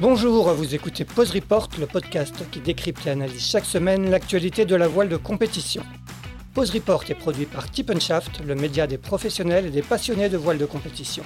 Bonjour, 0.00 0.54
vous 0.54 0.76
écoutez 0.76 1.04
Pause 1.04 1.32
Report, 1.32 1.70
le 1.76 1.86
podcast 1.86 2.32
qui 2.52 2.60
décrypte 2.60 3.04
et 3.08 3.10
analyse 3.10 3.44
chaque 3.44 3.64
semaine 3.64 4.08
l'actualité 4.08 4.64
de 4.64 4.76
la 4.76 4.86
voile 4.86 5.08
de 5.08 5.16
compétition. 5.16 5.82
Pause 6.54 6.70
Report 6.70 7.02
est 7.08 7.16
produit 7.16 7.46
par 7.46 7.68
Tip 7.68 7.98
Shaft, 7.98 8.40
le 8.46 8.54
média 8.54 8.86
des 8.86 8.96
professionnels 8.96 9.66
et 9.66 9.70
des 9.70 9.82
passionnés 9.82 10.28
de 10.28 10.36
voile 10.36 10.58
de 10.58 10.66
compétition. 10.66 11.24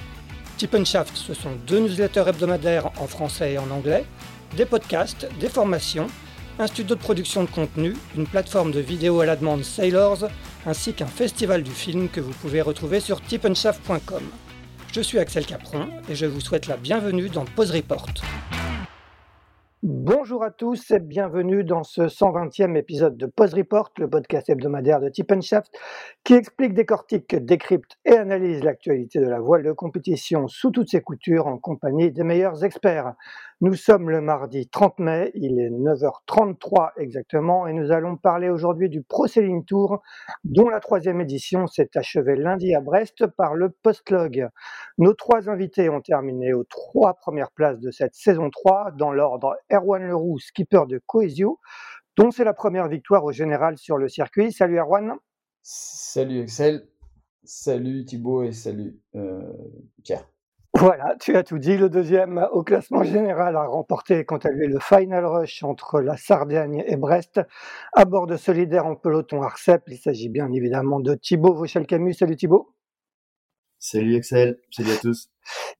Tip 0.57 0.75
Shaft, 0.85 1.15
ce 1.15 1.35
sont 1.35 1.51
deux 1.67 1.81
newsletters 1.81 2.23
hebdomadaires 2.27 2.89
en 2.99 3.05
français 3.05 3.53
et 3.53 3.57
en 3.59 3.69
anglais, 3.69 4.05
des 4.57 4.65
podcasts, 4.65 5.27
des 5.39 5.49
formations, 5.49 6.07
un 6.57 6.65
studio 6.65 6.95
de 6.95 6.99
production 6.99 7.43
de 7.43 7.49
contenu, 7.51 7.95
une 8.17 8.25
plateforme 8.25 8.71
de 8.71 8.79
vidéo 8.79 9.19
à 9.19 9.27
la 9.27 9.35
demande 9.35 9.63
Sailors, 9.63 10.29
ainsi 10.65 10.93
qu'un 10.93 11.05
festival 11.05 11.61
du 11.61 11.71
film 11.71 12.09
que 12.09 12.21
vous 12.21 12.33
pouvez 12.41 12.61
retrouver 12.61 13.01
sur 13.01 13.21
tipenshaft.com. 13.21 14.23
Je 14.93 15.01
suis 15.01 15.17
Axel 15.17 15.43
Capron 15.43 15.87
et 16.07 16.13
je 16.13 16.27
vous 16.27 16.39
souhaite 16.39 16.67
la 16.67 16.77
bienvenue 16.77 17.27
dans 17.27 17.45
Pause 17.45 17.71
Report. 17.71 18.05
Bonjour 19.81 20.43
à 20.43 20.51
tous 20.51 20.91
et 20.91 20.99
bienvenue 20.99 21.63
dans 21.63 21.83
ce 21.83 22.03
120e 22.03 22.77
épisode 22.77 23.17
de 23.17 23.25
Pause 23.25 23.55
Report, 23.55 23.89
le 23.97 24.07
podcast 24.07 24.51
hebdomadaire 24.51 25.01
de 25.01 25.11
Shaft, 25.41 25.75
qui 26.23 26.35
explique, 26.35 26.75
décortique, 26.75 27.35
décrypte 27.35 27.97
et 28.05 28.13
analyse 28.13 28.63
l'actualité 28.63 29.19
de 29.19 29.27
la 29.27 29.39
voile 29.39 29.63
de 29.63 29.71
compétition 29.71 30.47
sous 30.47 30.69
toutes 30.69 30.89
ses 30.89 31.01
coutures 31.01 31.47
en 31.47 31.57
compagnie 31.57 32.11
des 32.11 32.23
meilleurs 32.23 32.63
experts. 32.63 33.15
Nous 33.63 33.75
sommes 33.75 34.09
le 34.09 34.19
mardi 34.19 34.67
30 34.67 34.99
mai, 34.99 35.31
il 35.35 35.57
est 35.57 35.69
9h33 35.69 36.89
exactement, 36.97 37.65
et 37.65 37.71
nous 37.71 37.93
allons 37.93 38.17
parler 38.17 38.49
aujourd'hui 38.49 38.89
du 38.89 39.03
Pro 39.03 39.25
Sailing 39.25 39.63
Tour, 39.63 40.01
dont 40.43 40.67
la 40.67 40.81
troisième 40.81 41.21
édition 41.21 41.65
s'est 41.67 41.91
achevée 41.95 42.35
lundi 42.35 42.75
à 42.75 42.81
Brest 42.81 43.25
par 43.25 43.55
le 43.55 43.69
Postlog. 43.69 44.49
Nos 44.97 45.13
trois 45.13 45.49
invités 45.49 45.87
ont 45.87 46.01
terminé 46.01 46.51
aux 46.51 46.65
trois 46.65 47.13
premières 47.13 47.51
places 47.51 47.79
de 47.79 47.89
cette 47.89 48.15
saison 48.15 48.49
3, 48.49 48.91
dans 48.97 49.13
l'ordre 49.13 49.55
Erwan 49.71 50.03
Leroux, 50.03 50.39
skipper 50.39 50.83
de 50.89 50.99
Coesio, 51.05 51.61
dont 52.17 52.31
c'est 52.31 52.43
la 52.43 52.53
première 52.53 52.89
victoire 52.89 53.23
au 53.23 53.31
général 53.31 53.77
sur 53.77 53.97
le 53.97 54.09
circuit. 54.09 54.51
Salut 54.51 54.77
Erwan. 54.77 55.13
Salut 55.61 56.41
Excel, 56.41 56.85
salut 57.45 58.03
Thibaut 58.03 58.43
et 58.43 58.51
salut 58.51 58.99
euh, 59.15 59.53
Pierre. 60.03 60.32
Voilà, 60.75 61.15
tu 61.19 61.35
as 61.35 61.43
tout 61.43 61.59
dit. 61.59 61.77
Le 61.77 61.87
deuxième 61.87 62.47
au 62.51 62.63
classement 62.63 63.03
général 63.03 63.55
a 63.55 63.65
remporté 63.67 64.25
quant 64.25 64.37
à 64.37 64.49
lui 64.49 64.67
le 64.67 64.79
Final 64.79 65.23
Rush 65.25 65.63
entre 65.63 66.01
la 66.01 66.17
Sardaigne 66.17 66.83
et 66.87 66.95
Brest 66.95 67.39
à 67.93 68.05
bord 68.05 68.25
de 68.25 68.37
Solidaire 68.37 68.87
en 68.87 68.95
peloton 68.95 69.43
Arcep. 69.43 69.83
Il 69.87 69.97
s'agit 69.97 70.29
bien 70.29 70.51
évidemment 70.51 70.99
de 70.99 71.13
Thibaut 71.13 71.53
Vauchel-Camus. 71.53 72.15
Salut 72.15 72.35
Thibaut. 72.35 72.73
Salut 73.77 74.15
Excel, 74.15 74.57
salut 74.71 74.91
à 74.93 74.97
tous. 74.97 75.29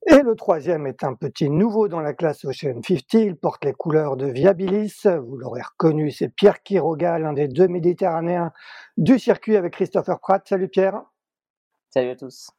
Et 0.07 0.21
le 0.21 0.35
troisième 0.35 0.85
est 0.85 1.03
un 1.03 1.15
petit 1.15 1.49
nouveau 1.49 1.87
dans 1.87 2.01
la 2.01 2.13
classe 2.13 2.43
Ocean 2.45 2.81
50. 2.85 3.13
Il 3.13 3.35
porte 3.37 3.63
les 3.65 3.73
couleurs 3.73 4.17
de 4.17 4.27
Viabilis. 4.27 4.93
Vous 5.05 5.37
l'aurez 5.37 5.61
reconnu, 5.61 6.11
c'est 6.11 6.29
Pierre 6.29 6.61
Quiroga, 6.61 7.17
l'un 7.17 7.33
des 7.33 7.47
deux 7.47 7.67
méditerranéens 7.67 8.51
du 8.97 9.17
circuit 9.17 9.55
avec 9.55 9.73
Christopher 9.73 10.19
Pratt. 10.19 10.45
Salut 10.45 10.67
Pierre. 10.67 11.01
Salut 11.89 12.09
à 12.09 12.15
tous. 12.15 12.51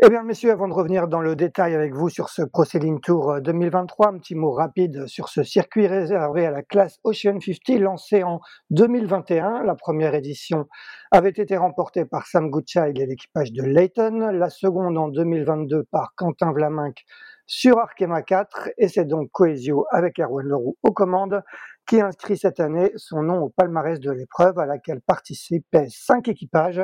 Eh 0.00 0.10
bien, 0.10 0.22
messieurs, 0.22 0.52
avant 0.52 0.68
de 0.68 0.74
revenir 0.74 1.08
dans 1.08 1.18
le 1.18 1.34
détail 1.34 1.74
avec 1.74 1.92
vous 1.92 2.08
sur 2.08 2.28
ce 2.28 2.42
Pro 2.42 2.64
Tour 3.02 3.40
2023, 3.40 4.06
euh, 4.06 4.10
un 4.10 4.18
petit 4.18 4.36
mot 4.36 4.52
rapide 4.52 5.08
sur 5.08 5.28
ce 5.28 5.42
circuit 5.42 5.88
réservé 5.88 6.46
à 6.46 6.52
la 6.52 6.62
classe 6.62 7.00
Ocean 7.02 7.40
50 7.40 7.80
lancé 7.80 8.22
en 8.22 8.38
2021. 8.70 9.64
La 9.64 9.74
première 9.74 10.14
édition 10.14 10.68
avait 11.10 11.30
été 11.30 11.56
remportée 11.56 12.04
par 12.04 12.28
Sam 12.28 12.48
Goodchild 12.48 12.96
et 12.96 13.06
l'équipage 13.06 13.50
de 13.50 13.64
Layton, 13.64 14.30
la 14.32 14.50
seconde 14.50 14.96
en 14.96 15.08
2022 15.08 15.82
par 15.90 16.12
Quentin 16.14 16.52
Vlaminck 16.52 17.04
sur 17.48 17.78
Arkema 17.78 18.22
4 18.22 18.70
et 18.78 18.86
c'est 18.86 19.06
donc 19.06 19.30
Coesio 19.32 19.86
avec 19.90 20.20
Erwan 20.20 20.46
Leroux 20.46 20.76
aux 20.84 20.92
commandes 20.92 21.42
qui 21.88 22.02
inscrit 22.02 22.36
cette 22.36 22.60
année 22.60 22.92
son 22.96 23.22
nom 23.22 23.42
au 23.42 23.48
palmarès 23.48 23.98
de 23.98 24.10
l'épreuve 24.10 24.58
à 24.58 24.66
laquelle 24.66 25.00
participaient 25.00 25.88
cinq 25.88 26.28
équipages 26.28 26.82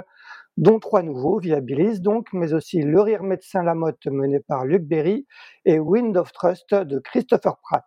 dont 0.57 0.79
trois 0.79 1.03
nouveaux, 1.03 1.39
Viabilis 1.39 2.01
donc, 2.01 2.29
mais 2.33 2.55
aussi 2.55 2.81
Le 2.81 3.01
Rire 3.01 3.23
Médecin 3.23 3.63
Lamotte 3.63 4.07
mené 4.07 4.41
par 4.41 4.65
Luc 4.65 4.83
Berry 4.83 5.27
et 5.67 5.79
Wind 5.79 6.17
of 6.17 6.33
Trust 6.33 6.75
de 6.75 6.99
Christopher 7.01 7.59
Pratt. 7.59 7.85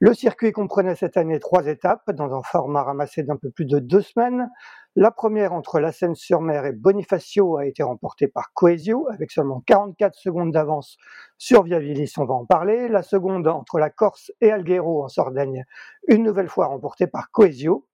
Le 0.00 0.12
circuit 0.12 0.50
comprenait 0.50 0.96
cette 0.96 1.16
année 1.16 1.38
trois 1.38 1.66
étapes 1.66 2.10
dans 2.10 2.34
un 2.34 2.42
format 2.42 2.82
ramassé 2.82 3.22
d'un 3.22 3.36
peu 3.36 3.50
plus 3.50 3.66
de 3.66 3.78
deux 3.78 4.00
semaines. 4.00 4.48
La 4.96 5.12
première 5.12 5.52
entre 5.52 5.78
la 5.78 5.92
Seine-sur-Mer 5.92 6.66
et 6.66 6.72
Bonifacio 6.72 7.58
a 7.58 7.64
été 7.64 7.84
remportée 7.84 8.26
par 8.26 8.52
Coesio 8.52 9.06
avec 9.08 9.30
seulement 9.30 9.60
44 9.64 10.16
secondes 10.16 10.50
d'avance 10.50 10.96
sur 11.38 11.62
Viabilis, 11.62 12.12
on 12.16 12.24
va 12.24 12.34
en 12.34 12.44
parler. 12.44 12.88
La 12.88 13.04
seconde 13.04 13.46
entre 13.46 13.78
la 13.78 13.88
Corse 13.88 14.32
et 14.40 14.50
Alghero 14.50 15.04
en 15.04 15.08
Sardaigne, 15.08 15.64
une 16.08 16.24
nouvelle 16.24 16.48
fois 16.48 16.66
remportée 16.66 17.06
par 17.06 17.30
Coesio 17.30 17.86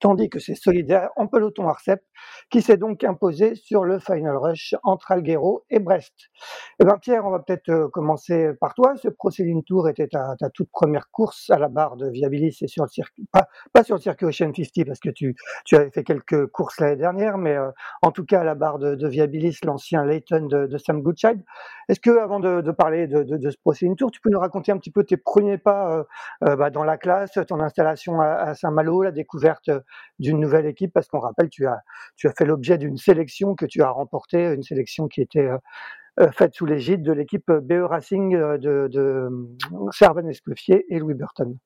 tandis 0.00 0.28
que 0.28 0.38
c'est 0.38 0.54
Solidaire 0.54 1.10
en 1.16 1.26
peloton 1.26 1.68
Arcep 1.68 2.00
qui 2.50 2.62
s'est 2.62 2.76
donc 2.76 3.04
imposé 3.04 3.54
sur 3.54 3.84
le 3.84 3.98
Final 3.98 4.36
Rush 4.36 4.74
entre 4.82 5.12
Alghero 5.12 5.64
et 5.70 5.78
Brest. 5.78 6.12
Eh 6.80 6.84
bien 6.84 6.98
Pierre, 6.98 7.24
on 7.26 7.30
va 7.30 7.40
peut-être 7.40 7.68
euh, 7.70 7.88
commencer 7.88 8.50
par 8.60 8.74
toi. 8.74 8.94
Ce 8.96 9.08
Procéding 9.08 9.62
Tour 9.64 9.88
était 9.88 10.08
ta, 10.08 10.36
toute 10.52 10.70
première 10.70 11.10
course 11.10 11.50
à 11.50 11.58
la 11.58 11.68
barre 11.68 11.96
de 11.96 12.08
Viabilis 12.08 12.56
et 12.60 12.68
sur 12.68 12.84
le 12.84 12.88
circuit, 12.88 13.26
pas, 13.32 13.84
sur 13.84 13.96
le 13.96 14.00
circuit 14.00 14.26
Ocean 14.26 14.52
50 14.54 14.86
parce 14.86 15.00
que 15.00 15.10
tu, 15.10 15.34
tu 15.64 15.76
avais 15.76 15.90
fait 15.90 16.04
quelques 16.04 16.46
courses 16.48 16.78
l'année 16.80 16.96
dernière, 16.96 17.38
mais 17.38 17.56
euh, 17.56 17.70
en 18.02 18.10
tout 18.10 18.24
cas 18.24 18.40
à 18.40 18.44
la 18.44 18.54
barre 18.54 18.78
de, 18.78 19.08
Viabilis, 19.08 19.56
l'ancien 19.64 20.04
Layton 20.04 20.46
de, 20.46 20.78
Sam 20.78 21.02
Goodchild. 21.02 21.42
Est-ce 21.88 22.00
que 22.00 22.18
avant 22.18 22.40
de, 22.40 22.70
parler 22.72 23.06
de, 23.06 23.50
ce 23.50 23.56
Procéding 23.58 23.96
Tour, 23.96 24.10
tu 24.10 24.20
peux 24.20 24.30
nous 24.30 24.40
raconter 24.40 24.72
un 24.72 24.78
petit 24.78 24.90
peu 24.90 25.04
tes 25.04 25.16
premiers 25.16 25.58
pas 25.58 26.04
euh, 26.42 26.56
bah, 26.56 26.70
dans 26.70 26.84
la 26.84 26.96
classe, 26.96 27.38
ton 27.48 27.60
installation 27.60 28.20
à 28.20 28.54
Saint-Malo, 28.54 29.02
la 29.02 29.12
découverte 29.12 29.70
d'une 30.18 30.40
nouvelle 30.40 30.66
équipe 30.66 30.92
parce 30.92 31.08
qu'on 31.08 31.20
rappelle, 31.20 31.48
tu 31.48 31.66
as, 31.66 31.80
tu 32.16 32.28
as 32.28 32.32
fait 32.32 32.44
l'objet 32.44 32.78
d'une 32.78 32.96
sélection 32.96 33.54
que 33.54 33.66
tu 33.66 33.82
as 33.82 33.90
remportée, 33.90 34.52
une 34.52 34.62
sélection 34.62 35.08
qui 35.08 35.20
était 35.20 35.40
euh, 35.40 35.58
euh, 36.20 36.30
faite 36.30 36.54
sous 36.54 36.66
l'égide 36.66 37.02
de 37.02 37.12
l'équipe 37.12 37.50
BE 37.50 37.82
Racing 37.82 38.34
euh, 38.34 38.58
de, 38.58 38.88
de 38.90 39.28
Servan 39.92 40.26
Escoffier 40.28 40.84
et 40.88 40.98
Louis 40.98 41.14
Burton. 41.14 41.56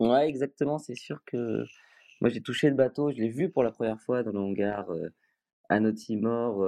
Ouais, 0.00 0.28
exactement. 0.28 0.78
C'est 0.78 0.94
sûr 0.94 1.20
que 1.26 1.64
moi 2.20 2.30
j'ai 2.30 2.40
touché 2.40 2.68
le 2.68 2.76
bateau, 2.76 3.10
je 3.10 3.16
l'ai 3.16 3.28
vu 3.28 3.50
pour 3.50 3.62
la 3.62 3.70
première 3.70 4.00
fois 4.00 4.22
dans 4.22 4.32
le 4.32 4.38
hangar 4.38 4.86
à 5.68 5.80
Nautimor 5.80 6.58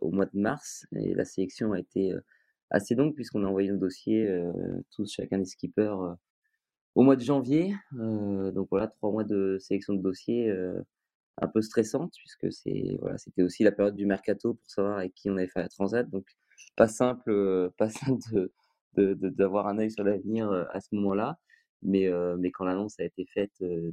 au 0.00 0.10
mois 0.10 0.26
de 0.26 0.38
mars 0.38 0.86
et 0.92 1.14
la 1.14 1.24
sélection 1.24 1.72
a 1.72 1.78
été 1.78 2.12
assez 2.70 2.94
longue 2.94 3.14
puisqu'on 3.14 3.44
a 3.44 3.46
envoyé 3.46 3.70
nos 3.70 3.76
dossiers 3.76 4.28
tous, 4.90 5.12
chacun 5.12 5.38
des 5.38 5.44
skippers 5.44 5.94
au 6.94 7.02
mois 7.02 7.16
de 7.16 7.22
janvier. 7.22 7.74
Euh, 7.98 8.50
donc 8.52 8.68
voilà, 8.70 8.88
trois 8.88 9.10
mois 9.10 9.24
de 9.24 9.58
sélection 9.60 9.94
de 9.94 10.02
dossiers 10.02 10.48
euh, 10.50 10.80
un 11.38 11.48
peu 11.48 11.62
stressante, 11.62 12.12
puisque 12.16 12.52
c'est 12.52 12.96
voilà, 13.00 13.18
c'était 13.18 13.42
aussi 13.42 13.64
la 13.64 13.72
période 13.72 13.96
du 13.96 14.06
mercato 14.06 14.54
pour 14.54 14.70
savoir 14.70 14.98
avec 14.98 15.14
qui 15.14 15.30
on 15.30 15.36
avait 15.36 15.48
fait 15.48 15.60
la 15.60 15.68
transat. 15.68 16.08
Donc 16.10 16.26
pas 16.76 16.88
simple, 16.88 17.30
euh, 17.30 17.70
pas 17.78 17.90
simple 17.90 18.50
de, 18.96 19.14
d'avoir 19.14 19.68
un 19.68 19.78
œil 19.78 19.90
sur 19.90 20.04
l'avenir 20.04 20.50
à 20.72 20.80
ce 20.80 20.94
moment-là. 20.94 21.38
Mais, 21.82 22.10
mais 22.38 22.50
quand 22.50 22.64
l'annonce 22.66 23.00
a 23.00 23.04
été 23.04 23.24
faite 23.24 23.52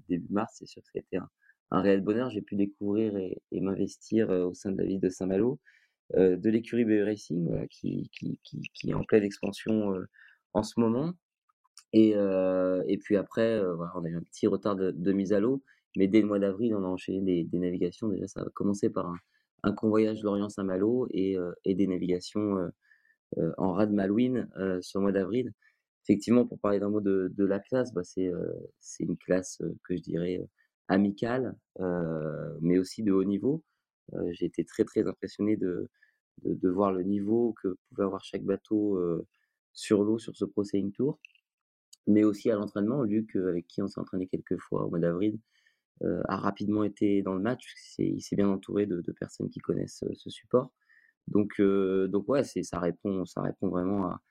début 0.09 0.27
mars, 0.29 0.55
c'est 0.57 0.65
sûr 0.65 0.81
que 0.81 0.89
c'était 0.93 1.17
un, 1.17 1.29
un 1.71 1.81
réel 1.81 2.01
bonheur. 2.01 2.29
J'ai 2.29 2.41
pu 2.41 2.55
découvrir 2.55 3.15
et, 3.15 3.39
m'investir 3.53 4.29
au 4.29 4.53
sein 4.53 4.71
de 4.73 4.77
la 4.77 4.83
ville 4.83 4.99
de 4.99 5.07
Saint-Malo, 5.07 5.57
de 6.15 6.49
l'écurie 6.49 6.83
BE 6.83 7.05
Racing, 7.05 7.65
qui, 7.69 8.09
qui, 8.11 8.41
qui, 8.43 8.59
qui, 8.73 8.89
est 8.89 8.93
en 8.93 9.05
pleine 9.05 9.23
expansion 9.23 9.93
en 10.53 10.63
ce 10.63 10.79
moment. 10.81 11.13
Et, 11.93 12.11
et 12.11 12.97
puis 12.97 13.17
après, 13.17 13.59
voilà, 13.75 13.91
on 13.95 14.03
a 14.03 14.09
eu 14.09 14.15
un 14.15 14.21
petit 14.21 14.47
retard 14.47 14.75
de, 14.75 15.11
mise 15.11 15.33
à 15.33 15.39
l'eau, 15.39 15.63
mais 15.95 16.07
dès 16.07 16.21
le 16.21 16.27
mois 16.27 16.39
d'avril, 16.39 16.75
on 16.75 16.83
a 16.83 16.87
enchaîné 16.87 17.43
des, 17.43 17.59
navigations. 17.59 18.09
Déjà, 18.09 18.27
ça 18.27 18.41
a 18.41 18.49
commencé 18.53 18.89
par 18.89 19.07
un, 19.07 19.17
un 19.63 19.71
convoyage 19.71 20.21
Lorient-Saint-Malo 20.21 21.07
et, 21.11 21.37
et, 21.65 21.75
des 21.75 21.87
navigations 21.87 22.71
en 23.57 23.73
rade 23.73 23.91
Malouine 23.91 24.49
le 24.55 24.99
mois 24.99 25.11
d'avril. 25.11 25.53
Effectivement, 26.03 26.45
pour 26.45 26.59
parler 26.59 26.79
d'un 26.79 26.89
mot 26.89 27.01
de, 27.01 27.33
de, 27.35 27.45
la 27.45 27.59
classe, 27.59 27.93
bah 27.93 28.03
c'est 28.03 28.31
une 28.99 29.17
classe 29.17 29.61
que 29.83 29.95
je 29.95 30.01
dirais 30.01 30.39
amicale, 30.87 31.55
mais 32.61 32.77
aussi 32.77 33.03
de 33.03 33.11
haut 33.11 33.23
niveau. 33.23 33.63
J'ai 34.31 34.45
été 34.45 34.63
très 34.63 34.85
très 34.85 35.05
impressionné 35.05 35.57
de, 35.57 35.89
de, 36.43 36.53
de, 36.53 36.69
voir 36.69 36.93
le 36.93 37.03
niveau 37.03 37.53
que 37.61 37.75
pouvait 37.89 38.05
avoir 38.05 38.23
chaque 38.23 38.43
bateau 38.43 38.99
sur 39.73 40.03
l'eau 40.03 40.17
sur 40.17 40.35
ce 40.35 40.45
Pro 40.45 40.63
Sailing 40.63 40.91
Tour 40.93 41.19
mais 42.07 42.23
aussi 42.23 42.49
à 42.51 42.55
l'entraînement. 42.55 43.03
Luc, 43.03 43.35
avec 43.35 43.67
qui 43.67 43.81
on 43.81 43.87
s'est 43.87 43.99
entraîné 43.99 44.27
quelques 44.27 44.57
fois 44.57 44.85
au 44.85 44.89
mois 44.89 44.99
d'avril, 44.99 45.39
a 46.27 46.37
rapidement 46.37 46.83
été 46.83 47.23
dans 47.23 47.33
le 47.33 47.41
match. 47.41 47.73
il 47.97 48.21
s'est 48.21 48.35
bien 48.35 48.49
entouré 48.49 48.85
de, 48.85 49.01
personnes 49.19 49.49
qui 49.49 49.59
connaissent 49.59 50.03
ce 50.13 50.29
support. 50.29 50.71
Donc, 51.27 51.59
donc 51.59 52.29
ouais, 52.29 52.43
ça, 52.43 52.79
répond, 52.79 53.25
ça 53.25 53.41
répond 53.41 53.69
vraiment 53.69 54.05
à, 54.05 54.21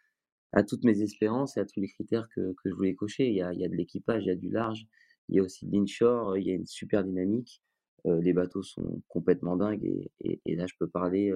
à, 0.53 0.63
toutes 0.63 0.85
mes 0.85 1.03
espérances 1.03 1.57
et 1.57 1.61
à 1.61 1.65
tous 1.65 1.81
les 1.81 1.89
critères 1.89 2.29
que, 2.35 2.53
que 2.53 2.71
je 2.71 2.75
voulais 2.75 2.95
cocher. 2.95 3.29
Il 3.29 3.35
y 3.35 3.43
a, 3.43 3.53
il 3.53 3.61
y 3.61 3.65
a 3.65 3.69
de 3.69 3.75
l'équipage, 3.75 4.25
il 4.25 4.29
y 4.29 4.31
a 4.31 4.37
du 4.37 4.49
large, 4.49 4.87
il 5.29 5.37
y 5.37 5.41
a 5.41 5.43
aussi 5.43 5.67
de 5.67 5.73
l'inshore, 5.73 6.39
il 6.39 6.47
y 6.47 6.53
a 6.53 6.55
une 6.55 6.67
super 6.67 7.03
dynamique. 7.05 7.63
les 8.05 8.33
bateaux 8.33 8.63
sont 8.63 9.03
complètement 9.09 9.57
dingues 9.57 9.85
et, 10.21 10.41
et, 10.45 10.55
là, 10.55 10.67
je 10.69 10.75
peux 10.79 10.89
parler 10.89 11.33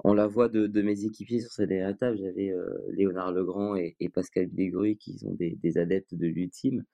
en 0.00 0.14
la 0.14 0.26
voix 0.26 0.48
de, 0.48 0.82
mes 0.82 1.04
équipiers 1.04 1.40
sur 1.40 1.50
cette 1.50 1.68
dernière 1.68 1.90
étape, 1.90 2.16
j'avais 2.16 2.52
Léonard 2.92 3.32
Legrand 3.32 3.76
et, 3.76 3.96
Pascal 4.12 4.48
Dégru 4.52 4.96
qui 4.96 5.18
sont 5.18 5.34
des, 5.34 5.78
adeptes 5.78 6.14
de 6.14 6.26
l'ultime 6.26 6.84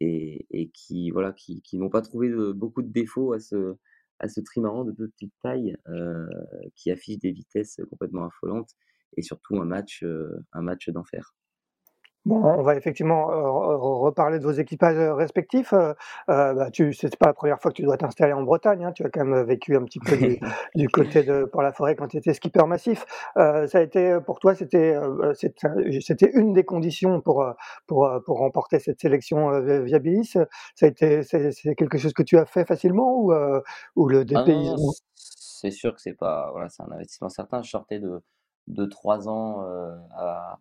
et, 0.00 0.70
qui 0.74 1.10
voilà 1.10 1.34
n'ont 1.74 1.90
pas 1.90 2.02
trouvé 2.02 2.30
beaucoup 2.54 2.82
de 2.82 2.92
défauts 2.92 3.32
à 3.32 3.38
ce 3.40 4.40
trimaran 4.44 4.84
de 4.84 4.92
petite 4.92 5.34
taille 5.42 5.76
euh, 5.88 6.26
qui 6.76 6.90
affiche 6.90 7.18
des 7.18 7.32
vitesses 7.32 7.80
complètement 7.90 8.26
affolantes 8.26 8.70
et 9.16 9.22
surtout 9.22 9.56
un 9.56 9.64
match 9.64 10.04
un 10.52 10.62
match 10.62 10.88
d'enfer. 10.90 11.34
Bon, 12.24 12.36
on 12.36 12.62
va 12.62 12.76
effectivement 12.76 13.26
reparler 13.26 14.38
de 14.38 14.44
vos 14.44 14.52
équipages 14.52 14.96
respectifs. 14.96 15.72
Euh, 15.72 15.94
bah, 16.26 16.70
tu, 16.70 16.92
c'est 16.92 17.16
pas 17.16 17.26
la 17.26 17.32
première 17.32 17.60
fois 17.60 17.72
que 17.72 17.76
tu 17.76 17.82
dois 17.82 17.96
t'installer 17.96 18.32
en 18.32 18.42
Bretagne. 18.42 18.84
Hein. 18.84 18.92
Tu 18.92 19.04
as 19.04 19.10
quand 19.10 19.24
même 19.24 19.42
vécu 19.44 19.76
un 19.76 19.82
petit 19.82 19.98
peu 19.98 20.16
du, 20.16 20.38
du 20.76 20.88
côté 20.88 21.24
de 21.24 21.44
pour 21.44 21.62
la 21.62 21.72
forêt 21.72 21.96
quand 21.96 22.06
tu 22.06 22.18
étais 22.18 22.32
skipper 22.32 22.64
massif. 22.66 23.06
Euh, 23.36 23.66
ça 23.66 23.78
a 23.78 23.80
été 23.80 24.18
pour 24.24 24.38
toi, 24.38 24.54
c'était 24.54 24.96
c'était 26.00 26.30
une 26.32 26.52
des 26.52 26.64
conditions 26.64 27.20
pour 27.20 27.44
pour 27.88 28.08
pour 28.24 28.38
remporter 28.38 28.78
cette 28.78 29.00
sélection 29.00 29.60
Viabilis. 29.82 30.36
Ça 30.76 30.86
a 30.86 30.86
été 30.86 31.24
c'est 31.24 31.74
quelque 31.74 31.98
chose 31.98 32.12
que 32.12 32.22
tu 32.22 32.38
as 32.38 32.46
fait 32.46 32.64
facilement 32.64 33.16
ou 33.16 33.32
ou 33.96 34.08
le 34.08 34.20
ah 34.20 34.24
dépaysement. 34.24 34.92
c'est 35.16 35.72
sûr 35.72 35.92
que 35.92 36.00
c'est 36.00 36.14
pas 36.14 36.50
voilà, 36.52 36.68
c'est 36.68 36.84
un 36.84 36.92
investissement 36.92 37.30
certain. 37.30 37.62
Je 37.62 37.70
sortais 37.70 37.98
de 37.98 38.22
de 38.68 38.84
trois 38.84 39.28
ans 39.28 39.66
à 40.16 40.58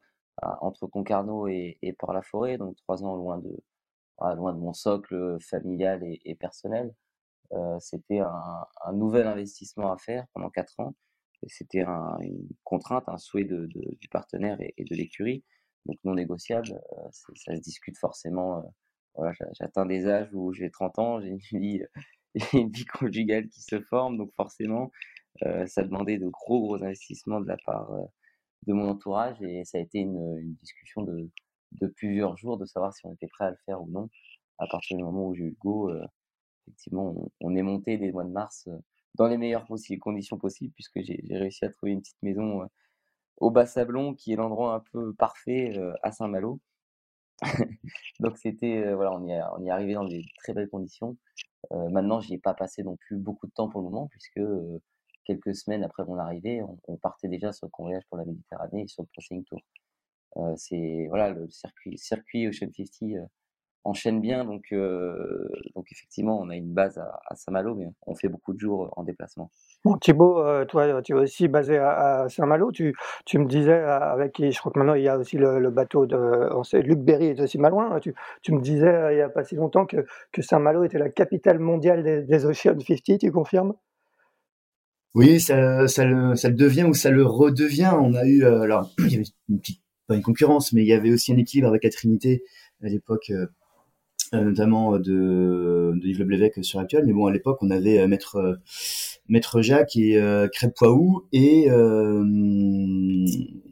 entre 0.62 0.88
Concarneau 0.88 1.48
et, 1.48 1.96
Port-la-Forêt, 2.00 2.58
donc 2.58 2.76
trois 2.78 3.04
ans 3.04 3.16
loin 3.16 3.38
de, 3.38 3.64
loin 4.36 4.54
de 4.54 4.60
mon 4.60 4.74
socle 4.74 5.38
familial 5.42 6.02
et, 6.04 6.36
personnel. 6.36 6.94
Euh, 7.54 7.78
c'était 7.80 8.20
un, 8.20 8.94
nouvel 8.94 9.28
investissement 9.28 9.92
à 9.92 9.98
faire 9.98 10.26
pendant 10.34 10.50
quatre 10.50 10.80
ans. 10.80 10.96
Et 11.44 11.50
c'était 11.50 11.82
un, 11.82 12.18
une 12.22 12.48
contrainte, 12.64 13.04
un 13.08 13.18
souhait 13.18 13.46
du 13.46 14.08
partenaire 14.10 14.58
et, 14.60 14.84
de 14.84 14.96
l'écurie, 14.96 15.44
donc 15.86 15.98
non 16.04 16.14
négociable. 16.14 16.68
Euh, 16.72 17.10
ça 17.36 17.56
se 17.56 17.62
discute 17.62 17.98
forcément. 17.98 18.64
Euh, 19.20 19.32
j'atteins 19.60 19.86
des 19.86 20.08
âges 20.08 20.30
où 20.34 20.54
j'ai 20.54 20.70
30 20.70 21.00
ans, 21.00 21.22
j'ai 21.22 21.30
une 22.54 22.72
vie, 22.72 22.86
conjugale 22.86 23.50
qui 23.50 23.62
se 23.62 23.82
forme, 23.82 24.18
donc 24.18 24.32
forcément, 24.36 24.92
euh, 25.44 25.66
ça 25.66 25.84
demandait 25.84 26.18
de 26.18 26.28
gros 26.28 26.62
gros 26.62 26.84
investissements 26.84 27.42
de 27.42 27.48
la 27.48 27.58
part 27.66 27.92
de 28.68 28.74
mon 28.74 28.90
entourage 28.90 29.42
et 29.42 29.64
ça 29.66 29.78
a 29.78 29.82
été 29.82 30.00
une, 30.00 30.56
discussion 30.62 31.02
de, 31.04 31.30
de, 31.74 31.88
plusieurs 31.88 32.38
jours 32.38 32.58
de 32.58 32.66
savoir 32.66 32.94
si 32.94 33.06
on 33.06 33.14
était 33.14 33.28
prêt 33.28 33.46
à 33.46 33.52
le 33.52 33.58
faire 33.66 33.82
ou 33.82 33.90
non. 33.90 34.10
À 34.60 34.68
partir 34.68 34.98
du 34.98 35.04
moment 35.04 35.28
où 35.28 35.34
j'ai 35.34 35.44
eu 35.44 35.50
le 35.50 35.56
go, 35.60 35.90
euh, 35.90 36.06
effectivement, 36.68 37.16
on, 37.40 37.56
est 37.56 37.64
monté 37.64 37.98
dès 37.98 38.08
le 38.08 38.14
mois 38.14 38.24
de 38.24 38.30
mars 38.30 38.68
euh, 38.68 38.78
dans 39.16 39.28
les 39.28 39.38
meilleures 39.38 39.66
conditions 40.00 40.38
possibles 40.38 40.74
puisque 40.74 41.02
j'ai 41.02 41.20
réussi 41.32 41.66
à 41.66 41.70
trouver 41.70 41.94
une 41.94 42.02
petite 42.02 42.22
maison 42.22 42.62
euh, 42.62 42.66
au 43.38 43.52
Bas-Sablon 43.52 44.14
qui 44.14 44.34
est 44.34 44.36
l'endroit 44.36 44.76
un 44.76 44.84
peu 44.92 45.14
parfait 45.16 45.76
à 46.04 46.12
Saint-Malo. 46.12 46.60
Donc 48.20 48.38
c'était 48.38 48.94
voilà, 48.94 49.14
on 49.14 49.26
y, 49.26 49.32
est, 49.32 49.42
on 49.58 49.64
y 49.64 49.68
est 49.68 49.72
arrivé 49.72 49.96
dans 49.96 50.06
des 50.06 50.24
très 50.38 50.54
belles 50.54 50.70
conditions. 50.70 51.18
maintenant, 51.72 52.20
j'y 52.20 52.36
ai 52.36 52.38
pas 52.38 52.54
passé 52.54 52.84
non 52.84 52.98
plus 52.98 53.18
beaucoup 53.18 53.48
de 53.48 53.52
temps 53.52 53.68
pour 53.68 53.82
le 53.82 53.90
moment 53.90 54.08
puisque 54.10 54.40
quelques 55.26 55.56
semaines 55.56 55.84
après 55.84 56.04
mon 56.06 56.18
arrivée, 56.18 56.62
on, 56.88 56.98
partait 56.98 57.28
déjà 57.28 57.52
sur 57.52 57.68
le 57.68 57.72
convoyage 57.72 58.04
pour 58.10 58.18
la 58.18 58.26
Méditerranée 58.26 58.84
et 58.84 58.88
sur 58.88 59.04
le 59.04 59.08
Pro 59.08 59.42
Tour. 59.44 59.60
Euh, 60.38 60.54
c'est 60.56 61.08
voilà 61.10 61.30
le 61.30 61.50
circuit, 61.50 61.98
circuit 61.98 62.48
Ocean 62.48 62.70
50 62.74 62.88
euh, 63.04 63.26
enchaîne 63.84 64.22
bien, 64.22 64.46
donc 64.46 64.64
euh, 64.72 65.50
donc 65.76 65.92
effectivement 65.92 66.40
on 66.40 66.50
a 66.50 66.56
une 66.56 66.72
base 66.74 67.00
à, 67.00 67.36
Saint-Malo, 67.36 67.76
mais 67.76 67.88
on 68.06 68.16
fait 68.16 68.30
beaucoup 68.30 68.54
de 68.54 68.60
jours 68.60 68.94
en 68.96 69.04
déplacement. 69.04 69.52
Bon, 69.84 69.98
Thibaut, 69.98 70.44
toi, 70.66 71.02
tu 71.02 71.14
es 71.14 71.16
aussi 71.16 71.48
basé 71.48 71.78
à, 71.80 72.28
Saint-Malo. 72.30 72.72
Tu, 72.72 72.96
tu, 73.26 73.40
me 73.40 73.48
disais, 73.48 73.74
avec 73.74 74.38
je 74.40 74.58
crois 74.60 74.72
que 74.72 74.80
maintenant 74.80 74.94
il 74.94 75.04
y 75.04 75.10
a 75.10 75.18
aussi 75.18 75.38
le, 75.38 75.70
bateau 75.72 76.06
de. 76.06 76.78
Luc 76.78 77.00
Berry 77.00 77.28
est 77.28 77.42
aussi 77.42 77.58
malouin. 77.58 78.00
Tu, 78.00 78.14
tu 78.42 78.54
me 78.54 78.62
disais 78.62 79.14
il 79.14 79.16
n'y 79.16 79.22
a 79.22 79.30
pas 79.30 79.44
si 79.44 79.56
longtemps 79.56 79.86
que, 79.86 80.06
que 80.32 80.42
Saint-Malo 80.42 80.84
était 80.84 81.00
la 81.00 81.10
capitale 81.10 81.60
mondiale 81.60 82.04
des, 82.04 82.22
des 82.22 82.46
Ocean 82.46 82.80
50. 82.80 83.20
Tu 83.20 83.32
confirmes? 83.32 83.74
Oui, 85.14 85.42
ça, 85.42 85.88
ça, 85.90 86.06
le, 86.06 86.36
ça 86.36 86.48
le 86.50 86.56
devient 86.56 86.84
ou 86.84 86.94
ça 86.94 87.10
le 87.12 87.26
redevient. 87.26 87.92
On 88.00 88.14
a 88.14 88.26
eu, 88.26 88.44
euh, 88.46 88.62
alors, 88.62 88.94
il 89.00 89.12
y 89.12 89.16
avait 89.16 89.26
une 89.50 89.60
petite, 89.60 89.82
pas 90.08 90.16
une 90.16 90.22
concurrence, 90.22 90.72
mais 90.74 90.84
il 90.84 90.88
y 90.88 90.94
avait 90.94 91.12
aussi 91.12 91.34
un 91.34 91.38
équilibre 91.38 91.68
avec 91.68 91.84
la 91.84 91.90
Trinité 91.90 92.44
à 92.82 92.88
l'époque, 92.88 93.30
euh, 93.32 93.48
euh, 94.34 94.44
notamment 94.44 94.98
de, 95.00 95.94
de 95.96 96.08
Yves 96.08 96.64
sur 96.64 96.80
Actuel. 96.80 97.04
Mais 97.06 97.14
bon, 97.14 97.26
à 97.28 97.32
l'époque, 97.32 97.58
on 97.62 97.70
avait 97.72 98.08
Maître, 98.08 98.60
Maître 99.28 99.62
Jacques 99.62 99.98
et 99.98 100.18
Crêpe 100.54 100.76
Poiou 100.76 101.28
et, 101.34 101.68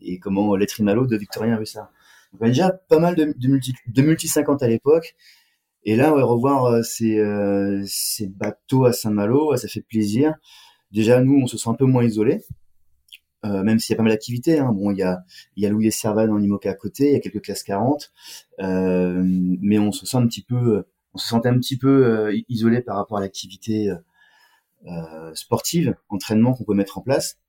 et 0.01 0.19
comment, 0.19 0.55
Letrimalo 0.57 1.07
de 1.07 1.15
Victorien 1.15 1.55
Russard. 1.55 1.89
Donc, 2.33 2.41
on 2.41 2.43
avait 2.43 2.51
déjà 2.51 2.71
pas 2.71 2.99
mal 2.99 3.15
de, 3.15 3.33
multi, 3.47 3.73
de 3.87 4.01
multi 4.01 4.27
50 4.27 4.61
à 4.61 4.67
l'époque. 4.67 5.15
Et 5.85 5.95
là, 5.95 6.11
on 6.11 6.17
va 6.17 6.23
revoir 6.25 6.83
ces, 6.83 7.23
ces 7.85 8.27
bateaux 8.27 8.83
à 8.83 8.91
Saint-Malo, 8.91 9.55
ça 9.55 9.69
fait 9.69 9.81
plaisir 9.81 10.35
déjà 10.91 11.21
nous 11.21 11.39
on 11.41 11.47
se 11.47 11.57
sent 11.57 11.69
un 11.69 11.73
peu 11.75 11.85
moins 11.85 12.03
isolé 12.03 12.43
euh, 13.45 13.63
même 13.63 13.79
s'il 13.79 13.93
y 13.93 13.95
a 13.95 13.97
pas 13.97 14.03
mal 14.03 14.11
d'activités 14.11 14.59
hein. 14.59 14.71
bon 14.73 14.91
il 14.91 14.97
y 14.97 15.03
a 15.03 15.23
il 15.55 15.63
y 15.63 15.65
a 15.65 15.69
Louis 15.69 15.91
Servan 15.91 16.29
en 16.29 16.41
Imoca 16.41 16.69
à 16.69 16.73
côté 16.73 17.07
il 17.07 17.13
y 17.13 17.15
a 17.15 17.19
quelques 17.19 17.41
classes 17.41 17.63
40 17.63 18.11
euh, 18.59 19.21
mais 19.23 19.79
on 19.79 19.91
se 19.91 20.05
sent 20.05 20.17
un 20.17 20.27
petit 20.27 20.43
peu 20.43 20.83
on 21.13 21.17
se 21.17 21.27
sentait 21.27 21.49
un 21.49 21.57
petit 21.57 21.77
peu 21.77 22.05
euh, 22.05 22.41
isolé 22.49 22.81
par 22.81 22.97
rapport 22.97 23.17
à 23.17 23.21
l'activité 23.21 23.91
euh, 24.87 25.33
sportive 25.35 25.95
entraînement 26.09 26.53
qu'on 26.53 26.63
peut 26.63 26.73
mettre 26.73 26.97
en 26.97 27.01
place 27.01 27.39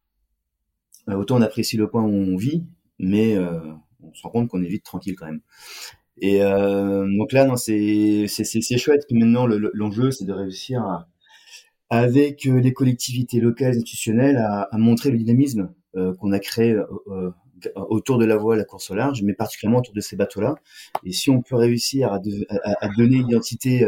autant 1.09 1.39
on 1.39 1.43
apprécie 1.43 1.77
le 1.77 1.89
point 1.89 2.03
où 2.03 2.13
on 2.13 2.37
vit 2.37 2.65
mais 2.99 3.37
on 3.39 4.15
se 4.15 4.23
rend 4.23 4.31
compte 4.31 4.49
qu'on 4.49 4.63
est 4.63 4.69
vite 4.69 4.85
tranquille 4.85 5.17
quand 5.17 5.27
même 5.27 5.41
et 6.19 6.39
donc 6.39 7.33
là 7.33 7.47
non 7.47 7.57
c'est 7.57 8.27
c'est 8.29 8.45
c'est 8.45 8.79
chouette 8.79 9.11
maintenant 9.11 9.47
l'enjeu 9.47 10.13
c'est 10.13 10.25
de 10.25 10.33
réussir 10.33 10.83
à 10.83 11.09
avec 11.91 12.47
euh, 12.47 12.61
les 12.61 12.73
collectivités 12.73 13.41
locales 13.41 13.77
institutionnelles 13.77 14.37
à, 14.37 14.63
à 14.63 14.79
montrer 14.79 15.11
le 15.11 15.19
dynamisme 15.19 15.73
euh, 15.97 16.15
qu'on 16.15 16.33
a 16.33 16.39
créé 16.39 16.73
euh, 16.73 17.31
autour 17.75 18.19
de 18.19 18.25
la 18.25 18.37
voie, 18.37 18.57
la 18.57 18.65
course 18.65 18.91
au 18.91 18.95
large, 18.95 19.23
mais 19.23 19.35
particulièrement 19.35 19.81
autour 19.81 19.93
de 19.95 20.01
ces 20.01 20.17
bateaux-là. 20.17 20.55
Et 21.05 21.13
si 21.13 21.29
on 21.31 21.43
peut 21.43 21.57
réussir 21.57 22.13
à, 22.13 22.21
à, 22.49 22.87
à 22.87 22.89
donner 22.97 23.17
une 23.17 23.29
identité 23.29 23.87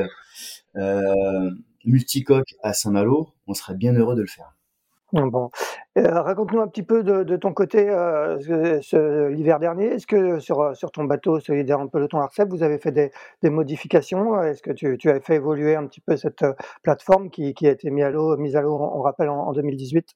multicoque 1.84 2.54
à 2.62 2.72
Saint-Malo, 2.74 3.30
on 3.46 3.54
serait 3.54 3.74
bien 3.74 3.94
heureux 3.94 4.14
de 4.14 4.20
le 4.20 4.26
faire. 4.26 4.54
Bon. 5.12 5.50
Euh, 5.98 6.22
raconte-nous 6.22 6.60
un 6.60 6.68
petit 6.68 6.82
peu 6.82 7.02
de, 7.02 7.22
de 7.22 7.36
ton 7.36 7.52
côté 7.52 7.86
euh, 7.90 8.38
l'hiver 9.28 9.58
dernier. 9.58 9.86
Est-ce 9.86 10.06
que 10.06 10.38
sur, 10.38 10.74
sur 10.74 10.90
ton 10.90 11.04
bateau 11.04 11.38
solidaire 11.38 11.80
en 11.80 11.88
peloton 11.88 12.18
Arcep, 12.18 12.48
vous 12.48 12.62
avez 12.62 12.78
fait 12.78 12.92
des, 12.92 13.10
des 13.42 13.50
modifications? 13.50 14.42
Est-ce 14.42 14.62
que 14.62 14.70
tu, 14.70 14.96
tu 14.96 15.10
as 15.10 15.20
fait 15.20 15.34
évoluer 15.34 15.76
un 15.76 15.86
petit 15.86 16.00
peu 16.00 16.16
cette 16.16 16.42
euh, 16.42 16.54
plateforme 16.82 17.28
qui, 17.28 17.52
qui 17.52 17.66
a 17.66 17.72
été 17.72 17.90
mise 17.90 18.04
à 18.04 18.10
l'eau, 18.10 18.38
mise 18.38 18.56
à 18.56 18.62
l'eau, 18.62 18.74
on 18.74 19.02
rappelle, 19.02 19.28
en, 19.28 19.48
en 19.48 19.52
2018 19.52 20.14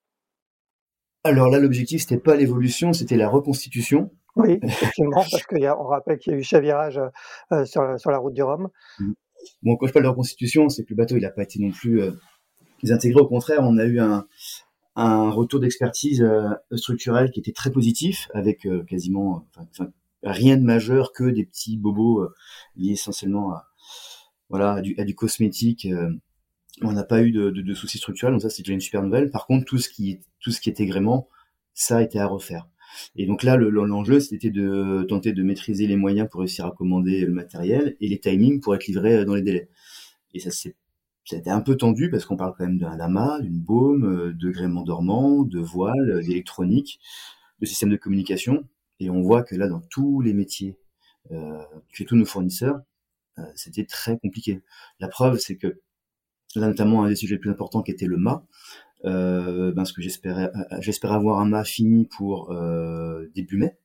Alors 1.25 1.51
là, 1.51 1.59
l'objectif, 1.59 2.01
c'était 2.01 2.17
pas 2.17 2.35
l'évolution, 2.35 2.95
c'était 2.95 3.17
la 3.17 3.29
reconstitution. 3.29 4.11
Oui, 4.35 4.59
effectivement, 4.63 5.25
parce 5.31 5.43
qu'on 5.43 5.85
rappelle 5.85 6.19
qu'il 6.19 6.33
y 6.33 6.37
a 6.37 6.39
eu 6.39 6.43
chavirage 6.43 6.99
euh, 7.53 7.67
sur, 7.67 8.01
sur 8.01 8.11
la 8.11 8.17
route 8.17 8.33
du 8.33 8.43
Rhum. 8.43 8.71
Mmh. 8.99 9.13
bon, 9.63 9.77
quand 9.77 9.89
je 9.89 9.93
parle 9.93 10.05
de 10.07 10.11
reconstitution, 10.11 10.71
c'est 10.71 10.85
que 10.85 10.91
le 10.91 10.97
bateau, 10.97 11.17
il 11.17 11.23
n'a 11.23 11.31
pas 11.31 11.43
été 11.43 11.59
non 11.59 11.71
plus 11.71 12.01
intégré. 12.91 13.21
Au 13.21 13.29
contraire, 13.29 13.61
on 13.63 13.77
a 13.77 13.85
eu 13.85 14.01
un, 14.01 14.27
un 14.97 15.31
retour 15.31 15.61
d'expertise 15.61 16.23
euh, 16.23 16.49
structurelle 16.73 17.31
qui 17.31 17.41
était 17.41 17.53
très 17.53 17.71
positif, 17.71 18.29
avec 18.33 18.67
euh, 18.67 18.83
quasiment 18.85 19.47
enfin, 19.55 19.91
rien 20.23 20.57
de 20.57 20.63
majeur 20.63 21.13
que 21.13 21.25
des 21.25 21.45
petits 21.45 21.77
bobos 21.77 22.23
euh, 22.23 22.35
liés 22.77 22.93
essentiellement 22.93 23.53
à, 23.53 23.67
voilà, 24.49 24.73
à 24.73 24.81
du, 24.81 24.95
à 24.99 25.05
du 25.05 25.15
cosmétique. 25.15 25.87
on 26.83 26.93
n'a 26.93 27.05
pas 27.05 27.23
eu 27.23 27.31
de, 27.31 27.51
de, 27.51 27.61
de, 27.61 27.75
soucis 27.75 27.99
structurels, 27.99 28.33
donc 28.33 28.43
ça 28.43 28.51
c'est 28.51 28.63
déjà 28.63 28.73
une 28.73 28.81
super 28.81 29.03
nouvelle. 29.03 29.31
Par 29.31 29.47
contre, 29.47 29.67
tout 29.67 29.79
ce 29.79 29.91
qui, 29.91 30.21
tout 30.41 30.51
ce 30.51 30.61
qui 30.61 30.71
était 30.71 30.87
gréement, 30.87 31.29
ça 31.75 32.03
été 32.03 32.19
à 32.19 32.27
refaire. 32.27 32.67
Et 33.17 33.27
donc 33.27 33.43
là, 33.43 33.57
l'enjeu, 33.57 34.21
c'était 34.21 34.51
de 34.51 35.05
tenter 35.09 35.33
de 35.33 35.43
maîtriser 35.43 35.87
les 35.87 35.97
moyens 35.97 36.29
pour 36.31 36.41
réussir 36.41 36.65
à 36.65 36.71
commander 36.71 37.21
le 37.27 37.33
matériel 37.33 37.97
et 38.01 38.09
les 38.09 38.19
timings 38.19 38.61
pour 38.61 38.75
être 38.75 38.87
livré 38.87 39.25
dans 39.27 39.35
les 39.35 39.43
délais. 39.43 39.69
Et 40.33 40.41
ça 40.41 40.51
s'est 40.51 40.75
ça 41.27 41.37
a 41.37 41.39
été 41.41 41.51
un 41.51 41.61
peu 41.61 41.77
tendu 41.77 42.09
parce 42.09 42.25
qu'on 42.25 42.37
parle 42.37 42.55
quand 42.57 42.65
même 42.65 42.79
d'un 42.79 42.97
lama, 42.97 43.41
d'une 43.41 43.59
baume, 43.59 44.05
euh, 44.05 44.33
de 44.33 44.51
gréement 44.51 44.83
dormant, 44.83 45.43
de 45.43 45.59
voile, 45.59 46.11
euh, 46.11 46.23
d'électronique, 46.23 47.01
de 47.61 47.67
système 47.67 47.91
de 47.91 47.97
communication. 47.97 48.65
Et 49.01 49.11
on 49.11 49.21
voit 49.21 49.43
que 49.43 49.57
là, 49.57 49.69
dans 49.69 49.81
tous 49.81 50.21
les 50.21 50.33
métiers, 50.33 50.79
euh, 51.33 51.63
chez 51.93 52.05
tous 52.05 52.17
nos 52.17 52.25
fournisseurs, 52.25 52.81
euh, 53.39 53.43
c'était 53.57 53.85
très 53.85 54.19
compliqué. 54.19 54.63
La 55.01 55.09
preuve, 55.09 55.39
c'est 55.39 55.57
que 55.57 55.81
là, 56.55 56.69
notamment, 56.69 57.05
un 57.05 57.09
des 57.09 57.17
sujets 57.17 57.35
les 57.35 57.41
plus 57.41 57.51
importants 57.51 57.83
qui 57.83 57.91
était 57.91 58.07
le 58.07 58.17
mât, 58.19 58.47
euh, 59.05 59.73
ben, 59.73 59.85
ce 59.85 59.93
que 59.93 60.03
j'espérais, 60.03 60.51
j'espérais 60.81 61.17
avoir 61.17 61.41
un 61.41 61.47
mât 61.47 61.65
fini 61.65 62.07
pour 62.07 62.55
début 63.35 63.59
mai. 63.59 63.77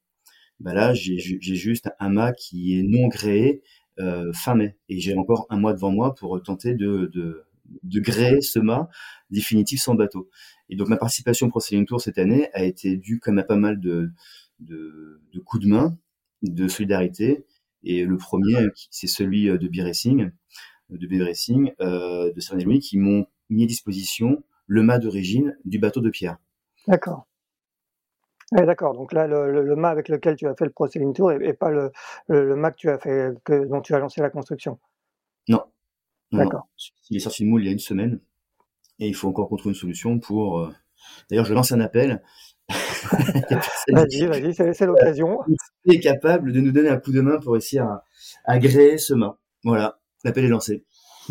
Ben 0.60 0.74
là, 0.74 0.94
j'ai 0.94 1.18
juste 1.18 1.90
un 2.00 2.10
mât 2.10 2.34
qui 2.34 2.78
est 2.78 2.84
non 2.84 3.08
gréé 3.08 3.64
euh, 3.64 3.81
fin 4.34 4.56
mai. 4.56 4.78
Et 4.90 5.00
j'ai 5.00 5.16
encore 5.16 5.46
un 5.50 5.58
mois 5.58 5.74
devant 5.74 5.92
moi 5.92 6.16
pour 6.16 6.42
tenter 6.42 6.74
de, 6.74 7.10
de, 7.14 7.44
de 7.84 8.00
gréer 8.00 8.42
ce 8.42 8.60
mât 8.60 8.90
définitif 9.30 9.82
sans 9.82 9.96
bateau. 9.96 10.30
Et 10.70 10.76
donc 10.76 10.88
ma 10.90 10.98
participation 10.98 11.48
au 11.48 11.50
Pro 11.50 11.62
Tour 11.88 12.02
cette 12.02 12.18
année 12.18 12.50
a 12.54 12.64
été 12.64 12.98
due 12.98 13.20
comme 13.20 13.38
à 13.38 13.44
pas 13.44 13.58
mal 13.58 13.80
de, 13.80 14.10
de, 14.60 15.22
de 15.34 15.40
coups 15.40 15.64
de 15.64 15.70
main, 15.70 15.98
de 16.42 16.68
solidarité. 16.68 17.46
Et 17.84 18.06
le 18.06 18.18
premier, 18.18 18.68
c'est 18.90 19.08
celui 19.08 19.46
de 19.46 19.68
B-Racing, 19.68 20.32
de 20.90 21.08
B-Racing, 21.08 21.72
euh, 21.82 22.32
de 22.32 22.40
saint 22.40 22.58
Louis, 22.58 22.80
qui 22.80 22.98
m'ont 22.98 23.26
mis 23.50 23.64
à 23.64 23.68
disposition 23.68 24.44
le 24.68 24.84
mât 24.84 25.00
d'origine 25.00 25.58
du 25.66 25.80
bateau 25.80 26.00
de 26.00 26.10
Pierre. 26.10 26.38
D'accord. 26.88 27.28
D'accord, 28.52 28.94
donc 28.94 29.14
là, 29.14 29.28
le, 29.28 29.64
le, 29.64 29.76
mât 29.78 29.90
avec 29.90 30.10
lequel 30.10 30.36
tu 30.36 30.46
as 30.46 30.56
fait 30.56 30.66
le 30.66 30.72
Pro 30.72 30.88
Tour 30.90 31.32
et, 31.32 31.54
pas 31.54 31.72
le, 31.72 31.92
le, 32.28 32.56
mât 32.56 32.72
que 32.72 32.78
tu 32.78 32.90
as 32.90 32.98
fait, 32.98 33.34
que, 33.46 33.66
dont 33.66 33.80
tu 33.80 33.96
as 33.96 34.00
lancé 34.00 34.20
la 34.20 34.30
construction? 34.30 34.78
Non. 35.48 35.64
D'accord. 36.34 36.68
Il 37.10 37.18
est 37.18 37.22
sorti 37.22 37.44
de 37.44 37.50
moule 37.50 37.64
il 37.64 37.68
y 37.68 37.70
a 37.70 37.72
une 37.72 37.80
semaine 37.80 38.20
et 39.00 39.08
il 39.08 39.16
faut 39.16 39.30
encore 39.30 39.48
qu'on 39.48 39.56
trouve 39.56 39.72
une 39.72 39.78
solution 39.78 40.20
pour. 40.20 40.60
Euh, 40.60 40.70
d'ailleurs, 41.30 41.46
je 41.46 41.54
lance 41.54 41.72
un 41.72 41.80
appel. 41.80 42.22
vas-y, 43.90 44.26
vas-y, 44.28 44.54
c'est 44.54 44.86
l'occasion. 44.86 45.40
Qui 45.86 45.96
est 45.96 46.00
capable 46.00 46.52
de 46.52 46.60
nous 46.60 46.72
donner 46.72 46.90
un 46.90 46.98
coup 46.98 47.12
de 47.12 47.22
main 47.22 47.40
pour 47.40 47.54
réussir 47.54 47.86
à, 47.86 48.04
à 48.46 48.60
gréer 48.60 48.98
ce 48.98 49.14
mât. 49.14 49.40
Voilà, 49.64 50.00
l'appel 50.24 50.46
est 50.46 50.50
lancé. 50.50 50.86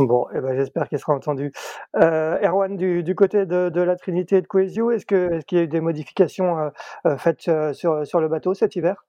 Bon, 0.06 0.26
eh 0.34 0.40
ben, 0.40 0.56
j'espère 0.56 0.88
qu'il 0.88 0.98
sera 0.98 1.14
entendu. 1.14 1.52
Euh, 1.96 2.38
Erwan, 2.42 2.76
du, 2.76 3.14
côté 3.14 3.44
de, 3.44 3.80
la 3.80 3.96
Trinité 3.96 4.36
et 4.36 4.42
de 4.42 4.46
Coesio, 4.46 4.90
est-ce 4.90 5.04
qu'il 5.04 5.58
y 5.58 5.60
a 5.60 5.64
eu 5.64 5.68
des 5.68 5.80
modifications 5.80 6.58
euh, 6.58 6.70
euh 7.06 7.18
faites 7.18 7.48
euh, 7.48 7.74
sur, 7.74 8.06
sur, 8.06 8.20
le 8.20 8.28
bateau 8.28 8.54
cet 8.54 8.76
hiver? 8.76 9.04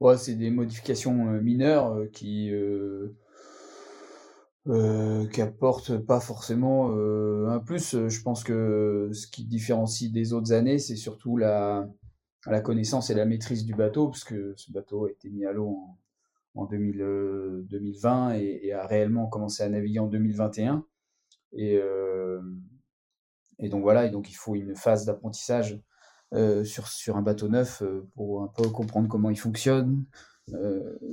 Ouais, 0.00 0.16
C'est 0.16 0.34
des 0.34 0.50
modifications 0.50 1.28
euh, 1.28 1.40
mineures 1.40 1.96
qui, 2.12 2.52
apportent 5.40 5.98
pas 5.98 6.20
forcément 6.20 6.90
un 6.92 7.58
plus. 7.58 8.08
Je 8.08 8.22
pense 8.22 8.44
que 8.44 9.10
ce 9.12 9.26
qui 9.26 9.44
différencie 9.44 10.12
des 10.12 10.32
autres 10.32 10.52
années, 10.52 10.78
c'est 10.78 10.96
surtout 10.96 11.36
la, 11.36 11.88
la 12.46 12.60
connaissance 12.60 13.10
et 13.10 13.14
la 13.14 13.24
maîtrise 13.24 13.64
du 13.64 13.74
bateau, 13.74 14.06
parce 14.06 14.22
que 14.22 14.54
ce 14.56 14.70
bateau 14.70 15.06
a 15.06 15.10
été 15.10 15.30
mis 15.30 15.44
à 15.46 15.52
l'eau 15.52 15.78
en 16.54 16.64
en 16.64 16.66
2020 16.66 18.32
euh, 18.32 18.38
et, 18.38 18.72
a 18.72 18.86
réellement 18.86 19.26
commencé 19.26 19.62
à 19.62 19.68
naviguer 19.68 19.98
en 19.98 20.06
2021. 20.06 20.84
Et, 21.54 21.76
euh, 21.76 22.40
et 23.58 23.68
donc 23.68 23.82
voilà, 23.82 24.06
et 24.06 24.10
donc 24.10 24.30
il 24.30 24.34
faut 24.34 24.54
une 24.54 24.76
phase 24.76 25.04
d'apprentissage 25.04 25.80
euh, 26.34 26.64
sur, 26.64 26.88
sur 26.88 27.16
un 27.16 27.22
bateau 27.22 27.48
neuf 27.48 27.82
pour 28.14 28.42
un 28.42 28.48
peu 28.48 28.68
comprendre 28.70 29.08
comment 29.08 29.30
il 29.30 29.38
fonctionne, 29.38 30.04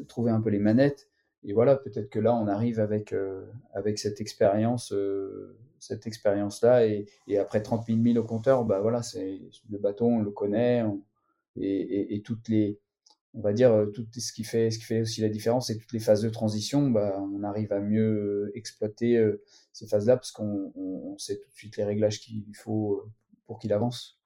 trouver 0.07 0.31
un 0.31 0.41
peu 0.41 0.49
les 0.49 0.59
manettes. 0.59 1.09
Et 1.43 1.53
voilà, 1.53 1.77
peut-être 1.77 2.09
que 2.09 2.19
là, 2.19 2.35
on 2.35 2.47
arrive 2.47 2.81
avec, 2.81 3.15
avec 3.73 3.97
cette 3.97 4.19
expérience, 4.19 4.93
cette 5.79 6.05
expérience-là, 6.05 6.85
et, 6.85 7.07
après 7.37 7.61
30 7.61 7.85
000 7.85 7.97
milles 7.97 8.19
au 8.19 8.25
compteur, 8.25 8.65
bah 8.65 8.79
voilà, 8.81 9.01
le 9.15 9.77
bateau, 9.77 10.07
on 10.07 10.19
le 10.19 10.31
connaît, 10.31 10.83
et, 11.55 12.15
et, 12.15 12.21
toutes 12.21 12.49
les, 12.49 12.79
on 13.33 13.41
va 13.41 13.53
dire, 13.53 13.71
euh, 13.71 13.85
tout 13.87 14.05
ce 14.17 14.33
qui 14.33 14.43
fait, 14.43 14.71
ce 14.71 14.79
qui 14.79 14.85
fait 14.85 15.01
aussi 15.01 15.21
la 15.21 15.29
différence, 15.29 15.67
c'est 15.67 15.77
toutes 15.77 15.93
les 15.93 15.99
phases 15.99 16.21
de 16.21 16.29
transition, 16.29 16.89
bah, 16.89 17.19
on 17.33 17.43
arrive 17.43 17.71
à 17.71 17.79
mieux 17.79 18.47
euh, 18.47 18.51
exploiter 18.55 19.17
euh, 19.17 19.43
ces 19.71 19.87
phases-là 19.87 20.17
parce 20.17 20.31
qu'on 20.31 21.15
sait 21.17 21.39
tout 21.39 21.49
de 21.49 21.55
suite 21.55 21.77
les 21.77 21.83
réglages 21.83 22.19
qu'il 22.19 22.55
faut 22.55 23.03
pour 23.45 23.59
qu'il 23.59 23.73
avance. 23.73 24.18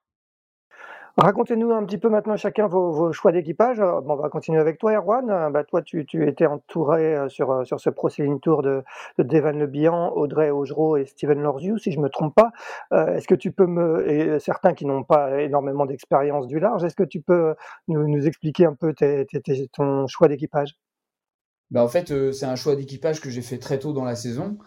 Racontez-nous 1.16 1.70
un 1.70 1.84
petit 1.84 1.98
peu 1.98 2.08
maintenant 2.08 2.36
chacun 2.36 2.66
vos, 2.66 3.12
choix 3.12 3.30
d'équipage. 3.30 3.78
Bon, 3.78 4.14
on 4.14 4.16
va 4.16 4.28
continuer 4.28 4.58
avec 4.58 4.78
toi, 4.78 4.94
Erwan. 4.94 5.52
Bah, 5.52 5.62
toi, 5.62 5.80
tu, 5.80 6.04
étais 6.26 6.46
entouré 6.46 7.14
euh, 7.14 7.28
sur, 7.28 7.52
euh, 7.52 7.64
sur 7.64 7.78
ce 7.78 7.88
Pro 7.88 8.08
Tour 8.42 8.62
de, 8.62 8.82
de 9.18 9.22
Devan 9.22 9.56
Le 9.56 9.68
Bihan, 9.68 10.12
Audrey 10.16 10.50
Augereau 10.50 10.96
et 10.96 11.06
Steven 11.06 11.40
Lorziou, 11.40 11.78
si 11.78 11.92
je 11.92 12.00
me 12.00 12.08
trompe 12.08 12.34
pas. 12.34 12.50
Euh, 12.92 13.14
est-ce 13.14 13.28
que 13.28 13.36
tu 13.36 13.52
peux 13.52 13.66
me, 13.66 14.10
et 14.10 14.40
certains 14.40 14.74
qui 14.74 14.86
n'ont 14.86 15.04
pas 15.04 15.40
énormément 15.40 15.86
d'expérience 15.86 16.48
du 16.48 16.58
large, 16.58 16.82
est-ce 16.82 16.96
que 16.96 17.04
tu 17.04 17.20
peux 17.20 17.54
nous, 17.86 18.26
expliquer 18.26 18.66
un 18.66 18.74
peu 18.74 18.92
ton 19.72 20.08
choix 20.08 20.26
d'équipage? 20.26 20.74
Bah, 21.70 21.84
En 21.84 21.88
fait, 21.88 22.32
c'est 22.32 22.46
un 22.46 22.56
choix 22.56 22.74
d'équipage 22.74 23.20
que 23.20 23.30
j'ai 23.30 23.42
fait 23.42 23.58
très 23.58 23.78
tôt 23.78 23.92
dans 23.92 24.04
la 24.04 24.16
saison, 24.16 24.58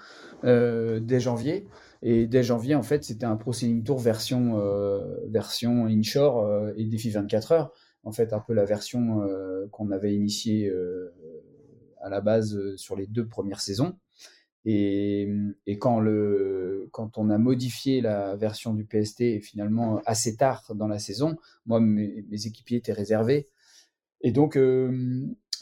dès 0.44 1.20
janvier. 1.20 1.68
Et 2.01 2.27
dès 2.27 2.44
janvier, 2.44 2.75
en 2.75 2.84
fait, 2.84 3.04
c'était 3.04 3.25
un 3.25 3.36
Pro 3.36 3.54
Tour 3.84 4.00
version, 4.00 4.60
euh, 4.60 5.25
version 5.27 5.86
inshore 5.86 6.46
euh, 6.46 6.72
et 6.77 6.86
défi 6.86 7.10
24 7.10 7.51
heures. 7.51 7.74
En 8.04 8.12
fait, 8.12 8.34
un 8.34 8.39
peu 8.39 8.54
la 8.54 8.66
version 8.66 9.24
euh, 9.24 9.68
qu'on 9.72 9.92
avait 9.92 10.13
initiée 10.13 10.72
à 12.01 12.10
la 12.10 12.22
base 12.22 12.75
sur 12.75 12.96
les 12.96 13.08
deux 13.08 13.27
premières 13.27 13.62
saisons. 13.62 13.98
Et, 14.66 15.30
quand, 15.80 16.00
le, 16.00 16.89
quand 16.92 17.18
on 17.18 17.30
a 17.30 17.38
modifié 17.38 18.01
la 18.01 18.36
version 18.36 18.74
du 18.74 18.84
PST 18.86 19.42
finalement 19.42 20.01
assez 20.06 20.36
tard 20.36 20.74
dans 20.75 20.88
la 20.88 21.00
saison, 21.00 21.38
moi, 21.66 21.80
mes, 21.80 22.25
équipiers 22.46 22.77
étaient 22.77 22.94
réservés. 22.94 23.48
Et 24.22 24.32
donc, 24.32 24.58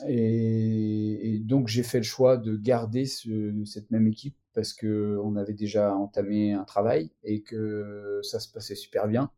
et, 0.08 1.40
donc 1.44 1.68
j'ai 1.68 1.84
fait 1.84 2.00
le 2.00 2.04
choix 2.04 2.38
de 2.38 2.58
garder 2.58 3.06
ce, 3.06 3.54
cette 3.66 3.92
même 3.92 4.08
équipe 4.08 4.36
parce 4.56 4.74
que 4.74 5.20
on 5.24 5.36
avait 5.36 5.54
déjà 5.54 5.96
entamé 5.96 6.54
un 6.54 6.64
travail 6.64 7.12
et 7.24 7.44
que 7.44 8.20
ça 8.24 8.40
se 8.40 8.52
passait 8.52 8.76
super 8.76 9.08
bien. 9.08 9.30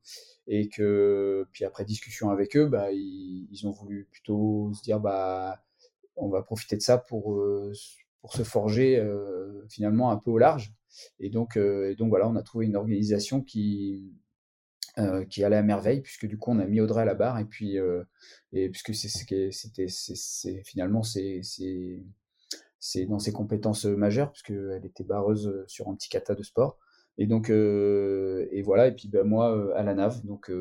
Et 0.47 0.69
que 0.69 1.45
puis 1.51 1.65
après 1.65 1.83
discussion 1.83 2.29
avec 2.29 2.55
eux, 2.55 2.67
bah 2.67 2.91
ils, 2.91 3.65
ont 3.65 3.71
voulu 3.71 4.07
plutôt 4.11 4.71
se 4.73 4.81
dire 4.83 4.99
bah 4.99 5.61
on 6.15 6.29
va 6.29 6.41
profiter 6.43 6.77
de 6.77 6.81
ça 6.81 6.97
pour 6.97 7.33
euh, 7.33 7.73
pour 8.21 8.33
se 8.33 8.43
forger 8.43 8.97
euh, 8.97 9.65
finalement 9.69 10.11
un 10.11 10.17
peu 10.17 10.31
au 10.31 10.37
large. 10.37 10.73
Et 11.19 11.29
donc 11.29 11.57
euh, 11.57 11.91
et 11.91 11.95
donc 11.95 12.09
voilà 12.09 12.29
on 12.29 12.35
a 12.35 12.43
trouvé 12.43 12.65
une 12.67 12.77
organisation 12.77 13.41
qui 13.41 14.13
qui 15.29 15.43
allait 15.43 15.57
à 15.57 15.61
merveille 15.61 16.01
puisque 16.01 16.25
du 16.25 16.39
coup 16.39 16.49
on 16.49 16.57
a 16.57 16.65
mis 16.65 16.81
Audrey 16.81 17.03
à 17.03 17.05
la 17.05 17.13
barre 17.13 17.37
et 17.37 17.45
puis 17.45 17.77
et 18.51 18.69
puisque 18.69 18.95
c'est 18.95 19.09
c'était 19.09 19.51
c'est 19.51 20.63
finalement 20.63 21.03
c'est 21.03 21.43
c'est 22.79 23.05
dans 23.05 23.19
ses 23.19 23.31
compétences 23.31 23.85
majeures 23.85 24.31
puisqu'elle 24.31 24.85
était 24.85 25.03
barreuse 25.03 25.63
sur 25.67 25.87
un 25.89 25.95
petit 25.95 26.09
kata 26.09 26.35
de 26.35 26.43
sport. 26.43 26.77
Et 27.17 27.25
donc 27.25 27.49
euh, 27.49 28.47
et 28.51 28.61
voilà 28.61 28.87
et 28.87 28.91
puis 28.93 29.07
ben 29.09 29.23
moi 29.23 29.75
à 29.75 29.83
la 29.83 29.95
nave 29.95 30.23
donc 30.23 30.51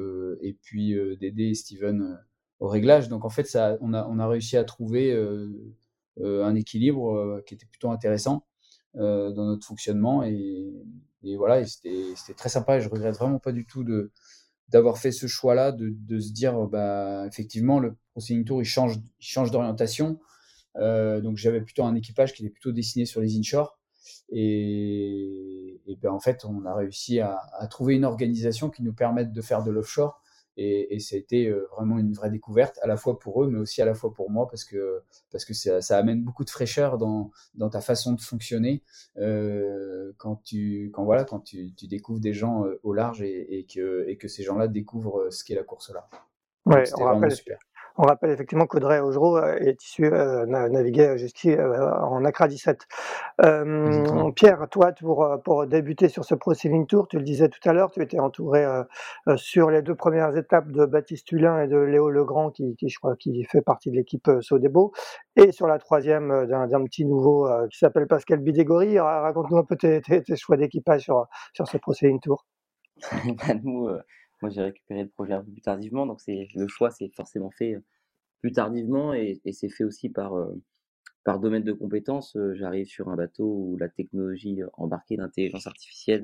et 0.41 0.57
puis 0.63 0.97
Dédé 1.21 1.51
et 1.51 1.55
Steven 1.55 2.19
au 2.61 2.69
réglage. 2.69 3.09
Donc 3.09 3.25
en 3.25 3.31
fait 3.31 3.47
ça 3.47 3.77
on 3.81 3.93
a 3.93 4.07
on 4.07 4.19
a 4.19 4.27
réussi 4.27 4.57
à 4.57 4.65
trouver 4.65 5.13
un 6.23 6.55
équilibre 6.55 7.43
qui 7.47 7.55
était 7.55 7.67
plutôt 7.67 7.91
intéressant 7.91 8.47
dans 8.95 9.35
notre 9.35 9.67
fonctionnement. 9.67 10.23
Et, 10.23 10.73
et 11.23 11.37
voilà, 11.37 11.65
c'était 11.67 12.15
très 12.37 12.49
sympa. 12.49 12.79
Et 12.79 12.81
je 12.81 12.89
regrette 12.89 13.17
vraiment 13.17 13.39
pas 13.39 13.53
du 13.53 13.67
tout 13.67 13.85
de 13.85 14.11
d'avoir 14.69 14.99
fait 14.99 15.13
ce 15.13 15.27
choix-là, 15.27 15.73
de, 15.73 15.91
de, 15.93 16.19
se 16.19 16.33
dire, 16.33 16.67
bah, 16.67 17.25
effectivement, 17.27 17.79
le 17.79 17.97
Pro 18.13 18.21
Tour, 18.45 18.63
il 18.63 18.65
change, 18.65 18.97
il 18.97 19.25
change 19.25 19.51
d'orientation. 19.51 20.19
Euh, 20.79 21.21
donc, 21.21 21.37
j'avais 21.37 21.61
plutôt 21.61 21.85
un 21.85 21.95
équipage 21.95 22.33
qui 22.33 22.45
était 22.45 22.53
plutôt 22.53 22.73
dessiné 22.73 23.07
sur 23.07 23.21
les 23.21 23.37
inshore. 23.39 23.79
Et, 24.29 25.81
et 25.87 25.97
ben, 25.97 26.11
en 26.11 26.21
fait, 26.21 26.45
on 26.45 26.65
a 26.65 26.75
réussi 26.75 27.21
à, 27.21 27.39
à, 27.59 27.67
trouver 27.67 27.95
une 27.95 28.05
organisation 28.05 28.71
qui 28.71 28.83
nous 28.83 28.93
permette 28.93 29.33
de 29.33 29.41
faire 29.43 29.63
de 29.63 29.71
l'offshore 29.71 30.21
Et, 30.57 30.95
et 30.95 31.01
ça 31.01 31.17
a 31.17 31.19
été 31.19 31.53
vraiment 31.77 31.99
une 31.99 32.13
vraie 32.13 32.31
découverte, 32.31 32.79
à 32.83 32.87
la 32.87 32.97
fois 32.97 33.19
pour 33.19 33.43
eux, 33.43 33.49
mais 33.49 33.59
aussi 33.59 33.83
à 33.83 33.85
la 33.85 33.95
fois 33.95 34.13
pour 34.13 34.31
moi, 34.31 34.49
parce 34.49 34.65
que, 34.65 35.03
parce 35.31 35.45
que 35.45 35.55
ça, 35.55 35.81
ça 35.81 35.99
amène 35.99 36.23
beaucoup 36.23 36.45
de 36.45 36.51
fraîcheur 36.51 36.99
dans, 36.99 37.31
dans 37.55 37.69
ta 37.69 37.81
façon 37.81 38.13
de 38.15 38.21
fonctionner 38.21 38.83
euh, 39.19 40.13
quand, 40.19 40.37
tu, 40.45 40.91
quand, 40.95 41.05
voilà, 41.05 41.25
quand 41.25 41.41
tu, 41.41 41.75
tu 41.75 41.87
découvres 41.89 42.21
des 42.21 42.33
gens 42.33 42.65
au 42.83 42.93
large 42.93 43.23
et, 43.23 43.59
et, 43.59 43.65
que, 43.67 44.05
et 44.09 44.17
que 44.17 44.29
ces 44.29 44.43
gens-là 44.43 44.69
découvrent 44.69 45.29
ce 45.31 45.45
qu'est 45.45 45.55
la 45.55 45.65
course 45.65 45.91
au 45.91 45.95
large. 45.95 46.11
Ouais, 46.65 46.85
on 46.97 47.05
rappelle, 47.05 47.33
super. 47.33 47.59
On 47.99 48.03
rappelle 48.03 48.31
effectivement 48.31 48.67
qu'Audrey 48.67 49.01
Augereau 49.01 49.39
euh, 49.39 49.57
est 49.57 49.83
issu, 49.83 50.05
euh, 50.05 51.17
jusqu'ici 51.17 51.53
euh, 51.53 51.91
en 51.95 52.25
Accra 52.27 52.47
17. 52.47 52.87
Euh, 53.43 54.31
Pierre, 54.33 54.67
toi, 54.71 54.93
pour, 54.93 55.27
pour 55.43 55.67
débuter 55.67 56.09
sur 56.09 56.25
ce 56.25 56.35
Pro 56.35 56.53
Sailing 56.53 56.87
Tour, 56.87 57.09
tu 57.09 57.17
le 57.17 57.23
disais 57.23 57.49
tout 57.49 57.67
à 57.67 57.73
l'heure, 57.73 57.91
tu 57.91 58.03
étais 58.03 58.19
entouré 58.19 58.67
sur 59.37 59.71
les 59.71 59.83
deux 59.83 59.95
premières 59.95 60.37
étapes 60.37 60.71
de 60.71 60.85
Baptiste 60.85 61.31
Hulin 61.33 61.63
et 61.63 61.69
de 61.69 61.79
Léo 61.79 62.11
Legrand, 62.11 62.51
qui, 62.51 62.77
qui 62.77 62.89
je 62.89 62.99
crois, 62.99 63.17
qui 63.17 63.45
fait 63.45 63.63
partie 63.63 63.91
de 63.91 63.97
l'équipe 63.97 64.31
Sodebo, 64.41 64.93
et 65.37 65.53
sur 65.53 65.67
la 65.67 65.79
troisième 65.79 66.47
d'un 66.47 66.85
petit 66.85 67.07
nouveau 67.07 67.49
qui 67.71 67.79
s'appelle 67.79 68.07
Pascal 68.07 68.41
Bidégory. 68.41 68.99
Raconte-nous 68.99 69.59
un 69.59 69.65
peu 69.65 69.77
tes, 69.77 70.01
tes, 70.03 70.23
tes 70.23 70.37
choix 70.37 70.57
d'équipage 70.57 71.03
sur, 71.03 71.27
sur 71.55 71.67
ce 71.67 71.79
Pro 71.79 71.95
Sailing 71.95 72.21
Tour. 72.21 72.45
bah, 73.03 73.55
nous, 73.63 73.89
moi, 74.47 74.55
j'ai 74.55 74.63
récupéré 74.63 75.03
le 75.03 75.09
projet 75.09 75.33
un 75.33 75.43
peu 75.43 75.51
plus 75.51 75.61
tardivement, 75.61 76.07
donc 76.07 76.21
c'est 76.21 76.49
le 76.55 76.69
choix 76.69 76.91
s'est 76.91 77.11
forcément 77.15 77.51
fait 77.51 77.77
plus 78.41 78.53
tardivement 78.53 79.13
et, 79.13 79.41
c'est 79.53 79.69
fait 79.69 79.83
aussi 79.83 80.09
par, 80.09 80.35
par 81.25 81.41
domaine 81.41 81.65
de 81.65 81.73
compétences. 81.73 82.37
J'arrive 82.53 82.87
sur 82.87 83.09
un 83.09 83.17
bateau 83.17 83.45
où 83.45 83.77
la 83.77 83.89
technologie 83.89 84.61
embarquée 84.75 85.17
d'intelligence 85.17 85.67
artificielle 85.67 86.23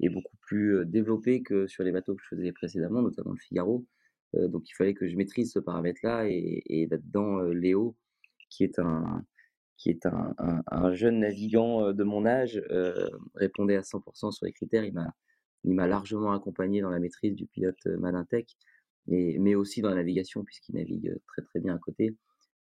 est 0.00 0.08
beaucoup 0.08 0.36
plus 0.40 0.84
développée 0.84 1.42
que 1.42 1.68
sur 1.68 1.84
les 1.84 1.92
bateaux 1.92 2.16
que 2.16 2.22
je 2.24 2.36
faisais 2.36 2.52
précédemment, 2.52 3.02
notamment 3.02 3.32
le 3.32 3.38
Figaro. 3.38 3.86
donc 4.34 4.68
il 4.68 4.74
fallait 4.74 4.94
que 4.94 5.06
je 5.06 5.16
maîtrise 5.16 5.52
ce 5.52 5.60
paramètre-là 5.60 6.28
et, 6.28 6.62
et 6.66 6.86
là-dedans, 6.88 7.40
Léo, 7.42 7.96
qui 8.48 8.64
est 8.64 8.80
un, 8.80 9.24
qui 9.76 9.90
est 9.90 10.06
un, 10.06 10.94
jeune 10.94 11.20
navigant 11.20 11.92
de 11.92 12.02
mon 12.02 12.26
âge, 12.26 12.60
répondait 13.36 13.76
à 13.76 13.82
100% 13.82 14.32
sur 14.32 14.44
les 14.44 14.52
critères. 14.52 14.84
Il 14.84 14.92
m'a 14.92 15.14
il 15.64 15.74
m'a 15.74 15.86
largement 15.86 16.32
accompagné 16.32 16.80
dans 16.80 16.90
la 16.90 16.98
maîtrise 16.98 17.34
du 17.34 17.46
pilote 17.46 17.84
Malintech, 17.86 18.56
mais 19.06 19.54
aussi 19.54 19.82
dans 19.82 19.90
la 19.90 19.96
navigation, 19.96 20.44
puisqu'il 20.44 20.76
navigue 20.76 21.14
très 21.26 21.42
très 21.42 21.60
bien 21.60 21.74
à 21.74 21.78
côté. 21.78 22.16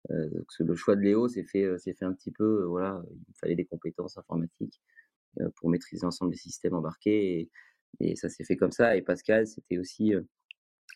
Donc 0.10 0.48
le 0.60 0.76
choix 0.76 0.96
de 0.96 1.02
Léo 1.02 1.28
s'est 1.28 1.44
fait, 1.44 1.66
un 2.02 2.14
petit 2.14 2.32
peu, 2.32 2.64
voilà, 2.66 3.02
il 3.28 3.36
fallait 3.40 3.56
des 3.56 3.66
compétences 3.66 4.18
informatiques 4.18 4.82
pour 5.56 5.70
maîtriser 5.70 6.04
l'ensemble 6.04 6.32
des 6.32 6.38
systèmes 6.38 6.74
embarqués, 6.74 7.50
et, 8.00 8.16
ça 8.16 8.30
s'est 8.30 8.44
fait 8.44 8.58
comme 8.58 8.72
ça. 8.72 8.96
Et 8.98 9.02
Pascal, 9.02 9.48
c'était 9.48 9.78
aussi 9.78 10.14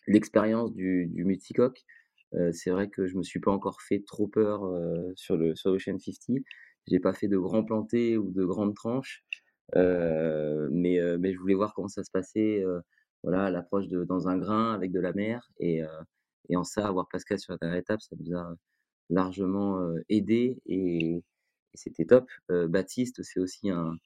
l'expérience 0.06 0.72
du, 0.72 1.06
du 1.06 1.24
multicoque. 1.24 1.84
C'est 2.52 2.70
vrai 2.70 2.88
que 2.88 3.06
je 3.06 3.16
me 3.16 3.22
suis 3.22 3.40
pas 3.40 3.52
encore 3.52 3.80
fait 3.82 4.02
trop 4.06 4.26
peur 4.26 4.62
sur 5.16 5.36
le 5.36 5.54
sur 5.54 5.70
l'Ocean 5.70 5.98
50. 5.98 6.38
J'ai 6.86 7.00
pas 7.00 7.14
fait 7.14 7.28
de 7.28 7.38
grands 7.38 7.64
plantés 7.64 8.18
ou 8.18 8.30
de 8.30 8.44
grandes 8.44 8.74
tranches. 8.74 9.24
Mais, 9.74 11.00
mais 11.18 11.32
je 11.32 11.38
voulais 11.38 11.54
voir 11.54 11.74
comment 11.74 11.88
ça 11.88 12.04
se 12.04 12.10
passait, 12.10 12.64
voilà, 13.22 13.50
l'approche 13.50 13.88
dans 13.88 14.28
un 14.28 14.38
grain 14.38 14.74
avec 14.74 14.92
de 14.92 15.00
la 15.00 15.12
mer 15.12 15.50
et, 15.58 15.82
et 16.48 16.56
en 16.56 16.64
ça, 16.64 16.86
avoir 16.86 17.08
Pascal 17.08 17.38
sur 17.38 17.52
la 17.52 17.58
dernière 17.58 17.78
étape, 17.78 18.00
ça 18.02 18.16
nous 18.18 18.36
a 18.36 18.54
largement 19.10 19.80
aidé 20.08 20.58
et, 20.66 21.22
c'était 21.76 22.04
top. 22.04 22.30
Baptiste, 22.48 23.22
c'est 23.24 23.40
aussi 23.40 23.68
un, 23.68 23.98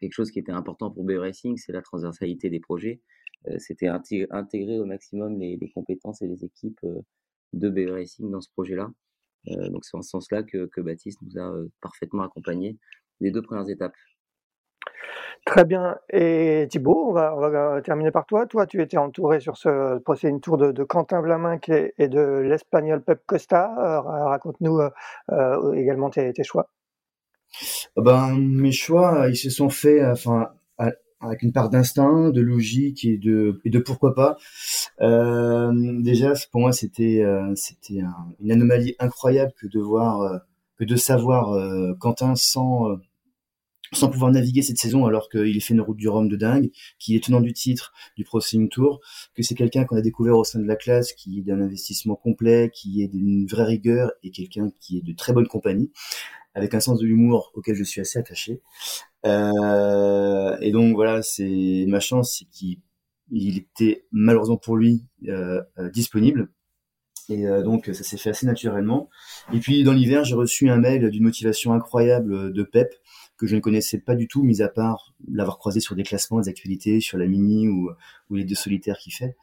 quelque 0.00 0.12
chose 0.12 0.30
qui 0.30 0.38
était 0.38 0.52
important 0.52 0.90
pour 0.90 1.04
BE 1.04 1.18
Racing, 1.18 1.58
c'est 1.58 1.72
la 1.72 1.82
transversalité 1.82 2.48
des 2.48 2.60
projets. 2.60 3.02
C'était 3.58 3.88
intégrer 3.88 4.80
au 4.80 4.86
maximum 4.86 5.38
les, 5.38 5.56
les, 5.56 5.70
compétences 5.70 6.22
et 6.22 6.26
les 6.26 6.44
équipes 6.44 6.80
de 7.52 7.68
BE 7.68 7.90
Racing 7.90 8.30
dans 8.30 8.40
ce 8.40 8.48
projet-là. 8.50 8.90
donc 9.46 9.84
c'est 9.84 9.96
en 9.96 10.02
ce 10.02 10.10
sens-là 10.10 10.42
que, 10.42 10.66
que 10.66 10.80
Baptiste 10.80 11.20
nous 11.22 11.38
a 11.38 11.54
parfaitement 11.80 12.22
accompagnés 12.22 12.78
les 13.20 13.30
deux 13.30 13.42
premières 13.42 13.68
étapes. 13.68 13.94
Très 15.44 15.64
bien. 15.64 15.96
Et 16.10 16.66
Thibaut, 16.68 17.06
on 17.08 17.12
va, 17.12 17.34
on 17.36 17.40
va, 17.40 17.80
terminer 17.80 18.10
par 18.10 18.26
toi. 18.26 18.46
Toi, 18.46 18.66
tu 18.66 18.82
étais 18.82 18.96
entouré 18.96 19.38
sur 19.38 19.56
ce 19.56 19.98
procès 19.98 20.32
tour 20.42 20.58
de, 20.58 20.72
de 20.72 20.82
Quentin 20.82 21.20
Vlaminck 21.20 21.68
et, 21.68 22.08
de 22.08 22.20
l'Espagnol 22.40 23.00
Pep 23.02 23.20
Costa. 23.26 23.72
Euh, 23.78 24.00
Raconte-nous 24.00 24.78
euh, 24.80 24.90
euh, 25.30 25.72
également 25.74 26.10
tes, 26.10 26.32
tes, 26.32 26.42
choix. 26.42 26.68
Ah 27.96 28.02
ben, 28.02 28.36
mes 28.36 28.72
choix, 28.72 29.28
ils 29.28 29.36
se 29.36 29.50
sont 29.50 29.68
faits 29.68 30.02
enfin, 30.04 30.50
avec 31.20 31.42
une 31.42 31.52
part 31.52 31.70
d'instinct, 31.70 32.30
de 32.30 32.40
logique 32.40 33.04
et 33.04 33.16
de, 33.16 33.60
et 33.64 33.70
de 33.70 33.78
pourquoi 33.78 34.14
pas. 34.14 34.36
Euh, 35.00 35.72
déjà, 36.02 36.32
pour 36.50 36.60
moi, 36.60 36.72
c'était 36.72 37.24
c'était 37.54 38.00
un, 38.00 38.34
une 38.40 38.50
anomalie 38.50 38.96
incroyable 38.98 39.52
que 39.60 39.68
de 39.68 39.80
voir 39.80 40.40
que 40.78 40.84
de 40.84 40.96
savoir 40.96 41.52
euh, 41.52 41.94
Quentin 41.98 42.34
sans 42.36 42.90
euh, 42.90 42.96
sans 43.92 44.08
pouvoir 44.08 44.30
naviguer 44.30 44.62
cette 44.62 44.78
saison 44.78 45.06
alors 45.06 45.28
qu'il 45.28 45.60
fait 45.62 45.74
une 45.74 45.80
route 45.80 45.96
du 45.96 46.08
Rhum 46.08 46.28
de 46.28 46.36
dingue, 46.36 46.70
qui 46.98 47.16
est 47.16 47.24
tenant 47.24 47.40
du 47.40 47.52
titre 47.52 47.92
du 48.16 48.24
Pro 48.24 48.40
Tour, 48.70 49.00
que 49.34 49.42
c'est 49.42 49.54
quelqu'un 49.54 49.84
qu'on 49.84 49.96
a 49.96 50.02
découvert 50.02 50.36
au 50.36 50.44
sein 50.44 50.58
de 50.58 50.66
la 50.66 50.76
classe, 50.76 51.12
qui 51.12 51.38
est 51.38 51.42
d'un 51.42 51.60
investissement 51.60 52.16
complet, 52.16 52.70
qui 52.72 53.02
est 53.02 53.08
d'une 53.08 53.46
vraie 53.46 53.64
rigueur 53.64 54.12
et 54.22 54.30
quelqu'un 54.30 54.70
qui 54.80 54.98
est 54.98 55.02
de 55.02 55.12
très 55.12 55.32
bonne 55.32 55.46
compagnie, 55.46 55.90
avec 56.54 56.74
un 56.74 56.80
sens 56.80 56.98
de 56.98 57.06
l'humour 57.06 57.52
auquel 57.54 57.74
je 57.74 57.84
suis 57.84 58.00
assez 58.00 58.18
attaché. 58.18 58.60
Euh, 59.24 60.56
et 60.60 60.70
donc 60.72 60.94
voilà, 60.94 61.22
c'est 61.22 61.84
ma 61.88 62.00
chance, 62.00 62.38
c'est 62.38 62.46
qu'il 62.46 63.58
était 63.58 64.06
malheureusement 64.12 64.56
pour 64.56 64.76
lui 64.76 65.04
euh, 65.28 65.62
euh 65.78 65.90
disponible 65.90 66.50
et 67.28 67.46
euh, 67.46 67.62
donc 67.62 67.86
ça 67.86 68.04
s'est 68.04 68.16
fait 68.16 68.30
assez 68.30 68.46
naturellement. 68.46 69.08
Et 69.52 69.58
puis 69.58 69.82
dans 69.84 69.92
l'hiver, 69.92 70.24
j'ai 70.24 70.34
reçu 70.34 70.70
un 70.70 70.76
mail 70.76 71.10
d'une 71.10 71.24
motivation 71.24 71.72
incroyable 71.72 72.52
de 72.52 72.62
Pep 72.62 72.94
que 73.36 73.46
je 73.46 73.54
ne 73.56 73.60
connaissais 73.60 73.98
pas 73.98 74.14
du 74.14 74.28
tout, 74.28 74.42
mis 74.42 74.62
à 74.62 74.68
part 74.68 75.14
l'avoir 75.30 75.58
croisé 75.58 75.80
sur 75.80 75.94
des 75.94 76.02
classements, 76.02 76.40
des 76.40 76.48
actualités, 76.48 77.00
sur 77.00 77.18
la 77.18 77.26
mini 77.26 77.68
ou, 77.68 77.90
les 78.30 78.44
deux 78.44 78.54
solitaires 78.54 78.98
qu'il 78.98 79.12
fait. 79.12 79.36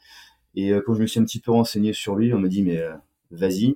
Et 0.56 0.72
euh, 0.72 0.82
quand 0.86 0.94
je 0.94 1.02
me 1.02 1.08
suis 1.08 1.20
un 1.20 1.24
petit 1.24 1.40
peu 1.40 1.52
renseigné 1.52 1.94
sur 1.94 2.16
lui, 2.16 2.34
on 2.34 2.40
m'a 2.40 2.48
dit 2.48 2.64
mais 2.64 2.80
euh, 2.80 2.94
vas-y. 3.32 3.76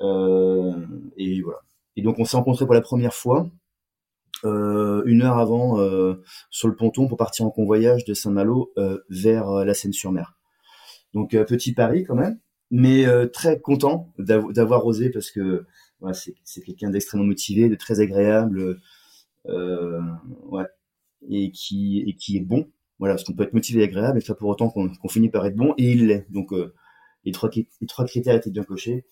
Euh, 0.00 0.72
et 1.16 1.40
voilà. 1.42 1.60
Et 1.96 2.02
donc 2.02 2.18
on 2.18 2.24
s'est 2.24 2.36
rencontrés 2.36 2.64
pour 2.64 2.74
la 2.74 2.80
première 2.80 3.14
fois. 3.14 3.50
une 4.44 5.22
heure 5.22 5.38
avant 5.38 5.76
sur 6.50 6.68
le 6.68 6.76
ponton 6.76 7.08
pour 7.08 7.18
partir 7.18 7.44
en 7.44 7.50
convoyage 7.50 8.04
de 8.04 8.14
Saint-Malo 8.14 8.72
vers 9.10 9.50
la 9.64 9.74
Seine-sur-Mer. 9.74 10.38
Donc 11.12 11.36
petit 11.44 11.74
pari 11.74 12.04
quand 12.04 12.14
même, 12.14 12.38
mais 12.70 13.04
très 13.32 13.60
content 13.60 14.08
d'avoir 14.18 14.86
osé 14.86 15.10
parce 15.10 15.30
que 15.30 15.66
c'est 16.14 16.62
quelqu'un 16.64 16.90
d'extrêmement 16.90 17.26
motivé, 17.26 17.68
de 17.68 17.74
très 17.74 18.00
agréable, 18.00 18.80
ouais, 19.46 20.66
et 21.28 21.50
qui 21.50 22.00
et 22.06 22.14
qui 22.14 22.36
est 22.36 22.40
bon. 22.40 22.68
Voilà, 22.98 23.14
parce 23.14 23.24
qu'on 23.24 23.32
peut 23.32 23.44
être 23.44 23.54
motivé 23.54 23.80
et 23.80 23.84
agréable, 23.84 24.18
et 24.18 24.20
ça 24.20 24.34
pour 24.34 24.50
autant 24.50 24.68
qu'on 24.68 25.08
finit 25.08 25.30
par 25.30 25.46
être 25.46 25.56
bon, 25.56 25.74
et 25.78 25.92
il 25.92 26.06
l'est. 26.06 26.26
Donc 26.30 26.52
euh, 26.52 26.74
les 27.24 27.32
trois 27.32 27.50
les 27.54 27.86
trois 27.86 28.04
critères 28.04 28.34
étaient 28.36 28.50
bien 28.50 28.62
cochés, 28.62 29.06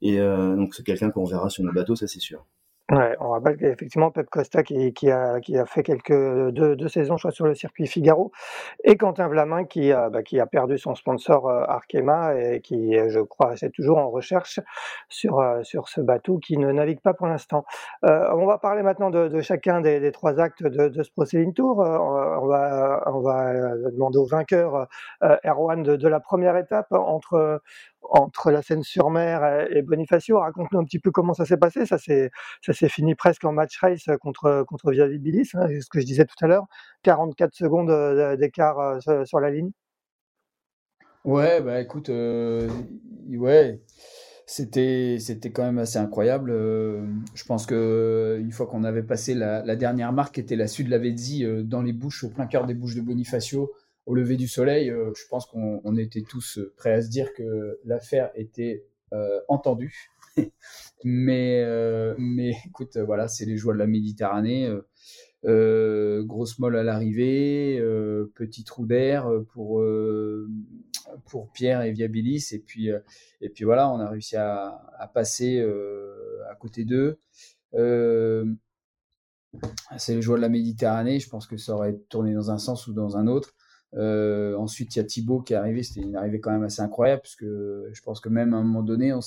et 0.00 0.20
euh, 0.20 0.54
donc 0.54 0.74
c'est 0.74 0.84
quelqu'un 0.84 1.10
qu'on 1.10 1.24
verra 1.24 1.50
sur 1.50 1.64
nos 1.64 1.72
bateaux, 1.72 1.96
ça 1.96 2.06
c'est 2.06 2.20
sûr. 2.20 2.46
Ouais, 2.92 3.16
on 3.20 3.30
rappelle 3.30 3.56
qu'effectivement 3.56 4.10
Pep 4.10 4.28
Costa 4.28 4.62
qui, 4.62 4.92
qui, 4.92 5.10
a, 5.10 5.40
qui 5.40 5.56
a 5.56 5.64
fait 5.64 5.82
quelques 5.82 6.12
deux, 6.12 6.76
deux 6.76 6.88
saisons 6.88 7.16
sur 7.16 7.46
le 7.46 7.54
circuit 7.54 7.86
Figaro 7.86 8.32
et 8.84 8.98
Quentin 8.98 9.28
Vlamin 9.28 9.64
qui 9.64 9.92
a, 9.92 10.10
bah, 10.10 10.22
qui 10.22 10.38
a 10.38 10.44
perdu 10.44 10.76
son 10.76 10.94
sponsor 10.94 11.48
euh, 11.48 11.64
Arkema 11.66 12.34
et 12.34 12.60
qui 12.60 12.92
je 13.08 13.20
crois 13.20 13.56
c'est 13.56 13.70
toujours 13.70 13.96
en 13.96 14.10
recherche 14.10 14.60
sur, 15.08 15.40
euh, 15.40 15.62
sur 15.62 15.88
ce 15.88 16.02
bateau 16.02 16.36
qui 16.36 16.58
ne 16.58 16.70
navigue 16.70 17.00
pas 17.00 17.14
pour 17.14 17.28
l'instant. 17.28 17.64
Euh, 18.04 18.28
on 18.34 18.44
va 18.44 18.58
parler 18.58 18.82
maintenant 18.82 19.08
de, 19.08 19.28
de 19.28 19.40
chacun 19.40 19.80
des, 19.80 19.98
des, 19.98 20.12
trois 20.12 20.38
actes 20.38 20.62
de, 20.62 20.88
de 20.88 21.02
ce 21.02 21.10
Proceeding 21.12 21.54
Tour. 21.54 21.80
Euh, 21.80 21.96
on 22.42 22.46
va, 22.46 23.04
on 23.06 23.20
va 23.20 23.54
demander 23.90 24.18
au 24.18 24.26
vainqueur 24.26 24.86
Erwan 25.22 25.82
de, 25.82 25.96
de 25.96 26.08
la 26.08 26.20
première 26.20 26.58
étape 26.58 26.92
entre 26.92 27.62
entre 28.10 28.50
la 28.50 28.62
Seine-sur-Mer 28.62 29.68
et 29.70 29.82
Bonifacio. 29.82 30.38
Raconte-nous 30.38 30.80
un 30.80 30.84
petit 30.84 30.98
peu 30.98 31.10
comment 31.10 31.34
ça 31.34 31.44
s'est 31.44 31.56
passé. 31.56 31.86
Ça 31.86 31.98
s'est, 31.98 32.30
ça 32.60 32.72
fini 32.88 33.14
presque 33.14 33.44
en 33.44 33.52
match 33.52 33.78
race 33.80 34.08
contre, 34.20 34.64
contre 34.68 34.92
Viabilis, 34.92 35.50
hein, 35.54 35.66
ce 35.68 35.88
que 35.88 36.00
je 36.00 36.06
disais 36.06 36.24
tout 36.24 36.44
à 36.44 36.46
l'heure. 36.46 36.66
44 37.02 37.54
secondes 37.54 37.90
euh, 37.90 38.36
d'écart 38.36 38.78
euh, 38.78 39.24
sur 39.24 39.40
la 39.40 39.50
ligne. 39.50 39.70
Ouais, 41.24 41.60
bah 41.60 41.80
écoute, 41.80 42.08
euh, 42.08 42.68
ouais, 43.30 43.80
c'était, 44.44 45.18
c'était 45.20 45.50
quand 45.50 45.62
même 45.62 45.78
assez 45.78 45.98
incroyable. 45.98 46.50
je 46.50 47.44
pense 47.44 47.64
que 47.64 48.38
une 48.40 48.50
fois 48.50 48.66
qu'on 48.66 48.82
avait 48.82 49.04
passé 49.04 49.34
la, 49.34 49.76
dernière 49.76 50.12
marque, 50.12 50.34
qui 50.34 50.40
était 50.40 50.56
la 50.56 50.66
Sud 50.66 50.88
Lavezzi, 50.88 51.46
dans 51.64 51.82
les 51.82 51.92
bouches, 51.92 52.24
au 52.24 52.28
plein 52.28 52.46
cœur 52.46 52.66
des 52.66 52.74
bouches 52.74 52.96
de 52.96 53.02
Bonifacio, 53.02 53.72
au 54.06 54.14
lever 54.14 54.36
du 54.36 54.48
soleil, 54.48 54.90
euh, 54.90 55.12
je 55.14 55.26
pense 55.28 55.46
qu'on 55.46 55.96
était 55.96 56.22
tous 56.22 56.58
prêts 56.76 56.92
à 56.92 57.02
se 57.02 57.08
dire 57.08 57.32
que 57.34 57.78
l'affaire 57.84 58.30
était 58.34 58.84
euh, 59.12 59.40
entendue. 59.48 60.10
mais, 61.04 61.62
euh, 61.62 62.14
mais 62.18 62.54
écoute, 62.66 62.96
voilà, 62.96 63.28
c'est 63.28 63.44
les 63.44 63.56
joies 63.56 63.74
de 63.74 63.78
la 63.78 63.86
Méditerranée. 63.86 64.74
grosse 65.44 66.58
molle 66.58 66.76
à 66.76 66.82
l'arrivée, 66.82 67.78
petit 68.34 68.64
trou 68.64 68.86
d'air 68.86 69.30
pour, 69.52 69.82
Pierre 71.52 71.82
et 71.82 71.92
Viabilis. 71.92 72.48
Et 72.52 72.58
puis, 72.58 72.90
voilà, 73.64 73.90
on 73.90 74.00
a 74.00 74.08
réussi 74.08 74.36
à, 74.36 75.10
passer 75.14 75.60
à 76.50 76.54
côté 76.56 76.84
d'eux. 76.84 77.18
c'est 79.96 80.14
les 80.14 80.22
joueurs 80.22 80.38
de 80.38 80.42
la 80.42 80.48
Méditerranée. 80.48 81.20
Je 81.20 81.28
pense 81.28 81.46
que 81.46 81.56
ça 81.56 81.74
aurait 81.74 81.98
tourné 82.08 82.32
dans 82.34 82.50
un 82.50 82.58
sens 82.58 82.86
ou 82.86 82.94
dans 82.94 83.16
un 83.16 83.26
autre. 83.26 83.54
Euh, 83.94 84.56
ensuite, 84.56 84.96
il 84.96 84.98
y 84.98 85.02
a 85.02 85.04
Thibaut 85.04 85.40
qui 85.40 85.52
est 85.52 85.56
arrivé. 85.56 85.82
C'était 85.82 86.00
une 86.00 86.16
arrivée 86.16 86.40
quand 86.40 86.50
même 86.50 86.62
assez 86.62 86.82
incroyable 86.82 87.22
parce 87.22 87.36
que 87.36 87.90
je 87.92 88.02
pense 88.02 88.20
que 88.20 88.28
même 88.28 88.54
à 88.54 88.58
un 88.58 88.62
moment 88.62 88.82
donné, 88.82 89.12
on 89.12 89.20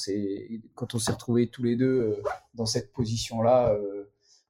quand 0.74 0.96
on 0.96 1.00
s'est 1.00 1.12
retrouvés 1.12 1.48
tous 1.48 1.64
les 1.64 1.76
deux 1.76 1.86
euh, 1.86 2.24
dans 2.56 2.66
cette 2.66 2.92
position-là, 2.92 3.78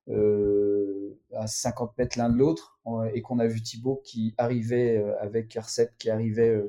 euh, 0.10 1.17
à 1.34 1.47
50 1.47 1.97
mètres 1.97 2.17
l'un 2.17 2.30
de 2.30 2.38
l'autre, 2.38 2.80
et 3.13 3.21
qu'on 3.21 3.39
a 3.39 3.47
vu 3.47 3.62
Thibaut 3.62 4.01
qui 4.06 4.36
arrivait 4.38 5.04
avec 5.19 5.56
Arcep 5.58 5.91
qui 5.97 6.10
arrivait 6.10 6.63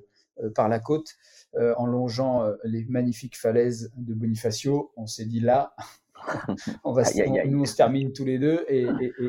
par 0.54 0.68
la 0.68 0.80
côte, 0.80 1.16
en 1.76 1.86
longeant 1.86 2.50
les 2.64 2.84
magnifiques 2.86 3.38
falaises 3.38 3.92
de 3.96 4.14
Bonifacio, 4.14 4.92
on 4.96 5.06
s'est 5.06 5.26
dit 5.26 5.40
là, 5.40 5.74
on 6.84 6.92
va, 6.92 7.02
nous, 7.46 7.60
on 7.60 7.64
se 7.64 7.76
termine 7.76 8.12
tous 8.12 8.24
les 8.24 8.38
deux 8.38 8.64
et, 8.68 8.86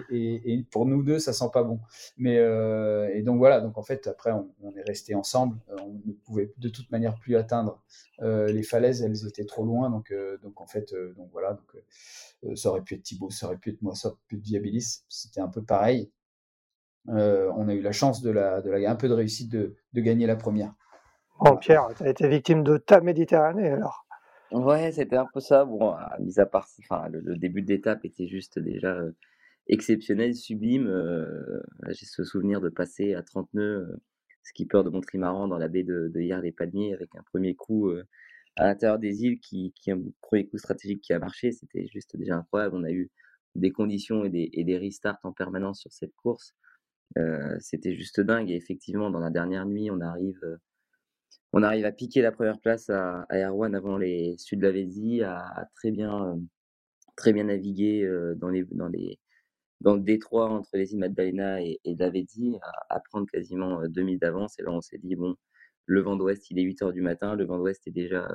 et, 0.10 0.53
et, 0.53 0.63
pour 0.63 0.86
nous 0.86 1.03
deux, 1.03 1.19
ça 1.19 1.33
sent 1.33 1.49
pas 1.53 1.63
bon. 1.63 1.79
Mais 2.17 2.38
euh, 2.38 3.10
et 3.13 3.21
donc 3.21 3.38
voilà, 3.38 3.62
donc 3.62 3.77
en 3.77 3.83
fait 3.83 4.07
après 4.07 4.31
on, 4.31 4.75
est 4.75 4.83
resté 4.83 5.15
ensemble. 5.15 5.57
Euh, 5.69 5.75
on 5.81 6.01
ne 6.05 6.13
pouvait 6.13 6.51
de 6.57 6.69
toute 6.69 6.91
manière 6.91 7.15
plus 7.15 7.36
atteindre 7.36 7.81
euh, 8.21 8.47
les 8.47 8.63
falaises, 8.63 9.01
elles 9.01 9.27
étaient 9.27 9.45
trop 9.45 9.65
loin. 9.65 9.89
Donc 9.89 10.13
donc 10.41 10.62
en 10.62 10.67
fait 10.67 10.93
donc 11.15 11.29
voilà, 11.31 11.53
donc 11.53 12.57
ça 12.57 12.69
aurait 12.69 12.81
pu 12.81 12.95
être 12.95 13.03
Thibaut, 13.03 13.29
ça 13.29 13.47
aurait 13.47 13.57
pu 13.57 13.71
être 13.71 13.81
moi, 13.81 13.95
ça 13.95 14.10
aurait 14.10 14.17
pu 14.27 14.38
être 14.38 14.43
Viabilis. 14.43 15.03
C'était 15.10 15.41
un 15.41 15.49
peu 15.49 15.63
pareil. 15.63 16.12
on 17.07 17.67
a 17.67 17.73
eu 17.73 17.81
la 17.81 17.91
chance 17.91 18.21
de 18.21 18.31
la, 18.31 18.62
de 18.62 18.69
la 18.69 18.89
un 18.89 18.95
peu 18.95 19.07
de 19.07 19.13
réussite 19.13 19.51
de, 19.51 19.75
de 19.93 20.01
gagner 20.01 20.27
la 20.27 20.36
première. 20.36 20.73
Bon, 21.39 21.55
Pierre, 21.55 21.89
tu 21.95 22.03
as 22.03 22.10
été 22.10 22.27
victime 22.27 22.63
de 22.63 22.77
ta 22.77 22.99
Méditerranée 22.99 23.69
alors 23.69 24.07
Ouais, 24.51 24.91
c'était 24.93 25.17
un 25.17 25.27
peu 25.33 25.39
ça. 25.39 25.65
Bon, 25.65 25.95
mis 26.19 26.39
à 26.39 26.45
part, 26.45 26.67
enfin, 26.79 27.10
le, 27.10 27.36
début 27.38 27.62
de 27.62 27.67
l'étape 27.67 28.05
était 28.05 28.27
juste 28.27 28.60
déjà 28.60 29.01
exceptionnel, 29.67 30.36
sublime. 30.36 30.89
J'ai 31.89 32.05
ce 32.05 32.23
souvenir 32.23 32.62
de 32.62 32.69
passer 32.69 33.13
à 33.13 33.23
30 33.23 33.53
nœuds, 33.53 33.99
skipper 34.43 34.83
de 34.83 34.89
mon 34.89 35.01
trimaran 35.01 35.47
dans 35.47 35.57
la 35.57 35.67
baie 35.67 35.83
de, 35.83 36.10
de 36.13 36.19
Hier 36.21 36.41
les 36.41 36.53
Palmiers 36.53 36.93
avec 36.93 37.10
un 37.15 37.23
premier 37.23 37.55
coup 37.55 37.91
à 38.55 38.65
l'intérieur 38.65 38.99
des 38.99 39.23
îles 39.23 39.39
qui, 39.39 39.73
qui 39.75 39.91
un 39.91 40.01
premier 40.21 40.47
coup 40.47 40.57
stratégique 40.57 41.01
qui 41.01 41.13
a 41.13 41.19
marché. 41.19 41.51
C'était 41.51 41.88
juste 41.88 42.15
déjà 42.15 42.38
incroyable. 42.38 42.75
On 42.77 42.83
a 42.83 42.91
eu 42.91 43.12
des 43.55 43.71
conditions 43.71 44.23
et 44.23 44.29
des, 44.29 44.49
et 44.53 44.63
des 44.63 44.77
restarts 44.77 45.19
en 45.23 45.33
permanence 45.33 45.81
sur 45.81 45.91
cette 45.91 46.15
course. 46.15 46.55
c'était 47.60 47.95
juste 47.95 48.21
dingue. 48.21 48.49
Et 48.49 48.55
effectivement, 48.55 49.10
dans 49.10 49.19
la 49.19 49.29
dernière 49.29 49.65
nuit, 49.65 49.91
on 49.91 49.99
arrive 49.99 50.39
on 51.58 51.63
arrive 51.63 51.86
à 51.86 51.91
piquer 51.91 52.22
la 52.22 52.32
première 52.32 52.60
place 52.60 52.88
à, 52.91 53.26
Erwan 53.32 53.74
avant 53.74 53.98
les 53.98 54.38
Sud 54.38 54.60
de 54.60 55.24
à, 55.24 55.67
très 55.76 55.89
bien, 55.89 56.28
euh, 56.28 56.36
très 57.15 57.34
naviguer 57.34 58.04
euh, 58.04 58.36
dans 58.36 58.50
le 59.96 60.02
détroit 60.02 60.52
entre 60.52 60.70
les 60.78 60.93
îles 60.93 61.00
Magdalena 61.00 61.60
et, 61.60 61.80
et 61.84 61.96
à, 62.89 63.00
prendre 63.10 63.26
quasiment 63.32 63.82
2000 63.88 64.15
euh, 64.15 64.20
d'avance. 64.20 64.60
Et 64.60 64.62
là, 64.62 64.70
on 64.70 64.82
s'est 64.82 65.00
dit, 65.00 65.15
bon, 65.15 65.36
le 65.88 66.02
vent 66.02 66.15
d'ouest, 66.15 66.52
il 66.52 66.60
est 66.60 66.62
8 66.62 66.84
heures 66.84 66.93
du 66.93 67.02
matin, 67.02 67.34
le 67.34 67.46
vent 67.46 67.58
d'ouest 67.58 67.88
est 67.88 67.91
déjà 67.91 68.28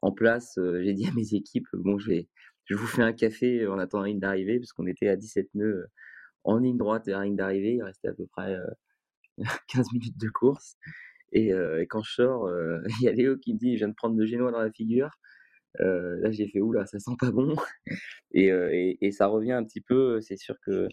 en 0.00 0.12
place. 0.12 0.56
J'ai 0.56 0.92
dit 0.92 1.08
à 1.08 1.12
mes 1.14 1.34
équipes, 1.34 1.66
bon, 1.74 1.98
je, 1.98 2.10
vais, 2.10 2.28
je 2.66 2.76
vous 2.76 2.86
fais 2.86 3.02
un 3.02 3.12
café 3.12 3.66
en 3.66 3.80
attendant 3.80 4.04
la 4.04 4.10
ligne 4.10 4.20
d'arrivée, 4.20 4.58
puisqu'on 4.58 4.86
était 4.86 5.08
à 5.08 5.16
17 5.16 5.48
nœuds 5.54 5.86
en 6.44 6.58
ligne 6.58 6.78
droite 6.78 7.08
et 7.08 7.10
la 7.10 7.24
ligne 7.24 7.34
d'arrivée. 7.34 7.74
Il 7.74 7.82
restait 7.82 8.08
à 8.08 8.14
peu 8.14 8.26
près 8.28 8.56
15 9.66 9.92
minutes 9.94 10.20
de 10.20 10.28
course. 10.28 10.76
Et, 11.32 11.52
quand 11.88 12.02
je 12.02 12.12
sors, 12.12 12.50
il 13.00 13.04
y 13.04 13.08
a 13.08 13.12
Léo 13.12 13.36
qui 13.38 13.54
me 13.54 13.58
dit 13.58 13.74
Je 13.74 13.78
viens 13.78 13.88
de 13.88 13.94
prendre 13.94 14.16
le 14.16 14.26
génois 14.26 14.52
dans 14.52 14.60
la 14.60 14.70
figure. 14.72 15.10
Là, 15.78 16.30
j'ai 16.30 16.48
fait 16.48 16.60
Oula, 16.60 16.86
ça 16.86 16.98
sent 16.98 17.12
pas 17.18 17.30
bon. 17.30 17.54
et, 18.32 18.98
et, 19.00 19.12
ça 19.12 19.26
revient 19.26 19.52
un 19.52 19.64
petit 19.64 19.80
peu, 19.80 20.20
c'est 20.20 20.36
sûr 20.36 20.56
que 20.64 20.88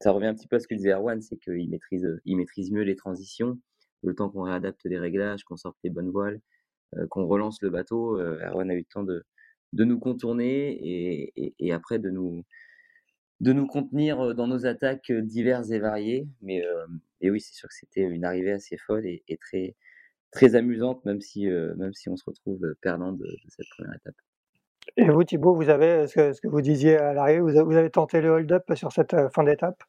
ça 0.00 0.10
revient 0.10 0.26
un 0.26 0.34
petit 0.34 0.48
peu 0.48 0.56
à 0.56 0.60
ce 0.60 0.66
que 0.66 0.74
disait 0.74 0.92
Erwan 0.92 1.20
c'est 1.22 1.36
qu'il 1.36 1.70
maîtrise, 1.70 2.08
il 2.24 2.36
maîtrise 2.36 2.72
mieux 2.72 2.82
les 2.82 2.96
transitions. 2.96 3.58
Le 4.02 4.14
temps 4.14 4.30
qu'on 4.30 4.42
réadapte 4.42 4.80
les 4.84 4.98
réglages, 4.98 5.44
qu'on 5.44 5.56
sorte 5.56 5.76
les 5.84 5.90
bonnes 5.90 6.10
voiles, 6.10 6.40
qu'on 7.10 7.26
relance 7.26 7.62
le 7.62 7.70
bateau, 7.70 8.18
Erwan 8.18 8.70
a 8.70 8.74
eu 8.74 8.78
le 8.78 8.84
temps 8.84 9.04
de, 9.04 9.24
de 9.72 9.84
nous 9.84 9.98
contourner 9.98 10.70
et, 10.72 11.54
et, 11.58 11.72
après 11.72 11.98
de 11.98 12.10
nous, 12.10 12.44
de 13.42 13.52
nous 13.52 13.66
contenir 13.66 14.34
dans 14.34 14.46
nos 14.46 14.64
attaques 14.66 15.12
diverses 15.12 15.70
et 15.70 15.78
variées. 15.78 16.26
Mais 16.40 16.64
et 17.22 17.30
oui, 17.30 17.40
c'est 17.40 17.54
sûr 17.54 17.68
que 17.68 17.74
c'était 17.74 18.02
une 18.02 18.24
arrivée 18.24 18.52
assez 18.52 18.76
folle 18.76 19.06
et, 19.06 19.22
et 19.28 19.36
très, 19.36 19.76
très 20.32 20.56
amusante, 20.56 21.04
même 21.04 21.20
si, 21.20 21.48
euh, 21.48 21.74
même 21.76 21.92
si 21.94 22.08
on 22.08 22.16
se 22.16 22.24
retrouve 22.26 22.74
perdant 22.80 23.12
de, 23.12 23.26
cette 23.48 23.66
première 23.76 23.94
étape. 23.94 24.16
Et 24.96 25.08
vous, 25.08 25.22
Thibaut, 25.22 25.54
vous 25.54 25.68
avez, 25.68 26.08
ce 26.08 26.40
que, 26.40 26.48
vous 26.48 26.60
disiez 26.60 26.96
à 26.96 27.14
l'arrivée, 27.14 27.40
vous, 27.40 27.64
vous, 27.64 27.76
avez 27.76 27.90
tenté 27.90 28.20
le 28.20 28.30
hold-up 28.30 28.64
sur 28.74 28.90
cette 28.90 29.14
fin 29.32 29.44
d'étape? 29.44 29.80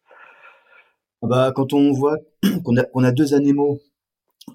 Ah 1.23 1.27
bah, 1.27 1.51
Quand 1.55 1.73
on 1.73 1.91
voit 1.91 2.17
qu'on 2.63 2.77
a, 2.77 2.83
qu'on 2.83 3.03
a 3.03 3.11
deux 3.11 3.33
animaux 3.33 3.79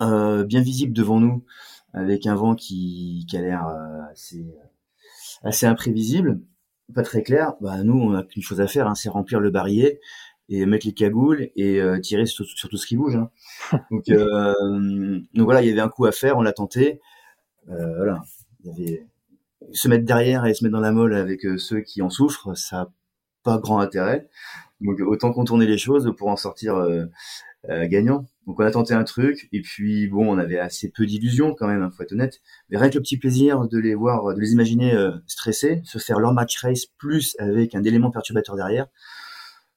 euh, 0.01 0.45
bien 0.45 0.61
visibles 0.61 0.93
devant 0.93 1.19
nous, 1.19 1.45
avec 1.93 2.27
un 2.27 2.37
vent 2.37 2.55
qui, 2.55 3.27
qui 3.29 3.37
a 3.37 3.41
l'air 3.41 3.67
assez, 4.13 4.47
assez 5.43 5.67
imprévisible, 5.67 6.41
pas 6.95 7.03
très 7.03 7.23
clair, 7.23 7.55
bah, 7.61 7.83
nous, 7.83 7.99
on 7.99 8.11
n'a 8.11 8.23
qu'une 8.23 8.43
chose 8.43 8.61
à 8.61 8.67
faire, 8.67 8.87
hein, 8.87 8.95
c'est 8.95 9.09
remplir 9.09 9.41
le 9.41 9.51
barillet 9.51 10.01
et 10.49 10.65
mettre 10.65 10.87
les 10.87 10.95
cagoules 10.95 11.51
et 11.57 11.81
euh, 11.81 12.01
tirer 12.01 12.25
sur, 12.27 12.47
tout 12.47 12.77
ce 12.77 12.87
qui 12.87 12.97
bouge. 12.97 13.17
Hein. 13.17 13.31
Donc, 13.91 14.09
euh, 14.09 15.21
donc 15.35 15.45
voilà, 15.45 15.63
il 15.63 15.69
y 15.69 15.71
avait 15.71 15.81
un 15.81 15.89
coup 15.91 16.07
à 16.07 16.13
faire, 16.13 16.39
on 16.39 16.43
l'a 16.43 16.53
tenté. 16.53 17.01
Euh, 17.69 17.97
voilà, 17.97 18.23
il 18.65 18.71
y 18.71 18.71
avait 18.71 19.07
se 19.73 19.89
mettre 19.89 20.05
derrière 20.05 20.47
et 20.47 20.55
se 20.55 20.65
mettre 20.65 20.75
dans 20.75 20.81
la 20.81 20.93
molle 20.93 21.15
avec 21.15 21.45
euh, 21.45 21.59
ceux 21.59 21.81
qui 21.81 22.03
en 22.03 22.11
souffrent, 22.11 22.57
ça 22.57 22.77
n'a 22.77 22.91
pas 23.43 23.59
grand 23.59 23.81
intérêt. 23.81 24.29
Donc 24.81 25.01
autant 25.01 25.33
contourner 25.33 25.67
les 25.67 25.79
choses 25.79 26.13
pour 26.17 26.29
en 26.29 26.37
sortir 26.37 26.77
euh, 26.77 27.07
gagnant. 27.69 28.27
Donc 28.47 28.59
on 28.61 28.65
a 28.65 28.71
tenté 28.71 28.95
un 28.95 29.05
truc 29.05 29.49
et 29.53 29.61
puis 29.61 30.09
bon, 30.09 30.35
on 30.35 30.39
avait 30.39 30.59
assez 30.59 30.91
peu 30.91 31.05
d'illusions 31.05 31.55
quand 31.55 31.67
même, 31.67 31.83
hein, 31.83 31.91
faut 31.95 32.03
être 32.03 32.13
honnête. 32.13 32.41
Mais 32.71 32.79
rien 32.79 32.89
que 32.89 32.95
le 32.95 33.03
petit 33.03 33.19
plaisir 33.19 33.69
de 33.69 33.79
les 33.79 33.95
voir, 33.95 34.35
de 34.35 34.41
les 34.41 34.53
imaginer 34.53 34.97
stressés, 35.27 35.83
se 35.85 35.99
faire 35.99 36.19
leur 36.19 36.33
match 36.33 36.59
race 36.63 36.87
plus 36.87 37.37
avec 37.39 37.75
un 37.75 37.85
élément 37.85 38.11
perturbateur 38.11 38.57
derrière 38.57 38.87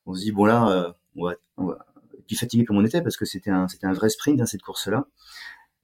on 0.05 0.13
se 0.13 0.21
dit 0.21 0.31
bon 0.31 0.45
là, 0.45 0.69
euh, 0.69 0.91
on 1.15 1.25
va, 1.25 1.35
on 1.57 1.65
va, 1.65 1.85
puis 2.27 2.35
fatigué 2.35 2.65
comme 2.65 2.77
on 2.77 2.85
était 2.85 3.01
parce 3.01 3.17
que 3.17 3.25
c'était 3.25 3.51
un, 3.51 3.67
un 3.83 3.93
vrai 3.93 4.09
sprint 4.09 4.41
hein, 4.41 4.45
cette 4.45 4.61
course-là. 4.61 5.05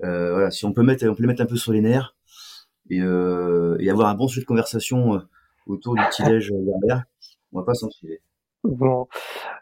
Euh, 0.04 0.34
voilà, 0.34 0.52
si 0.52 0.66
on 0.66 0.74
peut 0.74 0.84
mettre, 0.84 1.08
on 1.08 1.16
peut 1.16 1.24
les 1.24 1.28
mettre 1.28 1.42
un 1.42 1.48
peu 1.48 1.58
sur 1.58 1.72
les 1.72 1.82
nerfs 1.82 2.16
et, 2.90 3.02
euh, 3.02 3.78
et 3.80 3.90
avoir 3.90 4.10
un 4.10 4.16
bon 4.16 4.28
sujet 4.28 4.42
de 4.42 4.46
conversation 4.46 5.16
euh, 5.16 5.20
autour 5.66 5.96
du 5.96 6.04
petit 6.10 6.24
déj 6.24 6.52
derrière, 6.52 7.04
on 7.52 7.60
va 7.60 7.66
pas 7.66 7.74
s'en 7.74 7.90
filer. 7.90 8.22
Bon. 8.64 9.08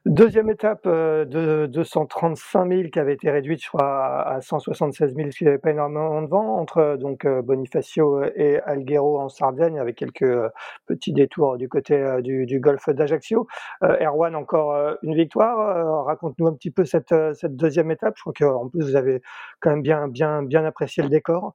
Deuxième 0.05 0.49
étape 0.49 0.85
euh, 0.87 1.25
de 1.25 1.67
235 1.67 2.67
000 2.69 2.89
qui 2.89 2.99
avait 2.99 3.13
été 3.13 3.29
réduite, 3.29 3.61
je 3.63 3.67
crois, 3.67 4.21
à 4.27 4.41
176 4.41 5.13
000, 5.13 5.27
parce 5.27 5.35
qu'il 5.37 5.49
n'y 5.49 5.57
pas 5.57 5.71
énormément 5.71 6.21
de 6.21 6.27
vent, 6.27 6.57
entre 6.57 6.97
donc 6.97 7.25
euh, 7.25 7.41
Bonifacio 7.41 8.23
et 8.35 8.59
Alghero 8.61 9.19
en 9.19 9.29
Sardaigne, 9.29 9.79
avec 9.79 9.97
quelques 9.97 10.23
euh, 10.23 10.49
petits 10.87 11.13
détours 11.13 11.57
du 11.57 11.69
côté 11.69 12.19
du, 12.23 12.45
du 12.45 12.59
golfe 12.59 12.89
d'Ajaccio. 12.89 13.47
Erwan, 13.81 14.35
encore 14.35 14.75
une 15.03 15.15
victoire. 15.15 16.05
Raconte-nous 16.05 16.47
un 16.47 16.53
petit 16.53 16.71
peu 16.71 16.85
cette, 16.85 17.13
cette 17.33 17.55
deuxième 17.55 17.91
étape. 17.91 18.15
Je 18.17 18.21
crois 18.21 18.33
qu'en 18.33 18.69
plus, 18.69 18.81
vous 18.81 18.95
avez 18.95 19.21
quand 19.59 19.71
même 19.71 19.81
bien, 19.81 20.07
bien, 20.07 20.41
bien 20.43 20.65
apprécié 20.65 21.03
le 21.03 21.09
décor. 21.09 21.53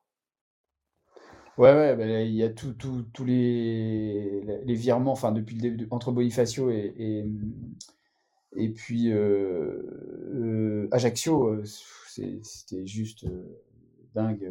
Ouais, 1.59 1.73
ouais, 1.75 1.97
bah, 1.97 2.07
il 2.23 2.35
y 2.35 2.43
a 2.43 2.49
tous 2.49 2.75
les, 3.25 4.41
les 4.65 4.75
virements, 4.75 5.13
enfin, 5.13 5.33
depuis 5.33 5.57
le 5.57 5.61
début, 5.61 5.87
entre 5.91 6.13
Bonifacio 6.13 6.71
et, 6.71 7.27
et, 8.57 8.69
puis 8.71 9.13
euh, 9.13 9.83
euh, 10.35 10.89
Ajaccio, 10.91 11.49
euh, 11.49 11.65
c'était 12.07 12.87
juste 12.87 13.27
dingue. 14.15 14.51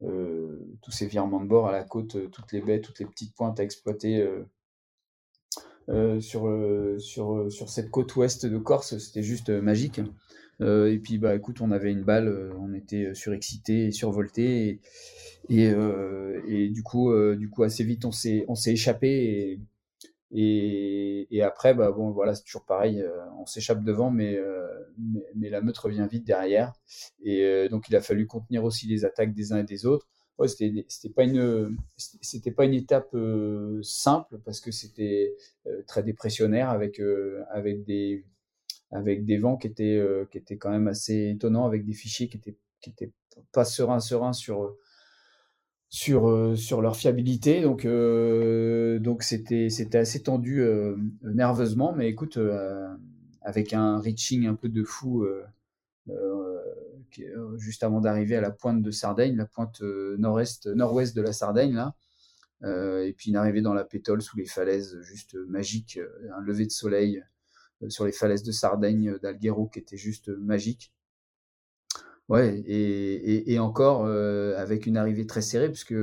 tous 0.00 0.90
ces 0.90 1.06
virements 1.06 1.40
de 1.40 1.48
bord 1.48 1.66
à 1.66 1.72
la 1.72 1.84
côte, 1.84 2.30
toutes 2.30 2.52
les 2.52 2.60
baies, 2.60 2.80
toutes 2.80 3.00
les 3.00 3.06
petites 3.06 3.34
pointes 3.34 3.58
à 3.58 3.64
exploiter 3.64 4.26
sur, 6.20 6.48
sur, 6.98 7.50
sur 7.50 7.68
cette 7.68 7.90
côte 7.90 8.14
ouest 8.16 8.46
de 8.46 8.58
Corse, 8.58 8.98
c'était 8.98 9.22
juste 9.22 9.50
magique. 9.50 10.00
Et 10.60 11.00
puis, 11.02 11.18
bah, 11.18 11.34
écoute, 11.34 11.60
on 11.60 11.70
avait 11.70 11.90
une 11.90 12.02
balle, 12.02 12.52
on 12.58 12.74
était 12.74 13.14
surexcité 13.14 13.86
et 13.86 13.92
survolté. 13.92 14.68
Et, 14.68 14.80
et, 15.48 15.70
euh, 15.70 16.68
du 16.70 16.82
coup, 16.82 17.12
euh, 17.12 17.36
du 17.36 17.48
coup, 17.50 17.62
assez 17.62 17.84
vite, 17.84 18.04
on 18.04 18.12
s'est, 18.12 18.46
échappé. 18.66 19.60
Et, 20.32 21.26
et, 21.30 21.42
après, 21.42 21.74
bah 21.74 21.90
bon, 21.90 22.10
voilà, 22.10 22.34
c'est 22.34 22.44
toujours 22.44 22.64
pareil. 22.64 23.00
Euh, 23.00 23.18
on 23.38 23.46
s'échappe 23.46 23.82
devant, 23.82 24.10
mais, 24.10 24.38
mais, 25.34 25.50
la 25.50 25.60
meute 25.60 25.78
revient 25.78 26.06
vite 26.10 26.26
derrière. 26.26 26.72
Et 27.22 27.68
donc, 27.70 27.88
il 27.88 27.96
a 27.96 28.00
fallu 28.00 28.26
contenir 28.26 28.64
aussi 28.64 28.86
les 28.86 29.04
attaques 29.04 29.34
des 29.34 29.52
uns 29.52 29.58
et 29.58 29.64
des 29.64 29.86
autres. 29.86 30.08
Ouais, 30.38 30.48
c'était, 30.48 31.10
pas 31.14 31.24
une, 31.24 31.76
pas 32.56 32.64
une 32.64 32.74
étape 32.74 33.14
simple 33.82 34.38
parce 34.44 34.60
que 34.60 34.70
c'était 34.70 35.34
très 35.86 36.02
dépressionnaire 36.02 36.70
avec 36.70 37.00
avec 37.50 37.84
des 37.84 38.24
avec 38.90 39.24
des 39.24 39.38
vents 39.38 39.56
qui 39.56 39.66
étaient 39.66 40.02
qui 40.30 40.38
étaient 40.38 40.56
quand 40.56 40.70
même 40.70 40.88
assez 40.88 41.30
étonnants, 41.30 41.66
avec 41.66 41.84
des 41.84 41.92
fichiers 41.92 42.28
qui 42.28 42.36
étaient 42.36 42.56
qui 42.80 42.90
étaient 42.90 43.12
pas 43.52 43.64
sereins, 43.64 44.00
sereins 44.00 44.32
sur 44.32 44.76
sur 45.88 46.56
sur 46.56 46.82
leur 46.82 46.96
fiabilité. 46.96 47.62
Donc 47.62 47.86
donc 47.86 49.22
c'était 49.22 49.70
c'était 49.70 49.98
assez 49.98 50.22
tendu 50.22 50.64
nerveusement, 51.22 51.92
mais 51.92 52.08
écoute, 52.08 52.38
avec 53.42 53.72
un 53.72 54.00
reaching 54.00 54.46
un 54.46 54.54
peu 54.54 54.68
de 54.68 54.84
fou. 54.84 55.26
juste 57.58 57.82
avant 57.82 58.00
d'arriver 58.00 58.36
à 58.36 58.40
la 58.40 58.50
pointe 58.50 58.82
de 58.82 58.90
Sardaigne, 58.90 59.36
la 59.36 59.46
pointe 59.46 59.82
nord-est, 59.82 60.66
nord-ouest 60.66 61.16
de 61.16 61.22
la 61.22 61.32
Sardaigne, 61.32 61.74
là, 61.74 61.94
euh, 62.62 63.04
et 63.04 63.12
puis 63.12 63.30
une 63.30 63.36
arrivée 63.36 63.62
dans 63.62 63.72
la 63.72 63.84
pétole 63.84 64.20
sous 64.20 64.36
les 64.36 64.44
falaises 64.44 65.00
juste 65.00 65.34
magique, 65.48 65.98
euh, 65.98 66.30
un 66.36 66.42
lever 66.42 66.66
de 66.66 66.70
soleil 66.70 67.18
euh, 67.18 67.22
sur 67.88 68.04
les 68.04 68.12
falaises 68.12 68.42
de 68.42 68.52
Sardaigne 68.52 69.18
d'Alghero 69.22 69.66
qui 69.66 69.78
était 69.78 69.96
juste 69.96 70.28
magique. 70.28 70.92
Ouais, 72.28 72.62
et, 72.64 73.52
et, 73.52 73.58
encore 73.58 74.06
avec 74.06 74.86
une 74.86 74.96
arrivée 74.96 75.26
très 75.26 75.42
serrée, 75.42 75.68
puisque 75.68 75.96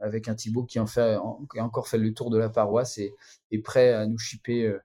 avec 0.00 0.28
un 0.28 0.34
Thibaut 0.34 0.64
qui, 0.64 0.78
qui 0.78 1.58
a 1.58 1.64
encore 1.64 1.88
fait 1.88 1.96
le 1.96 2.12
tour 2.12 2.28
de 2.28 2.36
la 2.36 2.50
paroisse 2.50 2.98
et 2.98 3.14
est 3.50 3.60
prêt 3.60 3.94
à 3.94 4.06
nous 4.06 4.18
chipper, 4.18 4.76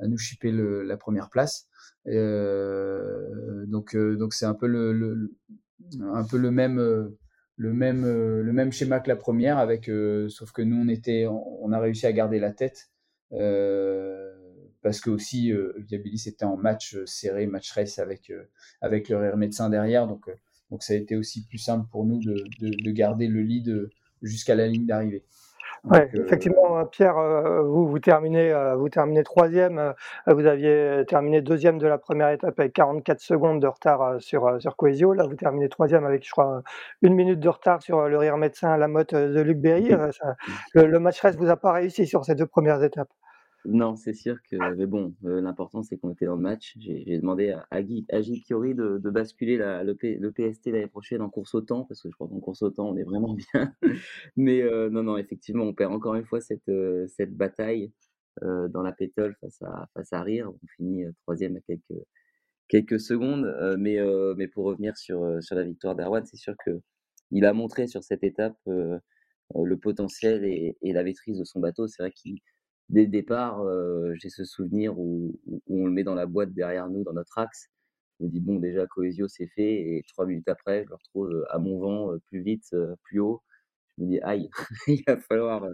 à 0.00 0.08
nous 0.08 0.18
la 0.42 0.96
première 0.96 1.30
place. 1.30 1.68
donc, 2.06 3.96
donc 3.96 4.34
c'est 4.34 4.46
un 4.46 4.54
peu 4.54 4.66
le, 4.66 5.30
un 6.02 6.24
peu 6.24 6.38
le 6.38 6.50
même 6.50 7.14
le 7.56 7.72
même, 7.72 8.04
euh, 8.04 8.42
le 8.42 8.52
même 8.52 8.70
schéma 8.72 9.00
que 9.00 9.08
la 9.08 9.16
première, 9.16 9.58
avec, 9.58 9.88
euh, 9.88 10.28
sauf 10.28 10.52
que 10.52 10.62
nous, 10.62 10.76
on, 10.76 10.88
était, 10.88 11.26
on, 11.26 11.72
a 11.72 11.80
réussi 11.80 12.06
à 12.06 12.12
garder 12.12 12.38
la 12.38 12.52
tête. 12.52 12.90
Euh, 13.32 14.25
parce 14.86 15.00
que 15.00 15.10
aussi 15.10 15.52
Viabilis 15.78 16.28
était 16.28 16.44
en 16.44 16.56
match 16.56 16.96
serré, 17.06 17.48
match 17.48 17.72
race 17.72 17.98
avec, 17.98 18.32
avec 18.80 19.08
le 19.08 19.16
Real 19.16 19.36
médecin 19.36 19.68
derrière. 19.68 20.06
Donc, 20.06 20.30
donc 20.70 20.84
ça 20.84 20.92
a 20.92 20.96
été 20.96 21.16
aussi 21.16 21.44
plus 21.44 21.58
simple 21.58 21.88
pour 21.90 22.04
nous 22.04 22.20
de, 22.20 22.44
de, 22.60 22.70
de 22.70 22.90
garder 22.92 23.26
le 23.26 23.40
lead 23.40 23.90
jusqu'à 24.22 24.54
la 24.54 24.68
ligne 24.68 24.86
d'arrivée. 24.86 25.24
Oui, 25.84 25.98
euh, 25.98 26.24
effectivement, 26.24 26.84
Pierre, 26.86 27.18
euh, 27.18 27.62
vous, 27.62 27.86
vous 27.86 27.98
terminez, 27.98 28.52
euh, 28.52 28.74
vous 28.76 28.88
terminez 28.88 29.22
troisième. 29.22 29.94
Vous 30.26 30.46
aviez 30.46 31.04
terminé 31.06 31.40
deuxième 31.40 31.78
de 31.78 31.86
la 31.86 31.98
première 31.98 32.30
étape 32.30 32.58
avec 32.58 32.72
44 32.72 33.20
secondes 33.20 33.60
de 33.60 33.66
retard 33.66 34.20
sur, 34.20 34.60
sur 34.60 34.76
Coesio. 34.76 35.12
Là, 35.12 35.24
vous 35.26 35.36
terminez 35.36 35.68
troisième 35.68 36.04
avec, 36.04 36.24
je 36.24 36.30
crois, 36.30 36.62
une 37.02 37.14
minute 37.14 37.40
de 37.40 37.48
retard 37.48 37.82
sur 37.82 38.08
le 38.08 38.18
rire 38.18 38.36
médecin 38.36 38.70
à 38.70 38.76
la 38.76 38.88
motte 38.88 39.14
de 39.14 39.40
Luc 39.40 39.58
Berry. 39.58 39.90
le, 40.74 40.86
le 40.86 40.98
match 40.98 41.20
reste 41.20 41.38
vous 41.38 41.50
a 41.50 41.56
pas 41.56 41.72
réussi 41.72 42.06
sur 42.06 42.24
ces 42.24 42.34
deux 42.34 42.46
premières 42.46 42.82
étapes. 42.82 43.10
Non, 43.68 43.96
c'est 43.96 44.12
sûr 44.12 44.38
que. 44.42 44.56
Mais 44.76 44.86
bon, 44.86 45.14
euh, 45.24 45.40
l'important, 45.40 45.82
c'est 45.82 45.96
qu'on 45.98 46.10
était 46.10 46.26
dans 46.26 46.36
le 46.36 46.42
match. 46.42 46.74
J'ai 46.78 47.18
demandé 47.18 47.50
à, 47.50 47.66
à, 47.70 47.82
Guy, 47.82 48.06
Kiori 48.46 48.74
de, 48.74 48.98
basculer 49.10 49.56
le, 49.58 50.30
PST 50.30 50.66
l'année 50.66 50.86
prochaine 50.86 51.20
en 51.20 51.30
course 51.30 51.54
au 51.54 51.60
temps, 51.62 51.84
parce 51.84 52.00
que 52.00 52.08
je 52.08 52.14
crois 52.14 52.28
qu'en 52.28 52.38
course 52.38 52.62
au 52.62 52.70
temps, 52.70 52.88
on 52.88 52.96
est 52.96 53.02
vraiment 53.02 53.34
bien. 53.54 53.74
Mais 54.36 54.62
euh, 54.62 54.88
non, 54.90 55.02
non, 55.02 55.16
effectivement, 55.16 55.64
on 55.64 55.74
perd 55.74 55.92
encore 55.92 56.14
une 56.14 56.24
fois 56.24 56.40
cette, 56.40 56.68
euh, 56.68 57.06
cette 57.08 57.34
bataille 57.36 57.92
dans 58.42 58.82
la 58.82 58.92
pétole 58.92 59.34
face 59.40 59.62
à, 59.62 59.88
face 59.94 60.12
à 60.12 60.22
Rire. 60.22 60.50
On 60.50 60.66
finit 60.76 61.04
troisième 61.22 61.56
à 61.56 61.60
quelques, 61.60 62.04
quelques 62.68 63.00
secondes. 63.00 63.50
mais, 63.78 63.98
mais 64.36 64.46
pour 64.46 64.66
revenir 64.66 64.94
sur, 64.98 65.42
sur 65.42 65.56
la 65.56 65.62
victoire 65.62 65.96
d'Arwan, 65.96 66.22
c'est 66.26 66.36
sûr 66.36 66.54
que 66.66 66.82
il 67.30 67.46
a 67.46 67.54
montré 67.54 67.86
sur 67.86 68.04
cette 68.04 68.22
étape 68.24 68.58
le 68.66 69.76
potentiel 69.78 70.44
et, 70.44 70.76
et, 70.82 70.92
la 70.92 71.02
maîtrise 71.02 71.38
de 71.38 71.44
son 71.44 71.60
bateau. 71.60 71.88
C'est 71.88 72.02
vrai 72.02 72.12
qu'il 72.12 72.40
dès 72.88 73.02
le 73.02 73.08
départ, 73.08 73.62
j'ai 74.14 74.30
ce 74.30 74.44
souvenir 74.44 74.98
où, 74.98 75.38
on 75.68 75.86
le 75.86 75.92
met 75.92 76.04
dans 76.04 76.14
la 76.14 76.26
boîte 76.26 76.52
derrière 76.52 76.88
nous, 76.88 77.04
dans 77.04 77.12
notre 77.12 77.38
axe. 77.38 77.68
Je 78.18 78.24
me 78.24 78.30
dis, 78.30 78.40
bon, 78.40 78.56
déjà, 78.58 78.86
Coesio, 78.86 79.28
c'est 79.28 79.48
fait. 79.48 79.74
Et 79.74 80.04
trois 80.08 80.26
minutes 80.26 80.48
après, 80.48 80.84
je 80.84 80.88
le 80.88 80.94
retrouve 80.94 81.46
à 81.50 81.58
mon 81.58 81.78
vent, 81.78 82.18
plus 82.26 82.42
vite, 82.42 82.74
plus 83.04 83.20
haut. 83.20 83.42
Je 83.98 84.04
me 84.04 84.08
dis, 84.08 84.20
aïe, 84.20 84.48
il 84.88 85.02
va 85.06 85.16
falloir, 85.18 85.66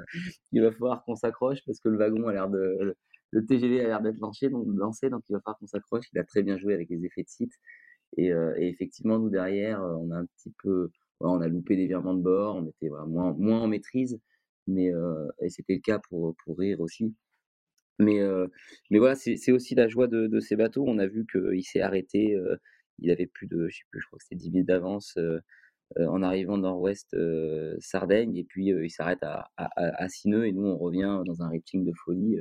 qu'on 1.05 1.17
s'accroche 1.17 1.59
parce 1.67 1.81
que 1.81 1.89
le 1.89 1.99
wagon 1.99 2.29
a 2.29 2.33
l'air 2.33 2.49
de, 2.49 2.97
le 3.31 3.47
TGV 3.47 3.81
a 3.81 3.89
l'air 3.89 4.03
d'être 4.03 4.19
lancé, 4.19 4.49
donc, 4.49 4.67
lancé, 4.77 5.11
donc 5.11 5.23
il 5.29 5.33
va 5.33 5.41
falloir 5.41 5.59
qu'on 5.59 5.67
s'accroche. 5.67 6.07
Il 6.13 6.19
a 6.19 6.25
très 6.25 6.43
bien 6.43 6.59
joué 6.59 6.75
avec 6.75 6.89
les 6.91 7.05
effets 7.05 7.23
de 7.23 7.29
site. 7.29 7.53
Et, 8.17 8.31
effectivement, 8.59 9.19
nous 9.19 9.31
derrière, 9.31 9.81
on 9.83 10.11
a 10.11 10.17
un 10.19 10.27
petit 10.27 10.53
peu, 10.63 10.91
on 11.21 11.41
a 11.41 11.49
loupé 11.49 11.77
des 11.77 11.87
virements 11.87 12.15
de 12.15 12.23
bord, 12.23 12.57
on 12.57 12.67
était 12.67 12.91
moins 13.07 13.61
en 13.61 13.69
maîtrise 13.69 14.21
mais 14.67 14.91
et 15.41 15.49
c'était 15.51 15.75
le 15.75 15.81
cas 15.81 15.99
pour, 16.09 16.35
pour 16.45 16.59
rire 16.59 16.81
aussi. 16.81 17.15
Mais, 17.99 18.21
mais 18.91 18.99
voilà, 18.99 19.15
c'est 19.15 19.53
aussi 19.53 19.75
la 19.75 19.89
joie 19.89 20.09
de, 20.09 20.27
de, 20.27 20.41
ces 20.41 20.57
bateaux. 20.57 20.85
On 20.87 20.99
a 20.99 21.07
vu 21.07 21.27
qu'il 21.31 21.65
s'est 21.65 21.81
arrêté, 21.81 22.39
il 22.99 23.11
avait 23.11 23.27
plus 23.27 23.47
de, 23.47 23.69
je 23.69 23.79
sais 23.79 23.85
plus, 23.91 24.01
je 24.01 24.07
crois 24.07 24.19
que 24.19 24.25
c'était 24.25 24.37
10 24.37 24.51
minutes 24.51 24.69
d'avance 24.69 25.17
en 25.99 26.23
arrivant 26.23 26.59
nord-ouest 26.59 27.17
Sardaigne, 27.81 28.37
et 28.37 28.45
puis 28.45 28.69
il 28.69 28.91
s'arrête 28.91 29.23
à, 29.23 29.51
à, 29.57 29.69
à, 29.77 30.09
Sineux, 30.09 30.47
et 30.47 30.53
nous 30.53 30.67
on 30.67 30.79
revient 30.79 31.23
dans 31.27 31.43
un 31.43 31.49
rating 31.49 31.85
de 31.85 31.93
folie 32.05 32.39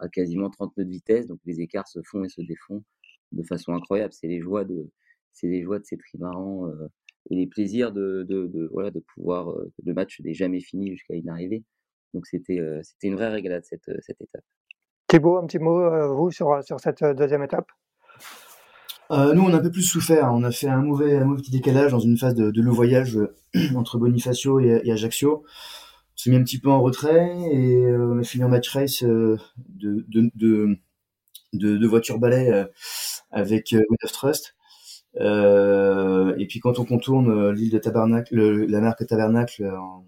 à 0.00 0.08
quasiment 0.08 0.50
30 0.50 0.76
nœuds 0.76 0.84
de 0.84 0.90
vitesse, 0.90 1.26
donc 1.26 1.40
les 1.44 1.60
écarts 1.60 1.88
se 1.88 2.00
font 2.04 2.24
et 2.24 2.28
se 2.28 2.42
défont 2.42 2.84
de 3.32 3.42
façon 3.42 3.72
incroyable. 3.74 4.12
C'est 4.12 4.28
les 4.28 4.40
joies 4.40 4.64
de, 4.64 4.90
c'est 5.32 5.48
les 5.48 5.62
joies 5.62 5.78
de 5.78 5.84
ces 5.84 5.96
trimarans 5.96 6.70
et 7.28 7.34
les 7.36 7.46
plaisirs 7.46 7.92
de, 7.92 8.24
de, 8.28 8.46
de, 8.46 8.68
voilà, 8.72 8.90
de 8.90 9.00
pouvoir. 9.14 9.54
le 9.84 9.94
match 9.94 10.20
n'est 10.24 10.34
jamais 10.34 10.60
fini 10.60 10.90
jusqu'à 10.90 11.14
une 11.14 11.28
arrivée. 11.28 11.64
Donc 12.14 12.26
c'était 12.26 12.60
c'était 12.82 13.08
une 13.08 13.14
vraie 13.14 13.28
régalade 13.28 13.64
cette, 13.64 13.90
cette 14.00 14.20
étape. 14.20 14.44
Thibaut, 15.06 15.36
un 15.36 15.46
petit 15.46 15.58
mot, 15.58 16.14
vous, 16.14 16.30
sur, 16.30 16.62
sur 16.64 16.80
cette 16.80 17.04
deuxième 17.04 17.42
étape? 17.42 17.66
Euh, 19.10 19.34
nous, 19.34 19.42
on 19.42 19.52
a 19.52 19.56
un 19.56 19.60
peu 19.60 19.70
plus 19.70 19.82
souffert. 19.82 20.30
On 20.32 20.44
a 20.44 20.52
fait 20.52 20.68
un 20.68 20.82
mauvais, 20.82 21.16
un 21.16 21.24
mauvais 21.24 21.42
petit 21.42 21.50
décalage 21.50 21.90
dans 21.90 21.98
une 21.98 22.16
phase 22.16 22.34
de, 22.34 22.50
de 22.50 22.62
le 22.62 22.70
voyage 22.70 23.18
entre 23.74 23.98
Bonifacio 23.98 24.60
et, 24.60 24.82
et 24.84 24.92
Ajaccio. 24.92 25.42
On 25.44 26.16
s'est 26.16 26.30
mis 26.30 26.36
un 26.36 26.44
petit 26.44 26.60
peu 26.60 26.70
en 26.70 26.80
retrait 26.80 27.36
et 27.50 27.86
on 27.96 28.18
a 28.18 28.22
fini 28.22 28.44
en 28.44 28.48
match 28.48 28.68
race 28.68 29.02
de, 29.02 29.38
de, 29.56 30.30
de, 30.34 30.78
de, 31.54 31.86
voiture 31.86 32.18
balai 32.18 32.66
avec 33.30 33.72
Wind 33.72 33.98
of 34.04 34.12
Trust. 34.12 34.54
Euh, 35.16 36.34
et 36.38 36.46
puis 36.46 36.60
quand 36.60 36.78
on 36.78 36.84
contourne 36.84 37.30
euh, 37.30 37.52
l'île 37.52 37.70
de 37.70 37.78
Tabernacle, 37.78 38.36
la 38.36 38.80
marque 38.80 39.04
Tabernacle 39.06 39.66
en, 39.66 40.06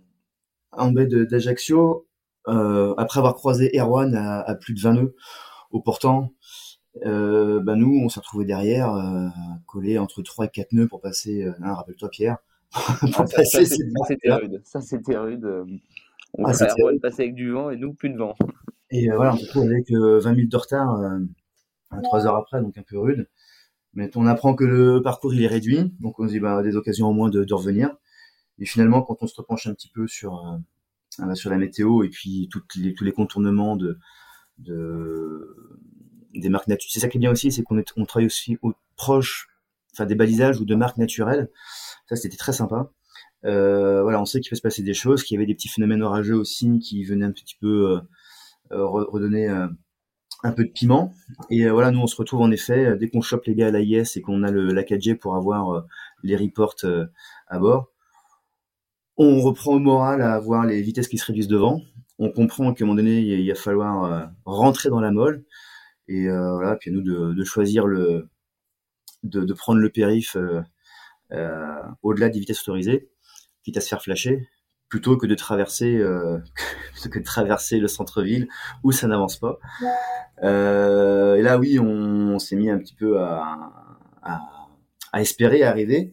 en 0.72 0.92
baie 0.92 1.06
d'Ajaccio, 1.06 2.06
euh, 2.48 2.94
après 2.96 3.18
avoir 3.18 3.34
croisé 3.34 3.70
Erwan 3.76 4.14
à, 4.14 4.40
à, 4.40 4.54
plus 4.54 4.74
de 4.74 4.80
20 4.80 4.94
nœuds 4.94 5.14
au 5.70 5.80
portant, 5.80 6.32
euh, 7.06 7.60
bah 7.60 7.74
nous, 7.74 8.00
on 8.04 8.08
s'est 8.08 8.20
retrouvés 8.20 8.44
derrière, 8.44 8.94
euh, 8.94 9.28
collés 9.66 9.98
entre 9.98 10.22
3 10.22 10.46
et 10.46 10.48
4 10.48 10.72
nœuds 10.72 10.88
pour 10.88 11.00
passer, 11.00 11.44
euh, 11.44 11.52
hein, 11.62 11.74
rappelle-toi 11.74 12.10
Pierre, 12.10 12.38
pour 12.72 13.20
ah, 13.20 13.24
passer 13.24 13.64
ça, 13.64 13.76
c'était 14.06 14.32
rude. 14.32 14.60
Ça, 14.64 14.80
c'était 14.80 15.16
rude. 15.16 15.44
On 16.38 16.44
ah, 16.44 16.52
passer 17.00 17.22
avec 17.22 17.34
du 17.34 17.50
vent 17.50 17.70
et 17.70 17.76
nous, 17.76 17.94
plus 17.94 18.10
de 18.10 18.18
vent. 18.18 18.34
Et 18.90 19.08
voilà, 19.10 19.34
on 19.34 19.36
se 19.36 19.46
retrouve 19.46 19.64
avec 19.64 19.90
20 19.90 20.20
000 20.22 20.48
de 20.48 20.56
retard, 20.56 21.00
3 22.02 22.26
heures 22.26 22.36
après, 22.36 22.60
donc 22.60 22.76
un 22.76 22.82
peu 22.82 22.98
rude. 22.98 23.26
Mais 23.94 24.10
on 24.16 24.26
apprend 24.26 24.54
que 24.54 24.64
le 24.64 25.02
parcours 25.02 25.34
il 25.34 25.42
est 25.42 25.48
réduit, 25.48 25.92
donc 26.00 26.18
on 26.18 26.26
se 26.26 26.32
dit 26.32 26.40
bah, 26.40 26.62
des 26.62 26.76
occasions 26.76 27.08
au 27.08 27.12
moins 27.12 27.28
de, 27.28 27.52
revenir. 27.52 27.94
Et 28.58 28.66
finalement, 28.66 29.02
quand 29.02 29.18
on 29.20 29.26
se 29.26 29.34
repenche 29.36 29.66
un 29.66 29.74
petit 29.74 29.90
peu 29.90 30.06
sur 30.06 30.46
euh, 30.46 31.34
sur 31.34 31.50
la 31.50 31.58
météo 31.58 32.02
et 32.02 32.08
puis 32.08 32.48
les, 32.76 32.94
tous 32.94 33.04
les 33.04 33.12
contournements 33.12 33.76
de, 33.76 33.98
de 34.58 35.56
des 36.34 36.48
marques 36.48 36.68
naturelles, 36.68 36.90
c'est 36.90 37.00
ça 37.00 37.08
qui 37.08 37.18
est 37.18 37.20
bien 37.20 37.30
aussi, 37.30 37.52
c'est 37.52 37.62
qu'on 37.62 37.82
on 37.96 38.06
travaille 38.06 38.26
aussi 38.26 38.56
au, 38.62 38.72
proche, 38.96 39.48
enfin 39.92 40.06
des 40.06 40.14
balisages 40.14 40.58
ou 40.58 40.64
de 40.64 40.74
marques 40.74 40.96
naturelles. 40.96 41.50
Ça 42.08 42.16
c'était 42.16 42.38
très 42.38 42.52
sympa. 42.52 42.90
Euh, 43.44 44.02
voilà, 44.02 44.20
on 44.20 44.24
sait 44.24 44.40
qu'il 44.40 44.50
peut 44.50 44.56
se 44.56 44.62
passer 44.62 44.82
des 44.82 44.94
choses, 44.94 45.22
qu'il 45.24 45.34
y 45.34 45.38
avait 45.38 45.46
des 45.46 45.54
petits 45.54 45.68
phénomènes 45.68 46.02
orageux 46.02 46.36
aussi 46.36 46.78
qui 46.78 47.04
venaient 47.04 47.26
un 47.26 47.32
petit 47.32 47.56
peu 47.60 48.00
euh, 48.70 48.86
redonner 48.86 49.48
un 50.42 50.52
peu 50.52 50.64
de 50.64 50.70
piment. 50.70 51.14
Et 51.50 51.66
euh, 51.66 51.72
voilà, 51.72 51.90
nous 51.90 52.00
on 52.00 52.06
se 52.06 52.16
retrouve 52.16 52.40
en 52.40 52.50
effet 52.50 52.86
euh, 52.86 52.96
dès 52.96 53.08
qu'on 53.08 53.20
chope 53.20 53.44
les 53.46 53.54
gars 53.54 53.68
à 53.68 53.70
l'AIS 53.70 54.16
et 54.16 54.22
qu'on 54.22 54.42
a 54.42 54.50
le, 54.50 54.72
la 54.72 54.82
4G 54.82 55.16
pour 55.16 55.36
avoir 55.36 55.74
euh, 55.74 55.82
les 56.22 56.36
reports 56.36 56.76
à 57.48 57.58
bord. 57.58 57.88
On 59.16 59.40
reprend 59.40 59.74
au 59.74 59.78
moral 59.78 60.22
à 60.22 60.34
avoir 60.34 60.66
les 60.66 60.80
vitesses 60.82 61.08
qui 61.08 61.18
se 61.18 61.26
réduisent 61.26 61.48
devant. 61.48 61.82
On 62.18 62.30
comprend 62.30 62.72
qu'à 62.72 62.84
un 62.84 62.86
moment 62.86 62.96
donné, 62.96 63.20
il, 63.20 63.48
va 63.48 63.54
falloir 63.54 64.30
rentrer 64.44 64.88
dans 64.88 65.00
la 65.00 65.10
molle. 65.10 65.44
Et 66.08 66.28
voilà, 66.28 66.76
puis 66.76 66.90
à 66.90 66.92
nous 66.92 67.02
de, 67.02 67.44
choisir 67.44 67.86
le, 67.86 68.30
de, 69.22 69.44
de, 69.44 69.54
prendre 69.54 69.80
le 69.80 69.90
périph 69.90 70.36
au-delà 72.02 72.28
des 72.30 72.40
vitesses 72.40 72.62
autorisées, 72.62 73.10
quitte 73.64 73.76
à 73.76 73.80
se 73.80 73.88
faire 73.88 74.02
flasher 74.02 74.48
plutôt 74.92 75.16
que 75.16 75.26
de 75.26 75.34
traverser 75.34 75.96
euh, 75.96 76.36
que 77.10 77.18
de 77.18 77.24
traverser 77.24 77.78
le 77.78 77.88
centre-ville 77.88 78.46
où 78.84 78.92
ça 78.92 79.06
n'avance 79.06 79.38
pas. 79.38 79.58
Euh, 80.42 81.36
et 81.36 81.40
là, 81.40 81.56
oui, 81.56 81.78
on, 81.78 82.38
s'est 82.38 82.56
mis 82.56 82.68
un 82.68 82.76
petit 82.76 82.94
peu 82.94 83.18
à, 83.18 83.72
à, 84.22 85.22
espérer 85.22 85.62
arriver, 85.62 86.12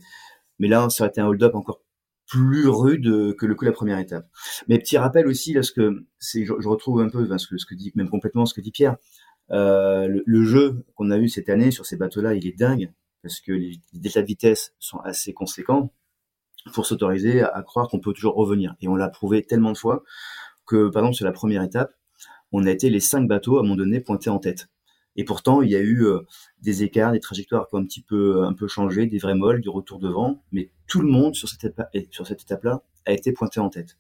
mais 0.59 0.69
là, 0.69 0.89
ça 0.89 1.03
aurait 1.03 1.09
été 1.09 1.19
un 1.19 1.27
hold-up 1.27 1.55
encore 1.55 1.81
plus 2.25 2.69
rude 2.69 3.35
que 3.35 3.45
le 3.45 3.53
coup 3.53 3.65
de 3.65 3.69
la 3.69 3.75
première 3.75 3.99
étape. 3.99 4.29
Mais 4.69 4.79
petit 4.79 4.97
rappel 4.97 5.27
aussi, 5.27 5.51
là, 5.51 5.61
c'est, 6.19 6.45
je, 6.45 6.53
retrouve 6.69 7.01
un 7.01 7.09
peu 7.09 7.27
ce 7.37 7.47
que, 7.47 7.57
ce 7.57 7.65
que 7.65 7.75
dit, 7.75 7.91
même 7.95 8.09
complètement 8.09 8.45
ce 8.45 8.53
que 8.53 8.61
dit 8.61 8.71
Pierre. 8.71 8.95
Euh, 9.51 10.21
le, 10.25 10.43
jeu 10.45 10.85
qu'on 10.95 11.11
a 11.11 11.17
eu 11.17 11.27
cette 11.27 11.49
année 11.49 11.71
sur 11.71 11.85
ces 11.85 11.97
bateaux-là, 11.97 12.33
il 12.33 12.47
est 12.47 12.57
dingue. 12.57 12.93
parce 13.23 13.41
que 13.41 13.51
les 13.51 13.81
deltas 13.91 14.21
de 14.21 14.27
vitesse 14.27 14.73
sont 14.79 14.99
assez 14.99 15.33
conséquents 15.33 15.91
pour 16.71 16.85
s'autoriser 16.85 17.41
à, 17.41 17.61
croire 17.63 17.87
qu'on 17.87 17.99
peut 17.99 18.13
toujours 18.13 18.35
revenir. 18.35 18.75
Et 18.81 18.87
on 18.87 18.95
l'a 18.95 19.09
prouvé 19.09 19.43
tellement 19.43 19.71
de 19.71 19.77
fois 19.77 20.03
que, 20.65 20.89
par 20.89 21.03
exemple, 21.03 21.15
sur 21.15 21.25
la 21.25 21.31
première 21.31 21.63
étape, 21.63 21.91
on 22.51 22.65
a 22.65 22.71
été 22.71 22.89
les 22.89 22.99
cinq 22.99 23.27
bateaux 23.27 23.57
à 23.57 23.59
un 23.59 23.63
moment 23.63 23.75
donné 23.75 23.99
pointés 23.99 24.29
en 24.29 24.39
tête. 24.39 24.69
Et 25.15 25.23
pourtant, 25.23 25.61
il 25.61 25.69
y 25.69 25.75
a 25.75 25.79
eu 25.79 26.05
euh, 26.05 26.21
des 26.61 26.83
écarts, 26.83 27.11
des 27.11 27.19
trajectoires 27.19 27.67
qui 27.67 27.75
ont 27.75 27.79
un 27.79 27.85
petit 27.85 28.01
peu, 28.01 28.43
un 28.43 28.53
peu 28.53 28.67
changé, 28.67 29.05
des 29.05 29.17
vrais 29.17 29.35
molles, 29.35 29.61
du 29.61 29.69
retour 29.69 29.99
devant, 29.99 30.43
mais 30.51 30.71
tout 30.87 31.01
le 31.01 31.09
monde 31.09 31.35
sur 31.35 31.49
cette 31.49 31.63
étape, 31.63 31.89
sur 32.11 32.25
cette 32.25 32.41
étape-là 32.41 32.83
a 33.05 33.11
été 33.11 33.31
pointé 33.31 33.59
en 33.59 33.69
tête. 33.69 33.97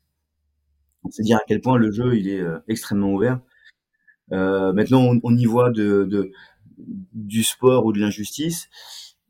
C'est 1.09 1.23
dire 1.23 1.37
à 1.37 1.41
quel 1.47 1.61
point 1.61 1.77
le 1.77 1.91
jeu 1.91 2.17
il 2.17 2.27
est 2.29 2.41
euh, 2.41 2.59
extrêmement 2.67 3.13
ouvert. 3.13 3.39
Euh, 4.31 4.73
maintenant, 4.73 5.11
on, 5.23 5.35
y 5.35 5.45
voit 5.45 5.71
de, 5.71 6.31
du 7.13 7.43
sport 7.43 7.85
ou 7.85 7.93
de 7.93 7.99
l'injustice, 7.99 8.69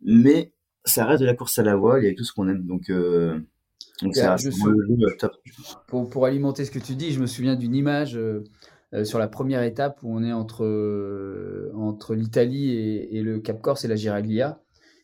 mais 0.01 0.53
ça 0.85 1.05
reste 1.05 1.21
de 1.21 1.25
la 1.25 1.35
course 1.35 1.59
à 1.59 1.63
la 1.63 1.75
voile 1.75 2.05
et 2.05 2.15
tout 2.15 2.23
ce 2.23 2.33
qu'on 2.33 2.47
aime. 2.47 2.65
Donc, 2.65 2.89
euh, 2.89 3.39
donc 4.01 4.15
ça 4.15 4.35
reste 4.35 4.51
top. 5.17 5.33
Pour, 5.87 6.09
pour, 6.09 6.25
alimenter 6.25 6.65
ce 6.65 6.71
que 6.71 6.79
tu 6.79 6.95
dis, 6.95 7.11
je 7.11 7.19
me 7.19 7.27
souviens 7.27 7.55
d'une 7.55 7.75
image 7.75 8.15
euh, 8.15 8.43
euh, 8.93 9.03
sur 9.03 9.19
la 9.19 9.27
première 9.27 9.63
étape 9.63 9.99
où 10.03 10.15
on 10.15 10.23
est 10.23 10.31
entre, 10.31 10.63
euh, 10.63 11.71
entre 11.75 12.15
l'Italie 12.15 12.71
et, 12.71 13.17
et, 13.17 13.21
le 13.21 13.39
Cap 13.39 13.61
Corse 13.61 13.83
et 13.85 13.87
la 13.87 13.95
Giraglia. 13.95 14.61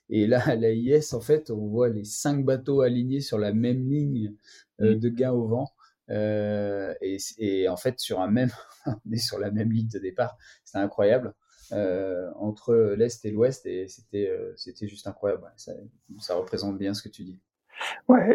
Et 0.10 0.28
là, 0.28 0.42
à 0.46 0.56
l'AIS, 0.56 1.14
en 1.14 1.20
fait, 1.20 1.50
on 1.50 1.68
voit 1.68 1.90
les 1.90 2.06
cinq 2.06 2.46
bateaux 2.46 2.82
alignés 2.82 3.22
sur 3.22 3.38
la 3.38 3.54
même 3.54 3.90
ligne 3.90 4.34
mm. 4.80 4.96
de 4.96 5.10
gain 5.10 5.32
au 5.32 5.48
vent. 5.48 5.72
Et, 6.10 7.18
et, 7.40 7.68
en 7.68 7.78
fait, 7.78 8.00
sur 8.00 8.22
un 8.22 8.30
même, 8.30 8.52
on 8.86 9.12
est 9.12 9.18
sur 9.18 9.40
la 9.40 9.52
même 9.52 9.72
ligne 9.72 9.90
de 9.92 10.00
départ. 10.00 10.38
C'est 10.64 10.78
incroyable. 10.78 11.34
Euh, 11.72 12.32
entre 12.36 12.76
l'Est 12.98 13.26
et 13.26 13.32
l'Ouest 13.32 13.66
et 13.66 13.88
c'était 13.88 14.28
euh, 14.30 14.54
c'était 14.56 14.88
juste 14.88 15.08
incroyable. 15.08 15.52
Ça, 15.56 15.74
ça, 16.20 16.36
représente 16.36 16.78
bien 16.78 16.94
ce 16.94 17.02
que 17.02 17.10
tu 17.10 17.24
dis. 17.24 17.40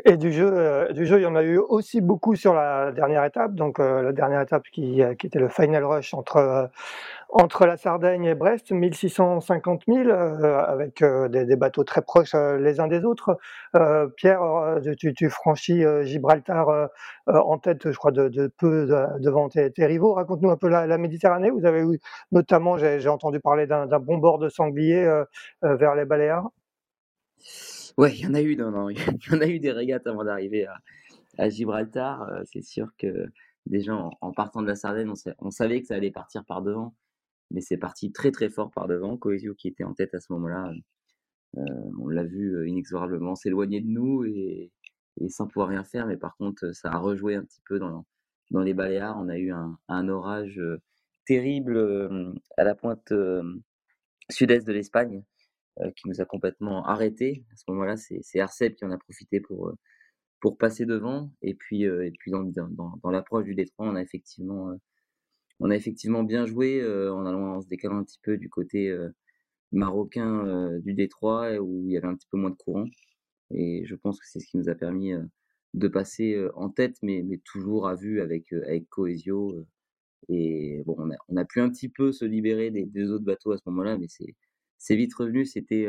Et 0.04 0.16
du 0.16 0.32
jeu, 0.32 0.50
euh, 0.52 0.92
du 0.92 1.06
jeu, 1.06 1.18
il 1.18 1.22
y 1.22 1.26
en 1.26 1.36
a 1.36 1.42
eu 1.42 1.58
aussi 1.58 2.00
beaucoup 2.00 2.34
sur 2.34 2.54
la 2.54 2.92
dernière 2.92 3.24
étape. 3.24 3.54
Donc 3.54 3.78
la 3.78 4.12
dernière 4.12 4.40
étape 4.40 4.64
qui, 4.72 5.02
qui 5.18 5.26
était 5.26 5.38
le 5.38 5.48
final 5.48 5.84
rush 5.84 6.14
entre 6.14 6.70
entre 7.32 7.64
la 7.66 7.76
Sardaigne 7.76 8.24
et 8.24 8.34
Brest, 8.34 8.72
1650 8.72 9.82
000, 9.86 10.08
euh, 10.08 10.58
avec 10.64 11.02
euh, 11.02 11.28
des, 11.28 11.56
bateaux 11.56 11.84
très 11.84 12.02
proches 12.02 12.34
euh, 12.34 12.58
les 12.58 12.80
uns 12.80 12.88
des 12.88 13.04
autres. 13.04 13.38
Pierre, 14.16 14.40
tu, 14.98 15.30
franchis 15.30 15.84
Gibraltar 16.02 16.88
en 17.26 17.58
tête, 17.58 17.90
je 17.90 17.96
crois, 17.96 18.10
de, 18.10 18.48
peu 18.58 18.86
devant 19.20 19.48
tes, 19.48 19.70
rivaux. 19.86 20.14
Raconte-nous 20.14 20.50
un 20.50 20.56
peu 20.56 20.68
la, 20.68 20.86
la, 20.86 20.98
Méditerranée. 20.98 21.50
Vous 21.50 21.64
avez 21.64 21.80
eu, 21.80 22.00
notamment, 22.32 22.76
j'ai 22.76 23.08
entendu 23.08 23.38
parler 23.40 23.66
d'un 23.66 23.86
bon 24.00 24.18
bord 24.18 24.38
de 24.38 24.48
sanglier 24.48 25.08
vers 25.62 25.94
les 25.94 26.04
Baléares. 26.04 26.48
Ouais, 27.96 28.14
il 28.14 28.20
y 28.20 28.26
en 28.26 28.34
a 28.34 28.40
eu, 28.40 28.56
non, 28.56 28.70
non, 28.70 28.88
il 28.90 28.98
y 28.98 29.34
en 29.34 29.40
a 29.40 29.46
eu 29.46 29.58
des 29.58 29.72
régates 29.72 30.06
avant 30.06 30.24
d'arriver 30.24 30.66
à, 31.38 31.48
Gibraltar. 31.48 32.28
C'est 32.52 32.62
sûr 32.62 32.88
que 32.98 33.26
déjà 33.66 33.94
en, 33.94 34.10
en, 34.20 34.32
partant 34.32 34.62
de 34.62 34.66
la 34.66 34.76
Sardaigne, 34.76 35.12
on, 35.38 35.50
savait 35.50 35.80
que 35.80 35.86
ça 35.86 35.94
allait 35.94 36.10
partir 36.10 36.44
par 36.44 36.62
devant 36.62 36.94
mais 37.50 37.60
c'est 37.60 37.76
parti 37.76 38.12
très 38.12 38.30
très 38.30 38.48
fort 38.48 38.70
par 38.70 38.88
devant. 38.88 39.16
Coesio 39.16 39.54
qui 39.54 39.68
était 39.68 39.84
en 39.84 39.94
tête 39.94 40.14
à 40.14 40.20
ce 40.20 40.32
moment-là, 40.32 40.72
euh, 41.58 41.62
on 41.98 42.08
l'a 42.08 42.24
vu 42.24 42.54
euh, 42.54 42.68
inexorablement 42.68 43.34
s'éloigner 43.34 43.80
de 43.80 43.88
nous 43.88 44.24
et, 44.24 44.70
sans 45.28 45.46
pouvoir 45.46 45.68
rien 45.68 45.84
faire. 45.84 46.06
Mais 46.06 46.16
par 46.16 46.36
contre, 46.36 46.72
ça 46.74 46.90
a 46.90 46.98
rejoué 46.98 47.34
un 47.34 47.44
petit 47.44 47.62
peu 47.66 47.78
dans, 47.78 48.06
dans 48.50 48.60
les 48.60 48.74
Baléares. 48.74 49.18
On 49.18 49.28
a 49.28 49.36
eu 49.38 49.52
un, 49.52 50.08
orage 50.08 50.58
euh, 50.58 50.80
terrible 51.26 52.32
à 52.56 52.64
la 52.64 52.74
pointe 52.74 53.12
sud-est 54.30 54.66
de 54.66 54.72
l'Espagne 54.72 55.22
qui 55.96 56.08
nous 56.08 56.20
a 56.20 56.24
complètement 56.24 56.84
arrêtés. 56.86 57.44
À 57.52 57.56
ce 57.56 57.64
moment-là, 57.68 57.96
c'est 57.96 58.40
Arcep 58.40 58.76
qui 58.76 58.84
en 58.84 58.90
a 58.90 58.98
profité 58.98 59.40
pour 59.40 59.72
pour 60.40 60.56
passer 60.58 60.86
devant. 60.86 61.30
Et 61.42 61.54
puis, 61.54 61.84
et 61.84 62.12
puis 62.18 62.30
dans, 62.30 62.44
dans, 62.44 62.98
dans 63.02 63.10
l'approche 63.10 63.44
du 63.44 63.54
détroit, 63.54 63.86
on 63.88 63.96
a 63.96 64.02
effectivement 64.02 64.76
on 65.60 65.70
a 65.70 65.76
effectivement 65.76 66.24
bien 66.24 66.46
joué 66.46 66.80
euh, 66.80 67.14
en 67.14 67.26
allant 67.26 67.60
se 67.60 67.68
décalant 67.68 67.98
un 67.98 68.04
petit 68.04 68.18
peu 68.22 68.38
du 68.38 68.48
côté 68.48 68.88
euh, 68.88 69.10
marocain 69.72 70.46
euh, 70.46 70.80
du 70.80 70.94
Détroit 70.94 71.58
où 71.58 71.86
il 71.86 71.92
y 71.92 71.96
avait 71.98 72.08
un 72.08 72.16
petit 72.16 72.28
peu 72.30 72.38
moins 72.38 72.50
de 72.50 72.56
courant. 72.56 72.86
Et 73.52 73.84
je 73.86 73.94
pense 73.94 74.18
que 74.18 74.26
c'est 74.26 74.40
ce 74.40 74.46
qui 74.46 74.56
nous 74.56 74.68
a 74.68 74.74
permis 74.74 75.12
de 75.74 75.88
passer 75.88 76.36
en 76.54 76.70
tête, 76.70 76.96
mais, 77.02 77.22
mais 77.22 77.38
toujours 77.44 77.88
à 77.88 77.94
vue 77.96 78.20
avec, 78.20 78.52
avec 78.52 78.88
Coesio. 78.88 79.66
Et 80.28 80.82
bon, 80.86 80.94
on 80.98 81.10
a, 81.10 81.16
on 81.28 81.36
a 81.36 81.44
pu 81.44 81.60
un 81.60 81.68
petit 81.68 81.88
peu 81.88 82.12
se 82.12 82.24
libérer 82.24 82.70
des 82.70 82.86
deux 82.86 83.10
autres 83.12 83.24
bateaux 83.24 83.52
à 83.52 83.58
ce 83.58 83.62
moment-là, 83.66 83.98
mais 83.98 84.06
c'est 84.08 84.36
vite 84.90 85.14
revenu. 85.14 85.44
C'était 85.46 85.86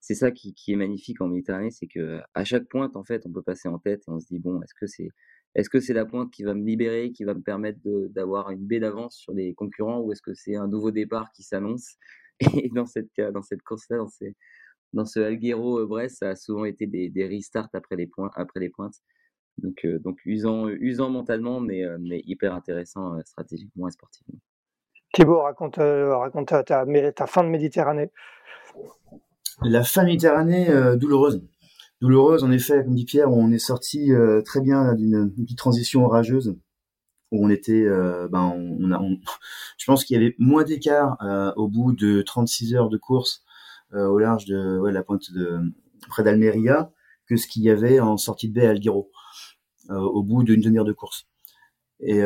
c'est 0.00 0.14
ça 0.14 0.30
qui, 0.30 0.54
est 0.68 0.76
magnifique 0.76 1.22
en 1.22 1.28
Méditerranée, 1.28 1.70
c'est 1.70 1.86
que 1.86 2.20
à 2.34 2.44
chaque 2.44 2.68
pointe, 2.68 2.94
en 2.94 3.04
fait, 3.04 3.24
on 3.26 3.32
peut 3.32 3.42
passer 3.42 3.68
en 3.68 3.78
tête 3.78 4.02
et 4.06 4.10
on 4.10 4.20
se 4.20 4.26
dit 4.26 4.38
bon, 4.38 4.60
est-ce 4.62 4.74
que 4.74 4.86
c'est 4.86 5.08
est-ce 5.54 5.70
que 5.70 5.80
c'est 5.80 5.94
la 5.94 6.04
pointe 6.04 6.30
qui 6.32 6.42
va 6.42 6.52
me 6.52 6.64
libérer, 6.64 7.12
qui 7.12 7.24
va 7.24 7.32
me 7.34 7.40
permettre 7.40 7.78
d'avoir 8.10 8.50
une 8.50 8.66
baie 8.66 8.80
d'avance 8.80 9.16
sur 9.16 9.32
les 9.32 9.54
concurrents, 9.54 10.00
ou 10.00 10.12
est-ce 10.12 10.20
que 10.20 10.34
c'est 10.34 10.56
un 10.56 10.66
nouveau 10.68 10.90
départ 10.90 11.30
qui 11.32 11.42
s'annonce? 11.42 11.96
Et 12.64 12.70
dans 12.74 12.86
cette, 12.86 13.08
dans 13.32 13.42
cette 13.42 13.62
course-là, 13.62 13.98
dans, 14.92 15.06
ce 15.06 15.20
Alguero-Brest, 15.20 16.18
ça 16.18 16.30
a 16.30 16.36
souvent 16.36 16.64
été 16.64 16.86
des, 16.86 17.26
restarts 17.26 17.68
après 17.72 17.96
les, 17.96 18.06
points, 18.08 18.30
après 18.34 18.60
les 18.60 18.68
pointes. 18.70 18.96
Donc, 19.58 19.86
usant, 20.26 20.68
usant 20.68 21.10
mentalement, 21.10 21.60
mais, 21.60 21.84
hyper 22.26 22.54
intéressant 22.54 23.18
stratégiquement 23.24 23.88
et 23.88 23.92
sportivement. 23.92 24.40
Thibaut, 25.14 25.40
raconte, 25.40 25.76
raconte 25.76 26.52
ta, 26.66 27.26
fin 27.26 27.44
de 27.44 27.48
Méditerranée. 27.48 28.10
La 29.62 29.84
fin 29.84 30.02
de 30.02 30.08
Méditerranée 30.08 30.68
douloureuse 30.96 31.40
douloureuse 32.04 32.44
en 32.44 32.50
effet, 32.50 32.84
comme 32.84 32.94
dit 32.94 33.06
Pierre, 33.06 33.32
on 33.32 33.50
est 33.50 33.58
sorti 33.58 34.12
euh, 34.12 34.42
très 34.42 34.60
bien 34.60 34.94
d'une 34.94 35.32
petite 35.32 35.58
transition 35.58 36.04
orageuse 36.04 36.54
où 37.30 37.44
on 37.44 37.48
était, 37.48 37.84
euh, 37.84 38.28
ben 38.28 38.52
on, 38.54 38.92
a, 38.92 39.00
je 39.78 39.86
pense 39.86 40.04
qu'il 40.04 40.20
y 40.20 40.22
avait 40.22 40.34
moins 40.38 40.64
d'écart 40.64 41.16
euh, 41.22 41.52
au 41.56 41.68
bout 41.68 41.92
de 41.92 42.22
36 42.22 42.74
heures 42.74 42.88
de 42.88 42.98
course 42.98 43.42
au 43.92 44.18
large 44.18 44.44
de 44.46 44.88
la 44.88 45.04
pointe 45.04 45.30
de 45.32 45.60
près 46.08 46.24
d'Almeria 46.24 46.90
que 47.28 47.36
ce 47.36 47.46
qu'il 47.46 47.62
y 47.62 47.70
avait 47.70 48.00
en 48.00 48.16
sortie 48.16 48.48
de 48.48 48.54
baie 48.54 48.66
à 48.66 48.70
Alguero 48.70 49.08
au 49.88 50.24
bout 50.24 50.42
d'une 50.42 50.60
demi-heure 50.60 50.84
de 50.84 50.92
course. 50.92 51.28
Et 52.00 52.22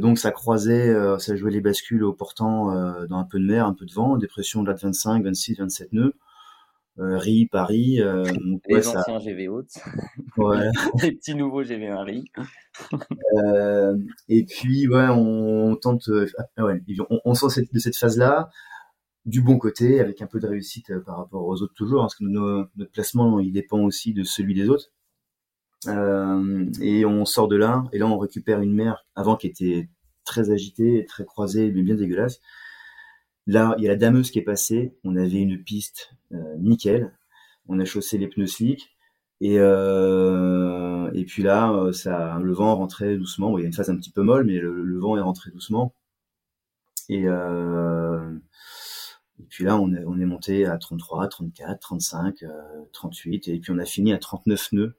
donc 0.00 0.18
ça 0.18 0.30
croisait, 0.30 0.94
ça 1.18 1.36
jouait 1.36 1.52
les 1.52 1.60
bascules 1.60 2.04
au 2.04 2.12
portant 2.12 2.66
dans 3.06 3.18
un 3.18 3.24
peu 3.24 3.38
de 3.38 3.46
mer, 3.46 3.66
un 3.66 3.72
peu 3.72 3.86
de 3.86 3.92
vent, 3.92 4.16
dépression 4.16 4.62
de 4.62 4.68
la 4.68 4.74
25, 4.74 5.24
26, 5.24 5.58
27 5.58 5.92
nœuds. 5.92 6.14
Euh, 6.98 7.16
Ri, 7.16 7.46
Paris. 7.46 8.00
Euh, 8.00 8.24
les 8.68 8.86
anciens 8.88 9.18
GV 9.18 9.48
hautes. 9.48 9.78
Ouais. 10.36 10.68
les 11.02 11.12
petits 11.12 11.34
nouveaux 11.34 11.62
GV1 11.62 12.04
Ri. 12.04 12.24
euh, 13.46 13.96
et 14.28 14.44
puis, 14.44 14.88
ouais, 14.88 15.08
on, 15.08 15.76
tente, 15.76 16.08
euh, 16.08 16.26
ouais, 16.58 16.82
on, 17.10 17.20
on 17.24 17.34
sort 17.34 17.50
cette, 17.50 17.72
de 17.72 17.78
cette 17.78 17.96
phase-là 17.96 18.50
du 19.24 19.40
bon 19.40 19.56
côté, 19.56 20.00
avec 20.00 20.20
un 20.20 20.26
peu 20.26 20.40
de 20.40 20.48
réussite 20.48 20.90
euh, 20.90 21.00
par 21.00 21.16
rapport 21.18 21.44
aux 21.46 21.62
autres 21.62 21.74
toujours, 21.74 22.00
hein, 22.00 22.04
parce 22.04 22.16
que 22.16 22.24
notre 22.24 22.92
placement, 22.92 23.38
il 23.38 23.52
dépend 23.52 23.80
aussi 23.80 24.12
de 24.12 24.24
celui 24.24 24.54
des 24.54 24.68
autres. 24.68 24.90
Euh, 25.88 26.70
et 26.80 27.04
on 27.04 27.24
sort 27.24 27.48
de 27.48 27.56
là, 27.56 27.84
et 27.92 27.98
là 27.98 28.06
on 28.06 28.18
récupère 28.18 28.60
une 28.60 28.72
mer 28.72 29.04
avant 29.16 29.36
qui 29.36 29.48
était 29.48 29.88
très 30.24 30.50
agitée, 30.50 31.04
très 31.08 31.24
croisée, 31.24 31.72
mais 31.72 31.82
bien 31.82 31.96
dégueulasse. 31.96 32.40
Là, 33.46 33.74
il 33.78 33.84
y 33.84 33.88
a 33.88 33.90
la 33.90 33.96
dameuse 33.96 34.30
qui 34.30 34.38
est 34.38 34.42
passée. 34.42 34.96
On 35.04 35.16
avait 35.16 35.40
une 35.40 35.62
piste 35.62 36.14
euh, 36.32 36.56
nickel. 36.58 37.12
On 37.68 37.80
a 37.80 37.84
chaussé 37.84 38.18
les 38.18 38.28
pneus 38.28 38.46
slick. 38.46 38.96
Et, 39.40 39.58
euh, 39.58 41.10
et 41.14 41.24
puis 41.24 41.42
là, 41.42 41.90
ça, 41.92 42.38
le 42.40 42.52
vent 42.52 42.76
rentrait 42.76 43.16
doucement. 43.16 43.58
il 43.58 43.62
y 43.62 43.64
a 43.64 43.66
une 43.66 43.72
phase 43.72 43.90
un 43.90 43.96
petit 43.96 44.12
peu 44.12 44.22
molle, 44.22 44.44
mais 44.44 44.58
le, 44.58 44.98
vent 45.00 45.16
est 45.16 45.20
rentré 45.20 45.50
doucement. 45.50 45.94
Et, 47.08 47.24
et 49.42 49.44
puis 49.48 49.64
là, 49.64 49.76
on 49.76 49.92
est, 49.92 50.04
on 50.04 50.20
est 50.20 50.24
monté 50.26 50.66
à 50.66 50.78
33, 50.78 51.26
34, 51.28 51.80
35, 51.80 52.44
38. 52.92 53.48
Et 53.48 53.58
puis 53.58 53.72
on 53.72 53.78
a 53.78 53.84
fini 53.84 54.12
à 54.12 54.18
39 54.18 54.72
nœuds. 54.72 54.94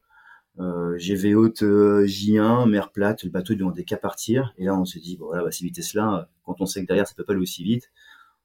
Euh, 0.60 0.98
GV 0.98 1.34
haute 1.34 1.64
J1, 1.64 2.70
mer 2.70 2.92
plate, 2.92 3.24
le 3.24 3.30
bateau 3.30 3.56
demandait 3.56 3.84
qu'à 3.84 3.98
partir. 3.98 4.54
Et 4.58 4.66
là, 4.66 4.76
on 4.76 4.86
s'est 4.86 5.00
dit, 5.00 5.18
bon 5.18 5.26
voilà, 5.26 5.44
bah, 5.44 5.52
ces 5.52 5.66
vitesses-là, 5.66 6.30
quand 6.44 6.62
on 6.62 6.66
sait 6.66 6.82
que 6.82 6.88
derrière, 6.88 7.08
ça 7.08 7.16
peut 7.16 7.24
pas 7.24 7.34
aller 7.34 7.42
aussi 7.42 7.64
vite, 7.64 7.92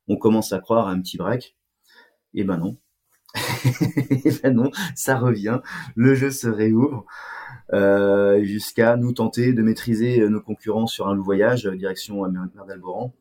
on 0.09 0.17
commence 0.17 0.53
à 0.53 0.59
croire 0.59 0.89
à 0.89 0.93
un 0.93 1.01
petit 1.01 1.19
break. 1.19 1.57
Et 2.35 2.45
ben 2.45 2.59
non. 2.59 2.77
et 4.11 4.31
ben 4.43 4.55
non, 4.55 4.71
ça 4.95 5.19
revient. 5.19 5.61
Le 5.97 6.15
jeu 6.15 6.31
se 6.31 6.49
réouvre 6.49 7.05
euh, 7.73 8.43
jusqu'à 8.45 8.97
nous 8.97 9.13
tenter 9.13 9.53
de 9.53 9.63
maîtriser 9.63 10.27
nos 10.29 10.41
concurrents 10.41 10.87
sur 10.87 11.09
un 11.09 11.15
loup 11.15 11.25
voyage 11.25 11.67
euh, 11.67 11.77
direction 11.77 12.27
mer 12.31 12.65
d'Alboran. 12.67 13.15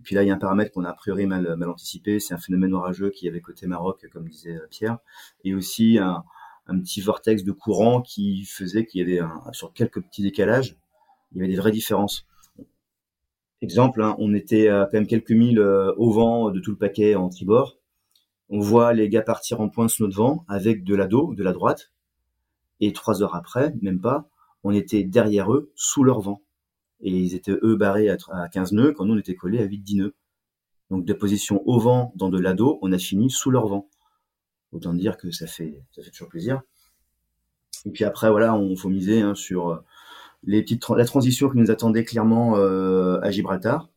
Et 0.00 0.02
puis 0.02 0.14
là, 0.14 0.22
il 0.22 0.28
y 0.28 0.30
a 0.30 0.34
un 0.34 0.38
paramètre 0.38 0.72
qu'on 0.72 0.84
a 0.84 0.90
a 0.90 0.92
priori 0.92 1.26
mal, 1.26 1.56
mal 1.56 1.70
anticipé, 1.70 2.20
c'est 2.20 2.34
un 2.34 2.38
phénomène 2.38 2.74
orageux 2.74 3.10
qui 3.10 3.28
avait 3.28 3.40
côté 3.40 3.66
Maroc, 3.66 4.06
comme 4.12 4.28
disait 4.28 4.56
euh, 4.56 4.66
Pierre, 4.70 4.98
et 5.44 5.54
aussi 5.54 5.98
un, 5.98 6.24
un 6.66 6.78
petit 6.80 7.00
vortex 7.00 7.44
de 7.44 7.52
courant 7.52 8.00
qui 8.00 8.44
faisait 8.44 8.86
qu'il 8.86 9.00
y 9.00 9.04
avait 9.04 9.20
un, 9.20 9.42
sur 9.52 9.72
quelques 9.72 10.02
petits 10.02 10.22
décalages, 10.22 10.76
il 11.32 11.38
y 11.38 11.40
avait 11.40 11.52
des 11.52 11.58
vraies 11.58 11.72
différences. 11.72 12.26
Exemple, 13.60 14.02
hein, 14.02 14.14
on 14.18 14.34
était 14.34 14.68
à 14.68 14.84
quand 14.84 14.98
même 14.98 15.06
quelques 15.06 15.30
milles 15.30 15.58
euh, 15.58 15.92
au 15.96 16.10
vent 16.10 16.50
de 16.50 16.60
tout 16.60 16.70
le 16.70 16.76
paquet 16.76 17.14
en 17.14 17.28
tribord. 17.28 17.78
On 18.50 18.60
voit 18.60 18.92
les 18.92 19.08
gars 19.08 19.22
partir 19.22 19.60
en 19.60 19.68
pointe 19.68 19.90
sous 19.90 20.04
notre 20.04 20.16
vent 20.16 20.44
avec 20.48 20.84
de 20.84 20.94
la 20.94 21.06
dos, 21.06 21.34
de 21.34 21.42
la 21.42 21.52
droite. 21.52 21.92
Et 22.80 22.92
trois 22.92 23.22
heures 23.22 23.34
après, 23.34 23.74
même 23.80 24.00
pas, 24.00 24.28
on 24.64 24.72
était 24.72 25.02
derrière 25.02 25.52
eux, 25.52 25.72
sous 25.74 26.04
leur 26.04 26.20
vent. 26.20 26.42
Et 27.00 27.10
ils 27.10 27.34
étaient 27.34 27.56
eux 27.62 27.76
barrés 27.76 28.08
à 28.08 28.48
15 28.48 28.72
nœuds 28.72 28.92
quand 28.92 29.04
nous 29.04 29.14
on 29.14 29.18
était 29.18 29.34
collés 29.34 29.58
à 29.58 29.66
8-10 29.66 29.96
nœuds. 29.98 30.14
Donc 30.90 31.04
de 31.04 31.12
position 31.12 31.62
au 31.66 31.78
vent 31.78 32.12
dans 32.16 32.28
de 32.28 32.38
l'ado, 32.38 32.78
on 32.82 32.92
a 32.92 32.98
fini 32.98 33.30
sous 33.30 33.50
leur 33.50 33.66
vent. 33.66 33.88
Autant 34.74 34.92
dire 34.92 35.16
que 35.16 35.30
ça 35.30 35.46
fait, 35.46 35.80
ça 35.92 36.02
fait 36.02 36.10
toujours 36.10 36.28
plaisir. 36.28 36.60
Et 37.86 37.90
puis 37.90 38.04
après, 38.04 38.28
voilà, 38.28 38.56
on 38.56 38.74
faut 38.76 38.88
miser 38.88 39.20
hein, 39.20 39.36
sur 39.36 39.70
euh, 39.70 39.76
les 40.42 40.62
petites 40.62 40.88
la 40.88 41.04
transition 41.04 41.48
qui 41.48 41.58
nous 41.58 41.70
attendait 41.70 42.04
clairement 42.04 42.56
euh, 42.56 43.20
à 43.22 43.30
Gibraltar, 43.30 43.88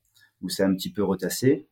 où 0.41 0.49
c'est 0.49 0.63
un 0.63 0.73
petit 0.75 0.91
peu 0.91 1.03
retassé. 1.03 1.67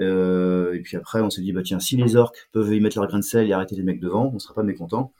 Euh, 0.00 0.74
et 0.74 0.80
puis 0.80 0.96
après, 0.96 1.20
on 1.20 1.30
s'est 1.30 1.42
dit, 1.42 1.52
bah 1.52 1.62
tiens, 1.62 1.78
si 1.78 1.96
les 1.96 2.16
orques 2.16 2.48
peuvent 2.52 2.74
y 2.74 2.80
mettre 2.80 2.98
leur 2.98 3.06
grain 3.08 3.20
de 3.20 3.24
sel 3.24 3.48
et 3.48 3.52
arrêter 3.52 3.76
les 3.76 3.84
mecs 3.84 4.00
devant, 4.00 4.32
on 4.34 4.38
sera 4.40 4.54
pas 4.54 4.64
mécontents. 4.64 5.12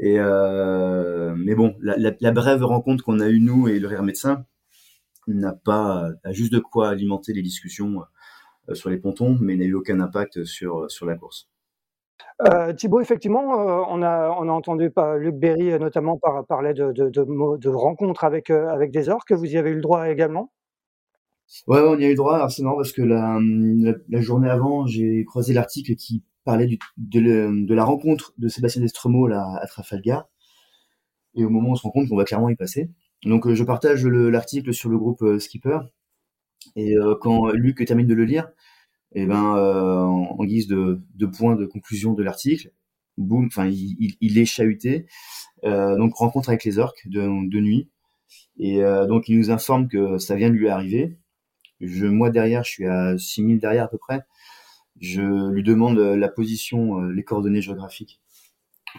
Et 0.00 0.18
mais 0.18 1.54
bon, 1.54 1.76
la, 1.80 2.32
brève 2.32 2.64
rencontre 2.64 3.04
qu'on 3.04 3.20
a 3.20 3.28
eue 3.28 3.40
nous 3.40 3.68
et 3.68 3.78
le 3.78 3.88
rire 3.88 4.02
médecin 4.02 4.44
n'a 5.28 5.52
pas 5.52 6.10
a 6.24 6.32
juste 6.32 6.52
de 6.52 6.58
quoi 6.58 6.90
alimenter 6.90 7.32
les 7.32 7.42
discussions 7.42 8.02
sur 8.72 8.90
les 8.90 8.98
pontons, 8.98 9.38
mais 9.40 9.56
n'a 9.56 9.64
eu 9.64 9.74
aucun 9.74 10.00
impact 10.00 10.44
sur 10.44 10.90
sur 10.90 11.06
la 11.06 11.16
course. 11.16 11.48
Euh, 12.42 12.72
Thibaut, 12.74 13.00
effectivement, 13.00 13.60
euh, 13.60 13.84
on, 13.88 14.02
a, 14.02 14.28
on 14.38 14.48
a 14.48 14.52
entendu 14.52 14.90
pas, 14.90 15.16
Luc 15.16 15.36
Berry 15.36 15.72
euh, 15.72 15.78
notamment 15.78 16.18
par, 16.18 16.44
parler 16.46 16.74
de, 16.74 16.92
de, 16.92 17.08
de, 17.08 17.58
de 17.58 17.68
rencontres 17.68 18.24
avec, 18.24 18.50
avec 18.50 18.90
des 18.90 19.08
orques. 19.08 19.32
Vous 19.32 19.46
y 19.46 19.56
avez 19.56 19.70
eu 19.70 19.76
le 19.76 19.80
droit 19.80 20.08
également? 20.10 20.52
Ouais, 21.66 21.80
on 21.80 21.98
y 21.98 22.04
a 22.04 22.08
eu 22.08 22.10
le 22.10 22.16
droit. 22.16 22.34
Alors 22.34 22.50
c'est 22.50 22.62
marrant 22.62 22.76
parce 22.76 22.92
que 22.92 23.02
la, 23.02 23.38
la, 24.08 24.20
journée 24.20 24.50
avant, 24.50 24.86
j'ai 24.86 25.24
croisé 25.24 25.54
l'article 25.54 25.94
qui 25.94 26.24
parlait 26.44 26.66
du, 26.66 26.78
de, 26.98 27.66
de, 27.66 27.74
la 27.74 27.84
rencontre 27.84 28.34
de 28.36 28.48
Sébastien 28.48 28.82
Destremo 28.82 29.26
là, 29.28 29.46
à 29.60 29.66
Trafalgar. 29.66 30.28
Et 31.34 31.44
au 31.44 31.50
moment 31.50 31.70
où 31.70 31.72
on 31.72 31.76
se 31.76 31.82
rend 31.82 31.90
compte 31.90 32.08
qu'on 32.08 32.16
va 32.16 32.24
clairement 32.24 32.48
y 32.48 32.56
passer. 32.56 32.90
Donc 33.24 33.50
je 33.50 33.64
partage 33.64 34.04
l'article 34.06 34.74
sur 34.74 34.90
le 34.90 34.98
groupe 34.98 35.24
Skipper. 35.38 35.78
Et 36.74 36.96
quand 37.20 37.50
Luc 37.52 37.84
termine 37.86 38.06
de 38.06 38.14
le 38.14 38.24
lire, 38.24 38.48
eh 39.14 39.26
ben 39.26 39.56
euh, 39.56 40.02
en, 40.02 40.44
guise 40.44 40.66
de, 40.66 41.00
de 41.14 41.26
point 41.26 41.56
de 41.56 41.66
conclusion 41.66 42.12
de 42.12 42.22
l'article, 42.22 42.72
boum, 43.16 43.46
enfin 43.46 43.66
il, 43.66 44.16
il, 44.20 44.38
est 44.38 44.44
chahuté. 44.44 45.06
Euh, 45.64 45.96
donc 45.96 46.14
rencontre 46.14 46.48
avec 46.50 46.64
les 46.64 46.78
orques 46.78 47.06
de, 47.06 47.26
nuit. 47.60 47.88
Et 48.58 48.82
euh, 48.82 49.06
donc 49.06 49.28
il 49.28 49.38
nous 49.38 49.50
informe 49.50 49.88
que 49.88 50.18
ça 50.18 50.34
vient 50.36 50.50
de 50.50 50.54
lui 50.54 50.68
arriver. 50.68 51.16
Je, 51.80 52.06
moi 52.06 52.30
derrière, 52.30 52.64
je 52.64 52.70
suis 52.70 52.86
à 52.86 53.16
6000 53.18 53.58
derrière 53.60 53.84
à 53.84 53.88
peu 53.88 53.98
près. 53.98 54.22
Je 55.00 55.50
lui 55.50 55.62
demande 55.62 55.98
la 55.98 56.28
position, 56.28 57.00
les 57.02 57.22
coordonnées 57.22 57.60
géographiques 57.60 58.20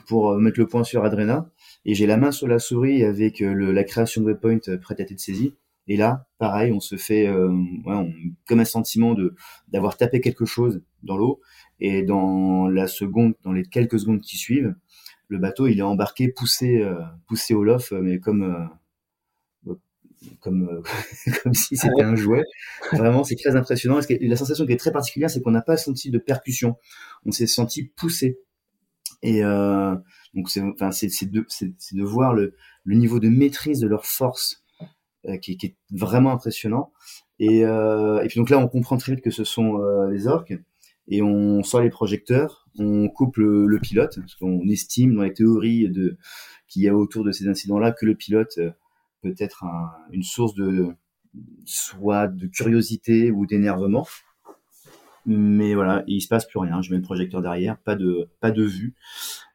pour 0.05 0.38
mettre 0.38 0.60
le 0.60 0.68
point 0.68 0.84
sur 0.84 1.03
Adrena. 1.03 1.49
Et 1.86 1.95
j'ai 1.95 2.05
la 2.05 2.18
main 2.18 2.32
sur 2.32 2.47
la 2.47 2.60
souris 2.60 3.03
avec 3.03 3.39
la 3.39 3.84
création 3.84 4.22
de 4.22 4.28
waypoint 4.28 4.78
prête 4.80 4.99
à 4.99 5.03
être 5.03 5.20
saisie. 5.20 5.55
Et 5.88 5.97
là, 5.97 6.27
pareil, 6.38 6.71
on 6.71 6.79
se 6.79 6.97
fait 6.97 7.27
euh, 7.27 7.49
ouais, 7.85 8.15
comme 8.47 8.59
un 8.59 8.65
sentiment 8.65 9.13
de 9.13 9.35
d'avoir 9.69 9.97
tapé 9.97 10.21
quelque 10.21 10.45
chose 10.45 10.81
dans 11.03 11.17
l'eau. 11.17 11.41
Et 11.79 12.03
dans 12.03 12.67
la 12.67 12.88
seconde, 12.88 13.35
dans 13.43 13.53
les 13.53 13.63
quelques 13.63 13.99
secondes 13.99 14.21
qui 14.21 14.38
suivent, 14.38 14.75
le 15.27 15.38
bateau 15.38 15.67
il 15.67 15.79
est 15.79 15.83
embarqué, 15.83 16.29
poussé, 16.29 16.81
euh, 16.81 17.01
poussé 17.27 17.53
au 17.53 17.63
lof, 17.63 17.91
mais 17.91 18.19
comme 18.19 18.43
euh, 18.43 18.65
comme 20.39 20.67
euh, 20.67 21.31
comme 21.43 21.53
si 21.53 21.77
c'était 21.77 22.03
un 22.03 22.15
jouet. 22.15 22.43
Vraiment, 22.93 23.23
c'est 23.23 23.35
très 23.35 23.55
impressionnant. 23.55 23.99
la 24.09 24.35
sensation 24.35 24.65
qui 24.65 24.73
est 24.73 24.77
très 24.77 24.91
particulière, 24.91 25.29
c'est 25.29 25.41
qu'on 25.41 25.51
n'a 25.51 25.61
pas 25.61 25.77
senti 25.77 26.11
de 26.11 26.17
percussion. 26.17 26.75
On 27.25 27.31
s'est 27.31 27.47
senti 27.47 27.83
poussé. 27.83 28.39
Et 29.23 29.43
euh, 29.43 29.95
donc 30.33 30.49
c'est 30.49 30.61
enfin 30.61 30.91
c'est 30.91 31.07
de 31.25 31.45
de 31.93 32.03
voir 32.03 32.33
le 32.33 32.53
le 32.83 32.95
niveau 32.95 33.19
de 33.19 33.29
maîtrise 33.29 33.79
de 33.79 33.88
leur 33.88 34.05
force 34.05 34.63
euh, 34.63 34.66
qui, 35.41 35.57
qui, 35.57 35.65
est 35.67 35.75
vraiment 35.91 36.32
impressionnant. 36.32 36.91
Et, 37.39 37.65
euh, 37.65 38.21
et 38.23 38.28
puis 38.28 38.39
donc 38.39 38.49
là, 38.49 38.57
on 38.57 38.67
comprend 38.67 38.97
très 38.97 39.13
vite 39.13 39.23
que 39.23 39.32
ce 39.32 39.43
sont 39.43 39.80
euh, 39.80 40.09
les 40.09 40.28
orques 40.28 40.53
et 41.09 41.21
on 41.21 41.63
sort 41.63 41.82
les 41.82 41.89
projecteurs, 41.89 42.67
on 42.78 43.07
coupe 43.09 43.38
le, 43.38 43.80
pilote, 43.82 44.19
parce 44.19 44.36
qu'on 44.36 44.67
estime 44.67 45.15
dans 45.15 45.23
les 45.23 45.34
théories 45.34 45.89
de 45.89 46.17
qu'il 46.67 46.82
y 46.84 46.89
a 46.89 46.95
autour 46.95 47.23
de 47.23 47.32
ces 47.32 47.47
incidents-là 47.47 47.91
que 47.91 48.05
le 48.05 48.15
pilote 48.15 48.59
peut 49.21 49.36
être 49.39 49.63
un, 49.63 49.89
une 50.11 50.23
source 50.23 50.53
de 50.53 50.89
soit 51.65 52.28
de 52.28 52.47
curiosité 52.47 53.32
ou 53.32 53.45
d'énervement. 53.45 54.05
Mais 55.25 55.75
voilà, 55.75 56.03
il 56.07 56.21
se 56.21 56.28
passe 56.28 56.45
plus 56.45 56.59
rien. 56.59 56.82
Je 56.82 56.91
mets 56.91 56.97
le 56.97 57.03
projecteur 57.03 57.41
derrière, 57.41 57.78
pas 57.78 57.95
de 57.95 58.30
pas 58.39 58.51
de 58.51 58.63
vue. 58.63 58.95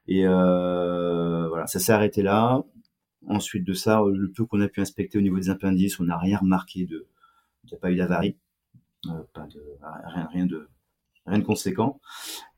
Et 0.09 0.27
euh, 0.27 1.49
voilà, 1.49 1.67
ça 1.67 1.79
s'est 1.79 1.93
arrêté 1.93 2.23
là. 2.23 2.63
Ensuite 3.29 3.65
de 3.65 3.73
ça, 3.73 4.03
le 4.13 4.31
peu 4.31 4.45
qu'on 4.45 4.61
a 4.61 4.69
pu 4.69 4.81
inspecter 4.81 5.19
au 5.19 5.21
niveau 5.21 5.37
des 5.39 5.51
appendices, 5.51 6.01
on 6.01 6.05
n'a 6.05 6.19
rien 6.19 6.39
remarqué 6.39 6.87
de, 6.87 7.07
il 7.65 7.69
n'y 7.69 7.75
a 7.75 7.79
pas 7.79 7.91
eu 7.91 7.97
d'avarie, 7.97 8.37
euh, 9.07 9.23
rien, 9.35 10.29
rien 10.33 10.47
de, 10.47 10.69
rien 11.27 11.39
de 11.39 11.45
conséquent. 11.45 12.01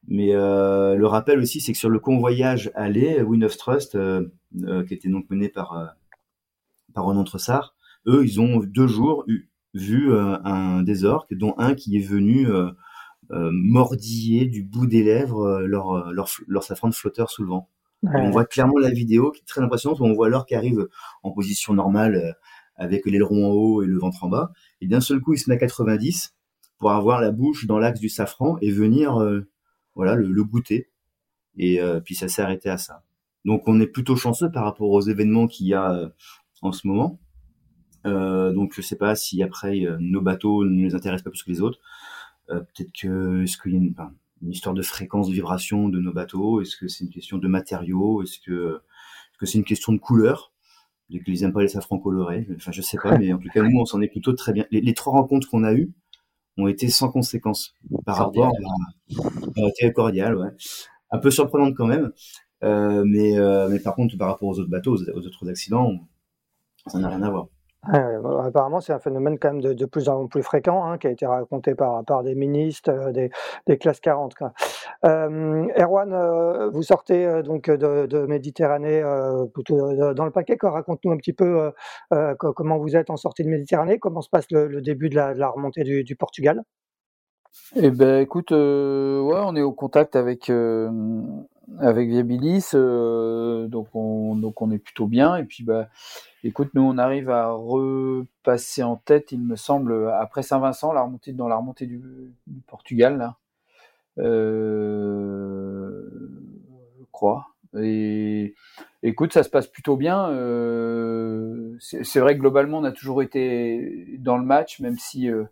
Mais 0.07 0.35
euh, 0.35 0.97
le 0.97 1.07
rappel 1.07 1.39
aussi, 1.39 1.61
c'est 1.61 1.73
que 1.73 1.79
sur 1.79 1.89
le 1.89 1.99
convoyage 1.99 2.71
aller, 2.75 3.23
Win 3.23 3.45
of 3.45 3.57
Trust, 3.57 3.95
euh, 3.95 4.29
euh, 4.65 4.85
qui 4.85 4.95
était 4.95 5.09
donc 5.09 5.29
mené 5.31 5.49
par 5.49 5.73
euh, 5.77 5.87
par 6.93 7.05
Renan 7.05 7.25
Tressard, 7.25 7.75
eux, 8.07 8.25
ils 8.25 8.41
ont 8.41 8.61
deux 8.61 8.87
jours 8.87 9.25
vu 9.73 10.15
un 10.15 10.83
des 10.83 11.05
orques, 11.05 11.35
dont 11.35 11.55
un 11.59 11.75
qui 11.75 11.97
est 11.97 12.07
venu 12.07 12.47
mordiller 13.31 14.47
du 14.47 14.63
bout 14.63 14.87
des 14.87 15.03
lèvres 15.03 15.63
leur, 15.63 16.13
leur, 16.13 16.29
leur 16.47 16.63
safran 16.63 16.89
de 16.89 16.95
flotteur 16.95 17.31
sous 17.31 17.43
le 17.43 17.49
vent. 17.49 17.69
On 18.13 18.31
voit 18.31 18.45
clairement 18.45 18.79
la 18.79 18.91
vidéo 18.91 19.31
qui 19.31 19.41
est 19.41 19.47
très 19.47 19.61
impressionnante 19.61 20.01
où 20.01 20.05
on 20.05 20.13
voit 20.13 20.29
l'or 20.29 20.47
qui 20.47 20.55
arrive 20.55 20.89
en 21.23 21.31
position 21.31 21.75
normale 21.75 22.17
euh, 22.17 22.33
avec 22.77 23.07
l'aileron 23.07 23.47
en 23.47 23.53
haut 23.53 23.83
et 23.83 23.87
le 23.87 23.99
ventre 23.99 24.25
en 24.25 24.29
bas. 24.29 24.53
Et 24.81 24.89
d'un 24.89 25.01
seul 25.01 25.21
coup, 25.21 25.35
il 25.35 25.39
se 25.39 25.49
met 25.49 25.57
à 25.57 25.59
90 25.59 26.35
pour 26.79 26.91
avoir 26.91 27.21
la 27.21 27.31
bouche 27.31 27.67
dans 27.67 27.79
l'axe 27.79 28.01
du 28.01 28.09
safran 28.09 28.59
et 28.61 28.71
venir 28.71 29.21
euh, 29.21 29.49
voilà 29.95 30.17
le, 30.17 30.45
goûter. 30.45 30.91
Et 31.57 31.81
euh, 31.81 32.01
puis 32.01 32.15
ça 32.15 32.29
s'est 32.29 32.43
arrêté 32.43 32.69
à 32.69 32.79
ça. 32.79 33.05
Donc 33.45 33.69
on 33.69 33.81
est 33.81 33.87
plutôt 33.87 34.17
chanceux 34.17 34.51
par 34.51 34.65
rapport 34.65 34.91
aux 34.91 35.03
événements 35.03 35.47
qu'il 35.47 35.67
y 35.69 35.75
a 35.75 36.11
en 36.63 36.73
ce 36.73 36.87
moment. 36.87 37.21
donc 38.05 38.73
je 38.75 38.81
sais 38.81 38.97
pas 38.97 39.15
si 39.15 39.43
après 39.43 39.87
nos 40.01 40.23
bateaux 40.23 40.65
ne 40.65 40.83
les 40.83 40.95
intéressent 40.95 41.25
pas 41.25 41.31
plus 41.31 41.43
que 41.43 41.51
les 41.51 41.61
autres. 41.61 41.79
Peut-être 42.49 42.91
que 42.99 43.43
est-ce 43.43 43.59
qu'il 43.59 43.73
y 43.73 43.75
a 43.77 43.79
une, 43.79 43.95
une 44.45 44.53
histoire 44.53 44.75
de 44.75 44.83
fréquence 44.83 45.29
de 45.29 45.33
vibration 45.33 45.89
de 45.89 45.99
nos 46.01 46.13
bateaux 46.13 46.61
Est-ce 46.61 46.77
que 46.77 46.87
c'est 46.87 47.05
une 47.05 47.11
question 47.11 47.39
de 47.39 47.49
matériaux? 47.49 48.23
Est-ce 48.23 48.39
que 48.39 48.81
que 49.39 49.47
c'est 49.47 49.59
une 49.59 49.65
question 49.65 49.93
de 49.93 49.99
couleur? 49.99 50.53
Dès 51.11 51.21
qu'ils 51.21 51.41
n'aiment 51.41 51.53
pas 51.53 51.63
les 51.63 51.69
safrans 51.69 51.99
colorés 51.99 52.47
Enfin, 52.57 52.73
je 52.73 52.81
sais 52.81 52.97
pas, 53.03 53.19
mais 53.19 53.33
en 53.33 53.39
tout 53.39 53.49
cas, 53.49 53.63
nous, 53.63 53.79
on 53.79 53.85
s'en 53.85 54.01
est 54.01 54.09
plutôt 54.09 54.33
très 54.33 54.53
bien. 54.53 54.65
Les, 54.71 54.95
trois 54.95 55.13
rencontres 55.13 55.51
qu'on 55.51 55.65
a 55.65 55.75
eues 55.75 55.93
ont 56.57 56.67
été 56.69 56.89
sans 56.89 57.11
conséquence 57.11 57.75
par 58.07 58.17
rapport 58.17 58.53
à, 58.53 59.69
été 59.69 59.93
cordial, 59.93 60.37
ouais. 60.37 60.51
Un 61.11 61.19
peu 61.19 61.31
surprenante 61.31 61.75
quand 61.77 61.87
même, 61.87 62.11
euh, 62.63 63.05
mais 63.07 63.39
euh, 63.39 63.69
mais 63.69 63.79
par 63.79 63.95
contre, 63.95 64.17
par 64.17 64.29
rapport 64.29 64.49
aux 64.49 64.59
autres 64.59 64.71
bateaux, 64.71 64.97
aux 64.97 65.27
autres 65.27 65.49
accidents, 65.49 66.01
ça 66.87 66.99
n'a 66.99 67.09
rien 67.09 67.23
à 67.23 67.31
voir. 67.31 67.49
Apparemment, 67.87 68.81
c'est 68.81 68.93
un 68.93 68.99
phénomène 68.99 69.39
quand 69.39 69.55
de, 69.55 69.85
plus 69.87 70.09
en 70.09 70.27
plus 70.27 70.43
fréquent, 70.43 70.85
hein, 70.85 70.99
qui 70.99 71.07
a 71.07 71.11
été 71.11 71.27
raconté 71.27 71.75
par, 71.75 72.05
par 72.05 72.23
des 72.23 72.35
ministres 72.35 72.91
euh, 72.91 73.13
des, 73.67 73.79
classes 73.79 74.01
40. 74.01 74.35
Quoi. 74.35 74.53
Euh, 75.05 75.67
Erwan, 75.77 76.13
euh, 76.13 76.71
vous 76.71 76.83
sortez 76.83 77.27
euh, 77.27 77.43
donc 77.43 77.71
de, 77.71 78.27
Méditerranée 78.27 79.03
dans 79.03 80.25
le 80.25 80.31
paquet. 80.31 80.57
Raconte-nous 80.63 81.13
un 81.13 81.17
petit 81.17 81.33
peu 81.33 81.73
comment 82.39 82.79
vous 82.79 82.97
êtes 82.97 83.11
en 83.11 83.17
sortie 83.17 83.45
de 83.45 83.49
Méditerranée, 83.49 83.99
comment 83.99 84.21
se 84.21 84.31
passe 84.31 84.47
le, 84.51 84.81
début 84.81 85.09
de 85.09 85.17
la, 85.17 85.49
remontée 85.49 85.85
du, 85.85 86.17
Portugal? 86.17 86.63
Eh 87.77 87.91
ben, 87.91 88.21
écoute, 88.21 88.53
on 88.53 89.57
est 89.57 89.63
au 89.63 89.73
contact 89.73 90.17
avec 90.17 90.51
avec 91.79 92.09
Viabilis, 92.09 92.71
donc 92.73 93.89
on 93.95 94.37
donc 94.37 94.63
on 94.63 94.71
est 94.71 94.79
plutôt 94.79 95.07
bien. 95.07 95.37
Et 95.37 95.45
puis 95.45 95.65
bah 95.65 95.89
Écoute, 96.47 96.73
nous 96.75 96.83
on 96.83 96.99
arrive 96.99 97.31
à 97.31 97.53
repasser 97.53 98.83
en 98.83 98.97
tête, 98.97 99.33
il 99.33 99.41
me 99.41 99.57
semble, 99.57 100.11
après 100.11 100.43
Saint-Vincent, 100.43 100.93
la 100.93 101.01
remontée 101.01 101.33
dans 101.33 101.49
la 101.49 101.57
remontée 101.57 101.87
du, 101.87 102.03
Portugal. 102.67 103.33
Euh, 104.19 106.07
je 106.99 107.05
crois. 107.13 107.47
Et 107.81 108.55
écoute, 109.03 109.33
ça 109.33 109.43
se 109.43 109.49
passe 109.49 109.69
plutôt 109.69 109.97
bien. 109.97 110.29
Euh, 110.29 111.79
c'est 111.81 112.21
vrai 112.21 112.35
que 112.35 112.41
globalement, 112.41 112.81
on 112.81 112.85
a 112.85 112.93
toujours 112.93 113.23
été 113.23 114.19
dans 114.19 114.37
le 114.37 114.45
match, 114.45 114.81
même 114.81 114.99
si 114.99 115.31
euh, 115.31 115.45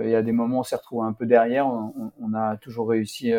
il 0.00 0.10
y 0.10 0.14
a 0.14 0.22
des 0.22 0.30
moments 0.30 0.58
où 0.58 0.60
on 0.60 0.62
s'est 0.62 0.76
retrouvé 0.76 1.08
un 1.08 1.12
peu 1.12 1.26
derrière. 1.26 1.66
On, 1.66 2.12
on 2.20 2.34
a 2.34 2.56
toujours 2.56 2.88
réussi 2.90 3.32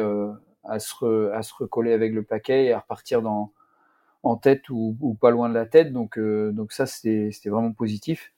à 0.67 0.79
se, 0.79 1.53
recoller 1.53 1.93
avec 1.93 2.13
le 2.13 2.23
paquet 2.23 2.65
et 2.65 2.73
à 2.73 2.79
repartir 2.79 3.21
en 3.25 4.35
tête 4.37 4.69
ou, 4.69 5.17
pas 5.19 5.31
loin 5.31 5.49
de 5.49 5.53
la 5.53 5.65
tête. 5.65 5.93
Donc, 5.93 6.17
euh, 6.17 6.53
ça, 6.69 6.85
c'était 6.85 7.49
vraiment 7.49 7.71
positif. 7.71 8.33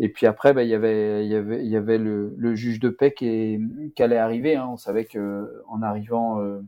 Et 0.00 0.08
puis 0.08 0.26
après, 0.26 0.52
bah, 0.52 0.62
il 0.62 0.68
y 0.68 0.74
avait, 0.74 1.98
le, 1.98 2.54
juge 2.54 2.78
de 2.80 2.88
paix 2.88 3.12
qui, 3.12 3.58
allait 3.98 4.18
arriver. 4.18 4.56
Hein. 4.56 4.68
On 4.72 4.76
savait 4.76 5.04
que 5.04 5.62
en 5.68 5.82
arrivant 5.82 6.40
euh, 6.40 6.60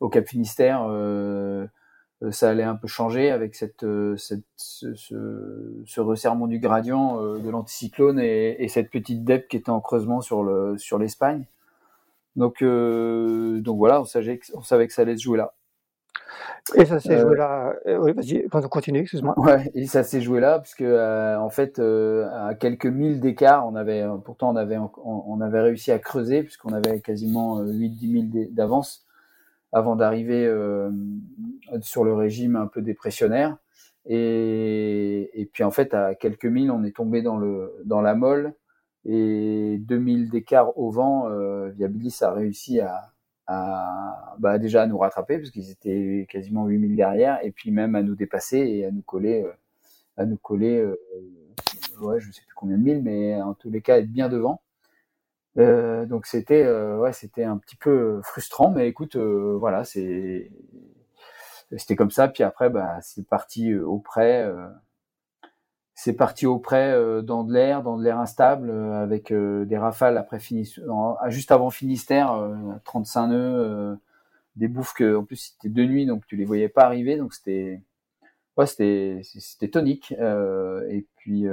au 0.00 0.08
Cap 0.10 0.28
Finistère, 0.28 0.82
euh, 0.88 1.66
euh, 2.22 2.30
ça 2.30 2.50
allait 2.50 2.62
un 2.62 2.74
peu 2.76 2.88
changer 2.88 3.30
avec 3.30 3.54
ce, 3.54 4.40
resserrement 6.00 6.46
du 6.46 6.58
gradient 6.58 7.22
de 7.38 7.50
l'anticyclone 7.50 8.20
et, 8.20 8.62
et, 8.62 8.68
cette 8.68 8.90
petite 8.90 9.24
dep 9.24 9.48
qui 9.48 9.56
était 9.56 9.70
en 9.70 9.80
creusement 9.80 10.20
sur 10.20 10.98
l'Espagne. 10.98 11.46
Donc 12.38 12.62
donc 12.62 13.76
voilà, 13.76 14.00
on 14.00 14.04
savait, 14.04 14.40
on 14.54 14.62
savait 14.62 14.86
que 14.86 14.92
ça 14.92 15.02
allait 15.02 15.16
se 15.16 15.22
jouer 15.22 15.38
là. 15.38 15.54
Et 16.74 16.84
ça 16.84 17.00
s'est 17.00 17.18
joué 17.18 17.32
euh, 17.32 17.36
là. 17.36 17.74
Euh, 17.86 17.98
oui, 17.98 18.12
vas-y, 18.12 18.46
continue, 18.68 19.00
excuse-moi. 19.00 19.34
Ouais, 19.38 19.70
et 19.74 19.86
ça 19.86 20.04
s'est 20.04 20.20
joué 20.20 20.38
là 20.40 20.58
parce 20.58 20.74
que 20.74 20.84
euh, 20.84 21.40
en 21.40 21.50
fait, 21.50 21.80
à 21.80 22.54
quelques 22.54 22.86
milles 22.86 23.20
d'écart, 23.20 23.66
on 23.66 23.74
avait 23.74 24.04
pourtant 24.24 24.52
on 24.52 24.56
avait 24.56 24.78
on, 25.04 25.40
avait 25.40 25.60
réussi 25.60 25.90
à 25.90 25.98
creuser 25.98 26.42
puisqu'on 26.42 26.72
avait 26.72 27.00
quasiment 27.00 27.60
8-10 27.62 28.32
000 28.32 28.46
d'avance 28.52 29.04
avant 29.72 29.96
d'arriver 29.96 30.46
sur 31.80 32.04
le 32.04 32.14
régime 32.14 32.54
un 32.54 32.66
peu 32.66 32.82
dépressionnaire. 32.82 33.56
Et, 34.06 35.30
et 35.34 35.44
puis 35.46 35.64
en 35.64 35.70
fait, 35.70 35.92
à 35.92 36.14
quelques 36.14 36.46
milles, 36.46 36.70
on 36.70 36.84
est 36.84 36.96
tombé 36.96 37.20
dans 37.20 37.36
le 37.36 37.74
dans 37.84 38.00
la 38.00 38.14
molle 38.14 38.54
et 39.08 39.78
2000 39.78 40.30
d'écart 40.30 40.78
au 40.78 40.90
vent, 40.90 41.28
Viabilis 41.70 42.18
a 42.20 42.30
réussi 42.32 42.80
à, 42.80 43.10
bah 44.38 44.58
déjà 44.58 44.82
à 44.82 44.86
nous 44.86 44.98
rattraper 44.98 45.38
parce 45.38 45.50
qu'ils 45.50 45.70
étaient 45.70 46.26
quasiment 46.28 46.66
8000 46.66 46.96
derrière 46.96 47.38
et 47.42 47.50
puis 47.50 47.70
même 47.70 47.94
à 47.94 48.02
nous 48.02 48.14
dépasser 48.14 48.58
et 48.58 48.84
à 48.84 48.90
nous 48.90 49.02
coller 49.02 49.42
euh, 49.42 49.52
à 50.18 50.26
nous 50.26 50.36
coller 50.36 50.78
euh, 50.78 50.96
ouais 52.00 52.20
je 52.20 52.30
sais 52.30 52.42
plus 52.46 52.54
combien 52.54 52.76
de 52.76 52.82
mille 52.82 53.02
mais 53.02 53.40
en 53.40 53.54
tous 53.54 53.70
les 53.70 53.80
cas 53.82 53.98
être 53.98 54.10
bien 54.10 54.28
devant. 54.28 54.60
Euh, 55.58 56.06
donc 56.06 56.26
c'était 56.26 56.62
euh, 56.64 56.98
ouais 56.98 57.12
c'était 57.12 57.44
un 57.44 57.58
petit 57.58 57.76
peu 57.76 58.20
frustrant 58.22 58.70
mais 58.70 58.88
écoute 58.88 59.16
voilà 59.16 59.84
c'est 59.84 60.50
c'était 61.76 61.96
comme 61.96 62.10
ça. 62.10 62.28
Puis 62.28 62.42
après 62.42 62.70
bah 62.70 62.98
c'est 63.02 63.26
parti 63.26 63.74
auprès 63.74 64.46
c'est 66.00 66.12
parti 66.12 66.46
auprès 66.46 66.92
euh, 66.92 67.22
dans 67.22 67.42
de 67.42 67.52
l'air, 67.52 67.82
dans 67.82 67.98
de 67.98 68.04
l'air 68.04 68.20
instable, 68.20 68.70
euh, 68.70 69.02
avec 69.02 69.32
euh, 69.32 69.64
des 69.64 69.76
rafales 69.76 70.16
après 70.16 70.38
juste 70.38 71.50
avant 71.50 71.70
Finistère, 71.70 72.40
35 72.84 73.26
nœuds, 73.26 73.98
des 74.54 74.68
bouffes 74.68 74.94
que, 74.94 75.16
en 75.16 75.24
plus 75.24 75.36
c'était 75.36 75.68
de 75.68 75.84
nuit, 75.84 76.06
donc 76.06 76.24
tu 76.28 76.36
les 76.36 76.44
voyais 76.44 76.68
pas 76.68 76.84
arriver, 76.84 77.16
donc 77.16 77.34
c'était, 77.34 77.82
ouais, 78.56 78.66
c'était, 78.66 79.22
c'était 79.24 79.70
tonique. 79.70 80.12
et 80.12 81.04
puis 81.16 81.46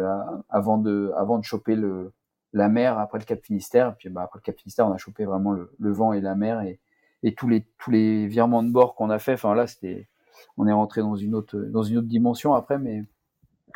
avant 0.50 0.78
de, 0.78 1.12
avant 1.18 1.40
de 1.40 1.44
choper 1.44 1.76
le, 1.76 2.14
la 2.54 2.70
mer 2.70 3.00
après 3.00 3.18
le 3.18 3.26
Cap 3.26 3.42
Finistère, 3.42 3.90
et 3.90 3.94
puis 3.98 4.10
bah, 4.10 4.22
après 4.24 4.38
le 4.40 4.44
Cap 4.44 4.58
Finistère, 4.58 4.88
on 4.88 4.94
a 4.94 4.98
chopé 4.98 5.26
vraiment 5.26 5.54
le, 5.54 5.74
le 5.80 5.92
vent 5.92 6.14
et 6.14 6.22
la 6.22 6.36
mer 6.36 6.62
et, 6.62 6.80
et 7.24 7.34
tous 7.34 7.48
les 7.48 7.66
tous 7.80 7.90
les 7.90 8.28
virements 8.28 8.62
de 8.62 8.72
bord 8.72 8.94
qu'on 8.94 9.10
a 9.10 9.18
fait. 9.18 9.34
Enfin 9.34 9.56
là, 9.56 9.66
c'était, 9.66 10.08
on 10.58 10.68
est 10.68 10.72
rentré 10.74 11.02
dans 11.02 11.16
une 11.16 11.34
autre 11.34 11.58
dans 11.58 11.84
une 11.84 11.98
autre 11.98 12.08
dimension 12.08 12.54
après, 12.54 12.78
mais 12.78 13.06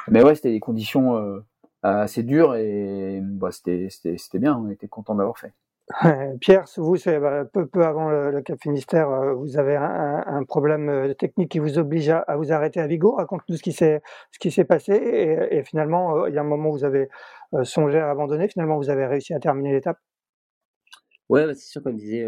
mais 0.07 0.23
ouais, 0.23 0.35
c'était 0.35 0.51
des 0.51 0.59
conditions 0.59 1.17
euh, 1.17 1.39
assez 1.83 2.23
dures 2.23 2.55
et 2.55 3.19
bah, 3.21 3.51
c'était 3.51 4.39
bien. 4.39 4.57
On 4.57 4.69
était 4.69 4.87
content 4.87 5.15
d'avoir 5.15 5.37
fait. 5.37 5.53
Pierre, 6.41 6.65
vous, 6.77 6.97
c'est 6.97 7.19
bah, 7.19 7.45
peu, 7.45 7.65
peu 7.65 7.83
avant 7.83 8.09
le, 8.09 8.41
Cap 8.41 8.59
Finistère, 8.61 9.09
euh, 9.09 9.33
vous 9.33 9.57
avez 9.57 9.75
un, 9.75 10.23
un, 10.27 10.43
problème 10.43 10.87
euh, 10.87 11.13
technique 11.15 11.49
qui 11.49 11.57
vous 11.57 11.79
oblige 11.79 12.09
à, 12.09 12.35
vous 12.37 12.51
arrêter 12.51 12.79
à 12.79 12.85
Vigo. 12.85 13.15
Raconte-nous 13.15 13.55
ce 13.55 13.63
qui 13.63 13.71
s'est 13.71 14.01
ce 14.31 14.39
qui 14.39 14.51
s'est 14.51 14.65
passé 14.65 14.93
et, 14.93 15.57
et, 15.57 15.63
finalement, 15.63 16.27
il 16.27 16.35
y 16.35 16.37
a 16.37 16.41
un 16.41 16.43
moment 16.43 16.69
où 16.69 16.73
vous 16.73 16.85
avez 16.85 17.09
songé 17.63 17.97
à 17.97 18.11
abandonner. 18.11 18.47
Finalement, 18.49 18.77
vous 18.77 18.89
avez 18.89 19.05
réussi 19.05 19.33
à 19.33 19.39
terminer 19.39 19.71
l'étape. 19.71 19.97
Ouais, 21.29 21.45
bah, 21.45 21.53
c'est 21.55 21.69
sûr, 21.69 21.81
comme 21.81 21.95
disait 21.95 22.23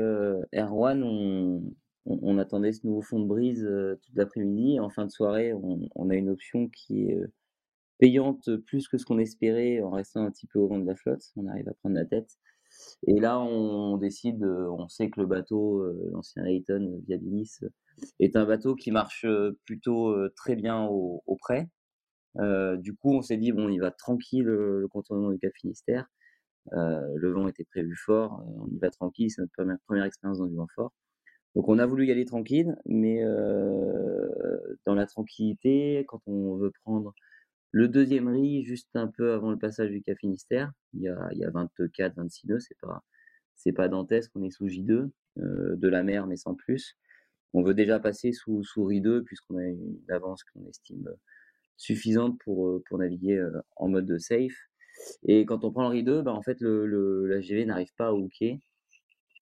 Erwan, 0.56 1.04
on, 1.04 1.62
on, 2.06 2.38
attendait 2.40 2.72
ce 2.72 2.88
nouveau 2.88 3.02
fond 3.02 3.20
de 3.20 3.28
brise 3.28 3.70
toute 4.02 4.16
l'après-midi. 4.16 4.80
En 4.80 4.90
fin 4.90 5.06
de 5.06 5.12
soirée, 5.12 5.54
on, 5.54 5.82
on, 5.94 6.10
a 6.10 6.16
une 6.16 6.30
option 6.30 6.68
qui 6.68 7.10
est 7.10 7.20
payante 8.02 8.50
plus 8.66 8.88
que 8.88 8.98
ce 8.98 9.06
qu'on 9.06 9.20
espérait 9.20 9.80
en 9.82 9.92
restant 9.92 10.26
un 10.26 10.32
petit 10.32 10.48
peu 10.48 10.58
au 10.58 10.68
vent 10.68 10.80
de 10.80 10.88
la 10.88 10.96
flotte. 10.96 11.22
On 11.38 11.48
arrive 11.48 11.70
à 11.70 11.74
prendre 11.76 11.96
la 11.96 12.06
tête. 12.06 12.36
Et 13.06 13.20
là, 13.20 13.40
on 13.40 13.98
décide, 13.98 14.44
on 14.44 14.88
sait 14.88 15.12
que 15.12 15.22
le 15.22 15.28
bateau, 15.28 15.84
euh, 15.84 16.10
l'ancien 16.12 16.44
Layton 16.44 17.00
Viabilis, 17.08 17.60
est 18.20 18.36
un 18.36 18.46
bateau 18.46 18.74
qui 18.74 18.90
marche 18.90 19.24
euh, 19.26 19.56
plutôt 19.66 20.10
euh, 20.10 20.34
très 20.36 20.56
bien 20.56 20.88
au, 20.88 21.22
près. 21.40 21.70
du 22.80 22.96
coup, 22.96 23.14
on 23.14 23.22
s'est 23.22 23.38
dit, 23.38 23.52
bon, 23.52 23.70
il 23.70 23.80
va 23.80 23.92
tranquille 23.92 24.46
le 24.46 24.88
contournement 24.90 25.32
du 25.32 25.38
Cap 25.38 25.52
Finistère. 25.56 26.08
le 26.72 27.32
vent 27.32 27.48
était 27.48 27.66
prévu 27.66 27.96
fort, 27.96 28.44
on 28.48 28.68
y 28.68 28.80
va 28.80 28.90
tranquille, 28.90 29.30
c'est 29.30 29.42
notre 29.42 29.54
première, 29.54 29.78
première 29.86 30.06
expérience 30.06 30.40
dans 30.40 30.48
du 30.48 30.56
vent 30.56 30.68
fort. 30.74 30.92
Donc 31.56 31.68
on 31.68 31.80
a 31.80 31.86
voulu 31.86 32.08
y 32.08 32.12
aller 32.12 32.26
tranquille, 32.26 32.76
mais 32.86 33.24
dans 34.86 34.96
la 34.96 35.06
tranquillité, 35.06 36.06
quand 36.08 36.22
on 36.28 36.56
veut 36.58 36.72
prendre 36.84 37.14
le 37.72 37.88
deuxième 37.88 38.28
riz, 38.28 38.64
juste 38.64 38.90
un 38.96 39.08
peu 39.08 39.34
avant 39.34 39.52
le 39.52 39.58
passage 39.58 39.92
du 39.92 40.02
Cap 40.02 40.18
Finistère, 40.20 40.72
il 40.94 41.02
y 41.02 41.08
a, 41.08 41.30
il 41.32 41.40
y 41.40 41.46
a 41.46 41.50
24, 41.52 42.16
26 42.16 42.48
nœuds, 42.48 42.60
c'est 42.60 42.78
pas, 42.82 43.04
c'est 43.56 43.72
pas 43.72 43.88
dantesque, 43.88 44.32
on 44.36 44.44
est 44.44 44.52
sous 44.52 44.68
J2, 44.68 45.10
euh, 45.38 45.76
de 45.78 45.88
la 45.88 46.04
mer, 46.04 46.28
mais 46.28 46.36
sans 46.36 46.56
plus. 46.56 46.98
On 47.54 47.64
veut 47.64 47.74
déjà 47.74 48.00
passer 48.00 48.34
sous, 48.34 48.64
sous 48.64 48.90
RI2, 48.90 49.24
puisqu'on 49.24 49.58
a 49.58 49.64
une 49.66 50.00
avance 50.10 50.44
qu'on 50.44 50.66
estime 50.68 51.10
suffisante 51.78 52.40
pour, 52.44 52.68
euh, 52.68 52.84
pour 52.88 52.98
naviguer 53.00 53.38
euh, 53.38 53.62
en 53.78 53.88
mode 53.90 54.06
de 54.06 54.18
safe. 54.18 54.58
Et 55.24 55.46
quand 55.46 55.64
on 55.64 55.72
prend 55.72 55.90
le 55.90 55.96
RI2, 55.98 56.24
bah, 56.24 56.34
en 56.34 56.42
fait, 56.42 56.60
le, 56.62 56.86
le, 56.86 57.28
la 57.28 57.42
GV 57.42 57.66
n'arrive 57.66 57.94
pas 57.98 58.08
à 58.08 58.14
hooker. 58.14 58.60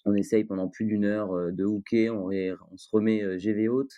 On 0.06 0.16
essaye 0.16 0.46
pendant 0.46 0.70
plus 0.70 0.86
d'une 0.86 1.06
heure 1.06 1.52
de 1.52 1.66
hooker, 1.66 2.12
on, 2.12 2.30
on 2.72 2.78
se 2.78 2.90
remet 2.92 3.40
GV 3.40 3.68
haute. 3.68 3.92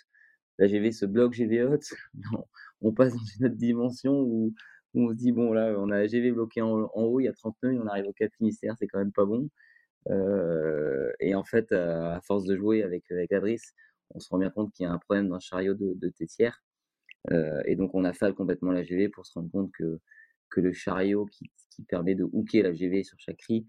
La 0.58 0.66
GV 0.66 0.92
se 0.92 1.06
bloque 1.06 1.34
GV 1.34 1.64
haute. 1.64 1.94
on 2.82 2.92
passe 2.92 3.12
dans 3.14 3.24
une 3.38 3.46
autre 3.46 3.56
dimension 3.56 4.20
où, 4.20 4.54
on 4.94 5.08
se 5.08 5.14
dit, 5.14 5.32
bon, 5.32 5.52
là, 5.52 5.74
on 5.78 5.90
a 5.90 6.06
GV 6.06 6.32
bloqué 6.32 6.60
en, 6.60 6.90
haut, 6.94 7.20
il 7.20 7.24
y 7.24 7.28
a 7.28 7.32
30 7.32 7.56
nœuds, 7.62 7.80
on 7.82 7.86
arrive 7.86 8.06
au 8.06 8.12
Cap 8.12 8.30
Finistère, 8.36 8.76
c'est 8.78 8.86
quand 8.86 8.98
même 8.98 9.12
pas 9.12 9.24
bon. 9.24 9.48
Euh, 10.10 11.10
et 11.20 11.34
en 11.34 11.44
fait, 11.44 11.72
à 11.72 12.20
force 12.22 12.44
de 12.44 12.56
jouer 12.56 12.82
avec, 12.82 13.10
avec 13.10 13.32
Adris, 13.32 13.60
on 14.10 14.20
se 14.20 14.28
rend 14.28 14.38
bien 14.38 14.50
compte 14.50 14.72
qu'il 14.74 14.84
y 14.84 14.86
a 14.86 14.92
un 14.92 14.98
problème 14.98 15.32
le 15.32 15.38
chariot 15.40 15.74
de, 15.74 15.94
de 15.94 16.08
Tétière. 16.10 16.62
Euh, 17.30 17.62
et 17.66 17.76
donc, 17.76 17.94
on 17.94 18.04
a 18.04 18.12
fait 18.12 18.34
complètement 18.34 18.72
la 18.72 18.82
GV 18.82 19.08
pour 19.08 19.26
se 19.26 19.32
rendre 19.34 19.50
compte 19.50 19.72
que, 19.72 20.00
que 20.50 20.60
le 20.60 20.72
chariot 20.72 21.26
qui, 21.26 21.50
qui 21.70 21.82
permet 21.84 22.14
de 22.14 22.24
hooker 22.24 22.62
la 22.62 22.72
GV 22.72 23.04
sur 23.04 23.18
chaque 23.18 23.40
riz 23.42 23.66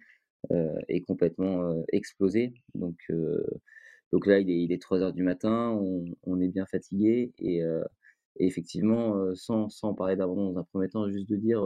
euh, 0.51 0.75
est 0.89 1.01
complètement 1.01 1.85
explosé. 1.93 2.53
Donc, 2.75 2.97
donc 4.11 4.27
là, 4.27 4.39
il 4.39 4.49
est, 4.49 4.61
il 4.61 4.73
est 4.73 4.81
3 4.81 5.01
heures 5.01 5.13
du 5.13 5.23
matin, 5.23 5.69
on, 5.69 6.05
on 6.23 6.41
est 6.41 6.49
bien 6.49 6.65
fatigué 6.65 7.31
et, 7.39 7.63
et 8.37 8.47
effectivement, 8.47 9.35
sans, 9.35 9.69
sans 9.69 9.93
parler 9.93 10.15
d'abandon 10.15 10.51
dans 10.51 10.59
un 10.59 10.63
premier 10.63 10.89
temps, 10.89 11.09
juste 11.09 11.29
de 11.29 11.35
dire, 11.35 11.61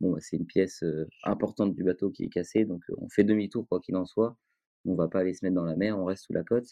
bon, 0.00 0.12
bah, 0.12 0.18
c'est 0.20 0.36
une 0.36 0.46
pièce 0.46 0.84
importante 1.24 1.74
du 1.74 1.84
bateau 1.84 2.10
qui 2.10 2.24
est 2.24 2.28
cassée, 2.28 2.64
donc 2.64 2.82
on 2.98 3.08
fait 3.08 3.24
demi-tour 3.24 3.66
quoi 3.68 3.80
qu'il 3.80 3.96
en 3.96 4.06
soit. 4.06 4.36
On 4.84 4.94
va 4.94 5.08
pas 5.08 5.20
aller 5.20 5.34
se 5.34 5.44
mettre 5.44 5.56
dans 5.56 5.64
la 5.64 5.76
mer, 5.76 5.98
on 5.98 6.04
reste 6.04 6.24
sous 6.26 6.32
la 6.32 6.44
côte. 6.44 6.68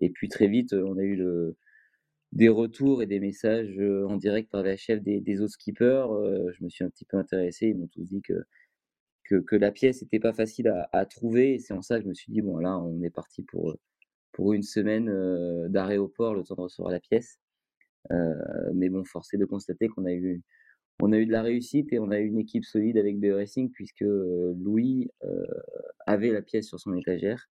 Et 0.00 0.10
puis 0.10 0.28
très 0.28 0.48
vite, 0.48 0.74
on 0.74 0.98
a 0.98 1.02
eu 1.02 1.22
des 2.32 2.48
retours 2.48 3.02
et 3.02 3.06
des 3.06 3.20
messages 3.20 3.78
en 3.78 4.16
direct 4.16 4.50
par 4.50 4.62
VHF 4.62 5.02
des, 5.02 5.20
des 5.20 5.40
autres 5.40 5.54
skippers. 5.54 6.06
je 6.52 6.64
me 6.64 6.68
suis 6.68 6.84
un 6.84 6.90
petit 6.90 7.06
peu 7.06 7.16
intéressé, 7.16 7.68
ils 7.68 7.76
m'ont 7.76 7.88
tous 7.88 8.04
dit 8.04 8.22
que, 8.22 8.44
la 9.56 9.72
pièce 9.72 10.02
n'était 10.02 10.20
pas 10.20 10.32
facile 10.32 10.72
à, 10.92 11.06
trouver. 11.06 11.54
Et 11.54 11.58
c'est 11.58 11.74
en 11.74 11.82
ça 11.82 11.96
que 11.96 12.04
je 12.04 12.08
me 12.08 12.14
suis 12.14 12.32
dit, 12.32 12.42
bon 12.42 12.58
là, 12.58 12.78
on 12.78 13.02
est 13.02 13.10
parti 13.10 13.42
pour, 13.42 13.76
pour 14.32 14.52
une 14.52 14.62
semaine 14.62 15.10
d'arrêt 15.68 15.96
au 15.96 16.08
port, 16.08 16.34
le 16.34 16.44
temps 16.44 16.56
de 16.56 16.60
recevoir 16.62 16.92
la 16.92 17.00
pièce. 17.00 17.38
Euh, 18.12 18.34
mais 18.74 18.88
bon, 18.88 19.04
force 19.04 19.32
est 19.34 19.38
de 19.38 19.44
constater 19.44 19.88
qu'on 19.88 20.04
a 20.04 20.12
eu 20.12 20.42
on 21.02 21.12
a 21.12 21.18
eu 21.18 21.26
de 21.26 21.32
la 21.32 21.42
réussite 21.42 21.92
et 21.92 21.98
on 21.98 22.10
a 22.10 22.18
eu 22.18 22.26
une 22.26 22.38
équipe 22.38 22.64
solide 22.64 22.96
avec 22.96 23.20
BE 23.20 23.34
Racing 23.34 23.70
puisque 23.70 24.00
euh, 24.00 24.54
Louis 24.58 25.10
euh, 25.24 25.44
avait 26.06 26.30
la 26.30 26.40
pièce 26.40 26.68
sur 26.68 26.80
son 26.80 26.94
étagère 26.94 27.50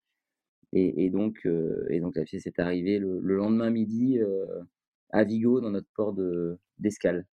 et, 0.74 1.10
donc 1.10 1.46
et 1.90 2.00
donc 2.00 2.16
la 2.16 2.22
pièce 2.22 2.46
est 2.46 2.58
arrivée 2.58 2.98
le, 2.98 3.18
lendemain 3.20 3.68
midi 3.68 4.18
à 5.10 5.22
Vigo 5.22 5.60
dans 5.60 5.68
notre 5.68 5.88
port 5.94 6.14
de 6.14 6.56
d'escale. 6.78 7.26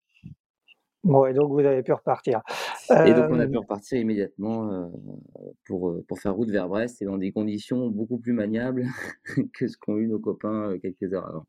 Bon, 1.05 1.25
et 1.25 1.33
donc 1.33 1.49
vous 1.49 1.59
avez 1.59 1.81
pu 1.81 1.93
repartir. 1.93 2.41
Et 2.89 3.13
donc 3.13 3.27
on 3.29 3.39
a 3.39 3.47
pu 3.47 3.57
repartir 3.57 3.97
immédiatement 3.97 4.91
pour, 5.65 6.03
pour 6.05 6.19
faire 6.19 6.35
route 6.35 6.49
vers 6.49 6.67
Brest 6.67 7.01
et 7.01 7.05
dans 7.05 7.17
des 7.17 7.31
conditions 7.31 7.87
beaucoup 7.87 8.17
plus 8.17 8.33
maniables 8.33 8.87
que 9.53 9.69
ce 9.69 9.77
qu'ont 9.77 9.95
eu 9.95 10.07
nos 10.07 10.19
copains 10.19 10.77
quelques 10.81 11.13
heures 11.13 11.29
avant. 11.29 11.45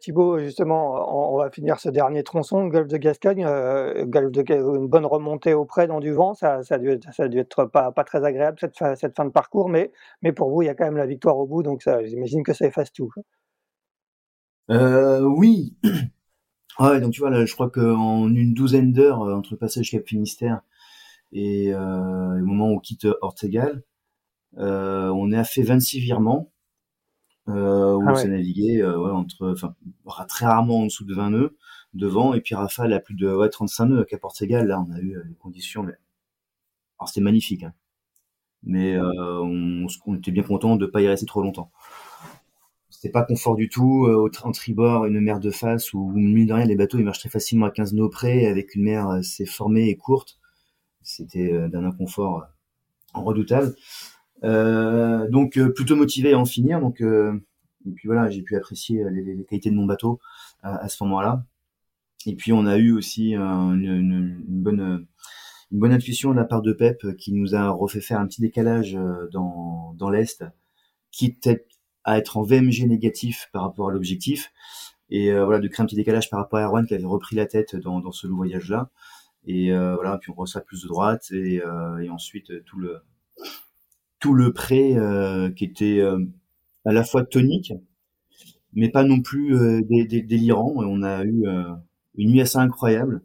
Thibaut, 0.00 0.38
justement, 0.38 1.32
on, 1.32 1.38
va 1.38 1.50
finir 1.50 1.80
ce 1.80 1.88
dernier 1.88 2.22
tronçon, 2.22 2.66
Golfe 2.66 2.88
de 2.88 2.98
Gascogne, 2.98 3.46
euh, 3.46 4.04
une 4.04 4.86
bonne 4.86 5.06
remontée 5.06 5.54
auprès 5.54 5.86
dans 5.86 5.98
du 5.98 6.12
vent, 6.12 6.34
ça, 6.34 6.62
ça, 6.62 6.74
a, 6.74 6.78
dû, 6.78 7.38
être 7.38 7.64
pas, 7.64 7.90
très 8.04 8.22
agréable 8.22 8.58
cette 8.60 8.76
fin, 8.76 9.24
de 9.24 9.30
parcours, 9.30 9.70
mais, 9.70 9.90
pour 10.36 10.50
vous, 10.50 10.60
il 10.60 10.66
y 10.66 10.68
a 10.68 10.74
quand 10.74 10.84
même 10.84 10.98
la 10.98 11.06
victoire 11.06 11.38
au 11.38 11.46
bout, 11.46 11.62
donc 11.62 11.88
j'imagine 12.04 12.42
que 12.42 12.52
ça 12.52 12.66
efface 12.66 12.92
tout. 12.92 13.10
Euh, 14.70 15.22
oui, 15.22 15.74
Ouais, 16.78 17.00
donc 17.00 17.12
tu 17.12 17.20
vois, 17.20 17.30
là, 17.30 17.44
je 17.44 17.52
crois 17.52 17.70
qu'en 17.70 18.28
une 18.28 18.54
douzaine 18.54 18.92
d'heures, 18.92 19.20
entre 19.20 19.52
le 19.52 19.58
passage 19.58 19.90
Cap 19.90 20.06
Finistère 20.06 20.60
et 21.32 21.70
le 21.70 22.42
moment 22.42 22.68
où 22.68 22.76
on 22.76 22.78
quitte 22.78 23.06
Ortegal, 23.22 23.82
on 24.56 25.32
a 25.32 25.44
fait 25.44 25.62
26 25.62 26.00
virements. 26.00 26.51
Euh, 27.48 27.96
où 27.96 28.04
ah 28.06 28.12
ouais. 28.12 28.28
navigué 28.28 28.84
ouais, 28.84 29.10
entre, 29.10 29.50
enfin, 29.50 29.74
très 30.28 30.46
rarement 30.46 30.82
en 30.82 30.86
dessous 30.86 31.04
de 31.04 31.14
20 31.14 31.30
nœuds 31.30 31.56
devant, 31.92 32.34
et 32.34 32.40
puis 32.40 32.54
Rafale 32.54 32.92
a 32.92 33.00
plus 33.00 33.14
de 33.14 33.32
ouais, 33.34 33.48
35 33.48 33.86
nœuds. 33.86 34.06
À 34.10 34.18
Portugal, 34.18 34.68
là, 34.68 34.80
on 34.80 34.92
a 34.92 35.00
eu 35.00 35.20
des 35.26 35.34
conditions, 35.34 35.82
mais 35.82 35.94
alors 36.98 37.08
c'était 37.08 37.20
magnifique, 37.20 37.64
hein. 37.64 37.74
mais 38.62 38.94
euh, 38.94 39.40
on, 39.42 39.86
on, 40.06 40.14
était 40.14 40.30
bien 40.30 40.44
content 40.44 40.76
de 40.76 40.86
pas 40.86 41.00
y 41.00 41.08
rester 41.08 41.26
trop 41.26 41.42
longtemps. 41.42 41.72
C'était 42.90 43.10
pas 43.10 43.24
confort 43.24 43.56
du 43.56 43.68
tout. 43.68 44.06
Euh, 44.06 44.30
en 44.44 44.52
tribord, 44.52 45.06
une 45.06 45.20
mer 45.20 45.40
de 45.40 45.50
face 45.50 45.92
où, 45.92 46.12
mine 46.12 46.46
de 46.46 46.52
rien, 46.52 46.64
les 46.64 46.76
bateaux 46.76 46.98
ils 46.98 47.04
marchent 47.04 47.18
très 47.18 47.28
facilement 47.28 47.66
à 47.66 47.70
15 47.72 47.94
nœuds 47.94 48.08
près, 48.08 48.46
avec 48.46 48.76
une 48.76 48.84
mer 48.84 49.08
assez 49.08 49.46
formée 49.46 49.88
et 49.88 49.96
courte. 49.96 50.38
C'était 51.02 51.68
d'un 51.68 51.84
inconfort 51.84 52.46
redoutable. 53.14 53.74
Euh, 54.44 55.28
donc 55.28 55.56
euh, 55.56 55.72
plutôt 55.72 55.96
motivé 55.96 56.32
à 56.32 56.38
en 56.38 56.44
finir. 56.44 56.80
Donc 56.80 57.00
euh, 57.00 57.32
et 57.86 57.90
puis 57.92 58.06
voilà, 58.06 58.30
j'ai 58.30 58.42
pu 58.42 58.56
apprécier 58.56 59.04
les, 59.10 59.22
les, 59.22 59.44
qualités 59.44 59.70
de 59.70 59.76
mon 59.76 59.86
bateau 59.86 60.20
à, 60.62 60.88
ce 60.88 61.02
moment-là. 61.04 61.44
Et 62.26 62.36
puis 62.36 62.52
on 62.52 62.66
a 62.66 62.76
eu 62.76 62.92
aussi 62.92 63.34
une, 63.34 63.84
une, 63.84 64.40
bonne 64.46 65.06
une 65.72 65.78
bonne 65.80 65.92
intuition 65.92 66.30
de 66.30 66.36
la 66.36 66.44
part 66.44 66.62
de 66.62 66.72
Pep 66.72 67.16
qui 67.16 67.32
nous 67.32 67.56
a 67.56 67.70
refait 67.70 68.00
faire 68.00 68.20
un 68.20 68.26
petit 68.26 68.40
décalage 68.40 68.96
dans, 69.32 69.94
dans 69.98 70.10
l'est, 70.10 70.44
quitte 71.10 71.48
à 72.04 72.18
être 72.18 72.36
en 72.36 72.42
VMG 72.42 72.86
négatif 72.86 73.48
par 73.52 73.62
rapport 73.62 73.88
à 73.88 73.92
l'objectif, 73.92 74.52
et 75.10 75.32
voilà 75.32 75.58
de 75.58 75.66
créer 75.66 75.82
un 75.82 75.86
petit 75.86 75.96
décalage 75.96 76.30
par 76.30 76.38
rapport 76.38 76.60
à 76.60 76.62
Erwan 76.62 76.86
qui 76.86 76.94
avait 76.94 77.04
repris 77.04 77.34
la 77.34 77.46
tête 77.46 77.74
dans, 77.74 77.98
dans 77.98 78.12
ce 78.12 78.28
voyage-là. 78.28 78.90
Et 79.44 79.72
euh, 79.72 79.96
voilà, 79.96 80.18
puis 80.18 80.30
on 80.30 80.34
reçoit 80.34 80.60
plus 80.60 80.82
de 80.82 80.88
droite 80.88 81.32
et, 81.32 81.60
et 82.00 82.10
ensuite 82.10 82.64
tout 82.64 82.78
le 82.78 83.02
tout 84.22 84.34
le 84.34 84.52
prêt 84.52 84.94
euh, 84.96 85.50
qui 85.50 85.64
était 85.64 85.98
euh, 85.98 86.24
à 86.84 86.92
la 86.92 87.02
fois 87.02 87.24
tonique, 87.24 87.74
mais 88.72 88.88
pas 88.88 89.02
non 89.02 89.20
plus 89.20 89.56
euh, 89.56 89.82
délirant. 89.82 90.72
On 90.76 91.02
a 91.02 91.24
eu 91.24 91.44
une 92.16 92.30
nuit 92.30 92.40
assez 92.40 92.56
incroyable. 92.56 93.22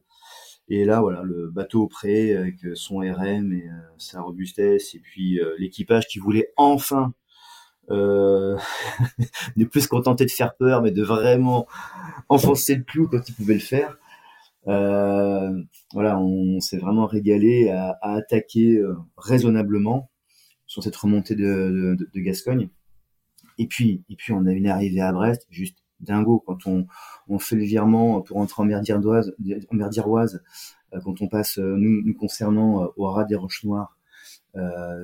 Et 0.70 0.84
là, 0.84 1.00
voilà, 1.00 1.22
le 1.24 1.50
bateau 1.50 1.84
au 1.84 1.88
prêt 1.88 2.36
avec 2.36 2.56
son 2.74 2.98
RM 2.98 3.54
et 3.54 3.70
sa 3.98 4.22
robustesse, 4.22 4.96
et 4.96 5.00
puis 5.00 5.40
l'équipage 5.60 6.08
qui 6.08 6.20
voulait 6.20 6.52
enfin 6.58 7.14
euh, 7.90 8.58
ne 9.56 9.64
plus 9.64 9.82
se 9.82 9.88
contenter 9.88 10.26
de 10.26 10.32
faire 10.32 10.56
peur, 10.56 10.82
mais 10.82 10.92
de 10.92 11.04
vraiment 11.04 11.68
enfoncer 12.28 12.76
le 12.76 12.84
clou 12.84 13.08
quand 13.08 13.22
il 13.30 13.36
pouvait 13.36 13.54
le 13.54 13.60
faire. 13.62 13.98
Euh, 14.68 15.62
voilà, 15.94 16.20
on, 16.20 16.60
s'est 16.60 16.80
vraiment 16.80 17.06
régalé 17.06 17.70
à, 17.70 17.98
à 18.02 18.16
attaquer 18.16 18.82
raisonnablement 19.16 20.10
cette 20.84 20.96
remontée 20.96 21.36
de, 21.36 21.98
de, 22.14 22.20
Gascogne. 22.20 22.70
Et 23.58 23.68
puis, 23.68 24.04
et 24.10 24.16
puis 24.16 24.34
on 24.34 24.46
a 24.46 24.52
une 24.52 24.68
arrivée 24.68 25.02
à 25.02 25.12
Brest, 25.12 25.48
juste 25.50 25.78
dingo 26.00 26.44
quand 26.46 26.68
on, 26.68 26.86
on 27.28 27.40
fait 27.40 27.56
le 27.56 27.64
virement 27.64 28.22
pour 28.22 28.38
entrer 28.38 28.62
en 28.62 28.66
mer 28.66 28.82
d'Iroise, 28.82 29.34
euh, 30.94 31.00
quand 31.04 31.22
on 31.22 31.28
passe 31.28 31.58
euh, 31.58 31.76
nous, 31.78 32.02
nous 32.04 32.14
concernant 32.14 32.84
euh, 32.84 32.88
au 32.96 33.10
ras 33.10 33.26
des 33.26 33.36
Roches 33.36 33.64
Noires 33.64 33.98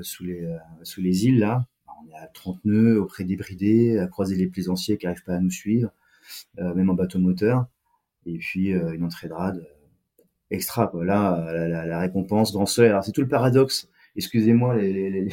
sous 0.01 0.23
les 0.23 0.47
sous 0.81 1.01
les 1.01 1.27
îles 1.27 1.37
là, 1.37 1.67
on 1.87 2.09
est 2.09 2.15
à 2.15 2.25
30 2.25 2.65
nœuds 2.65 2.99
auprès 2.99 3.23
des 3.23 3.35
bridés, 3.35 3.99
à 3.99 4.07
croiser 4.07 4.35
les 4.35 4.47
plaisanciers 4.47 4.97
qui 4.97 5.05
arrivent 5.05 5.23
pas 5.23 5.35
à 5.35 5.39
nous 5.39 5.51
suivre, 5.51 5.91
même 6.57 6.89
en 6.89 6.95
bateau 6.95 7.19
moteur. 7.19 7.67
Et 8.25 8.39
puis 8.39 8.69
une 8.69 9.03
entrée 9.03 9.27
de 9.27 9.33
rade 9.33 9.67
extra 10.49 10.87
quoi. 10.87 11.05
Là, 11.05 11.69
la 11.85 11.99
récompense 11.99 12.51
grand 12.51 12.65
soleil. 12.65 12.89
Alors 12.89 13.03
c'est 13.03 13.11
tout 13.11 13.21
le 13.21 13.27
paradoxe 13.27 13.91
excusez-moi 14.15 14.75
les, 14.75 15.09
les 15.09 15.29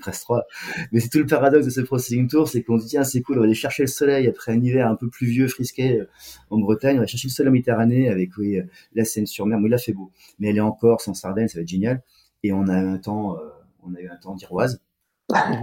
3 0.00 0.46
mais 0.92 1.00
c'est 1.00 1.08
tout 1.08 1.18
le 1.18 1.26
paradoxe 1.26 1.66
de 1.66 1.70
ce 1.70 1.80
Processing 1.80 2.28
Tour, 2.28 2.48
c'est 2.48 2.62
qu'on 2.62 2.78
se 2.78 2.84
dit, 2.84 2.90
tiens, 2.90 3.04
c'est 3.04 3.22
cool, 3.22 3.36
on 3.36 3.40
va 3.40 3.46
aller 3.46 3.54
chercher 3.54 3.82
le 3.82 3.88
soleil 3.88 4.28
après 4.28 4.52
un 4.52 4.60
hiver 4.60 4.86
un 4.86 4.96
peu 4.96 5.08
pluvieux, 5.08 5.48
frisqué 5.48 6.00
euh, 6.00 6.08
en 6.50 6.58
Bretagne, 6.58 6.96
on 6.96 7.00
va 7.00 7.06
chercher 7.06 7.28
le 7.28 7.32
soleil 7.32 7.50
en 7.50 7.52
Méditerranée 7.52 8.08
avec, 8.08 8.36
oui, 8.36 8.58
euh, 8.58 8.64
la 8.94 9.04
Seine-sur-Mer, 9.04 9.58
oui, 9.60 9.72
a 9.74 9.78
fait 9.78 9.92
beau, 9.92 10.12
mais 10.38 10.50
elle 10.50 10.56
est 10.56 10.60
en 10.60 10.72
Corse, 10.72 11.08
en 11.08 11.14
Sardaigne, 11.14 11.48
ça 11.48 11.58
va 11.58 11.62
être 11.62 11.68
génial, 11.68 12.02
et 12.42 12.52
on 12.52 12.68
a 12.68 12.76
un 12.76 12.98
temps, 12.98 13.36
euh, 13.36 13.40
on 13.82 13.94
a 13.94 14.00
eu 14.00 14.08
un 14.08 14.16
temps 14.16 14.34
d'Iroise, 14.34 14.80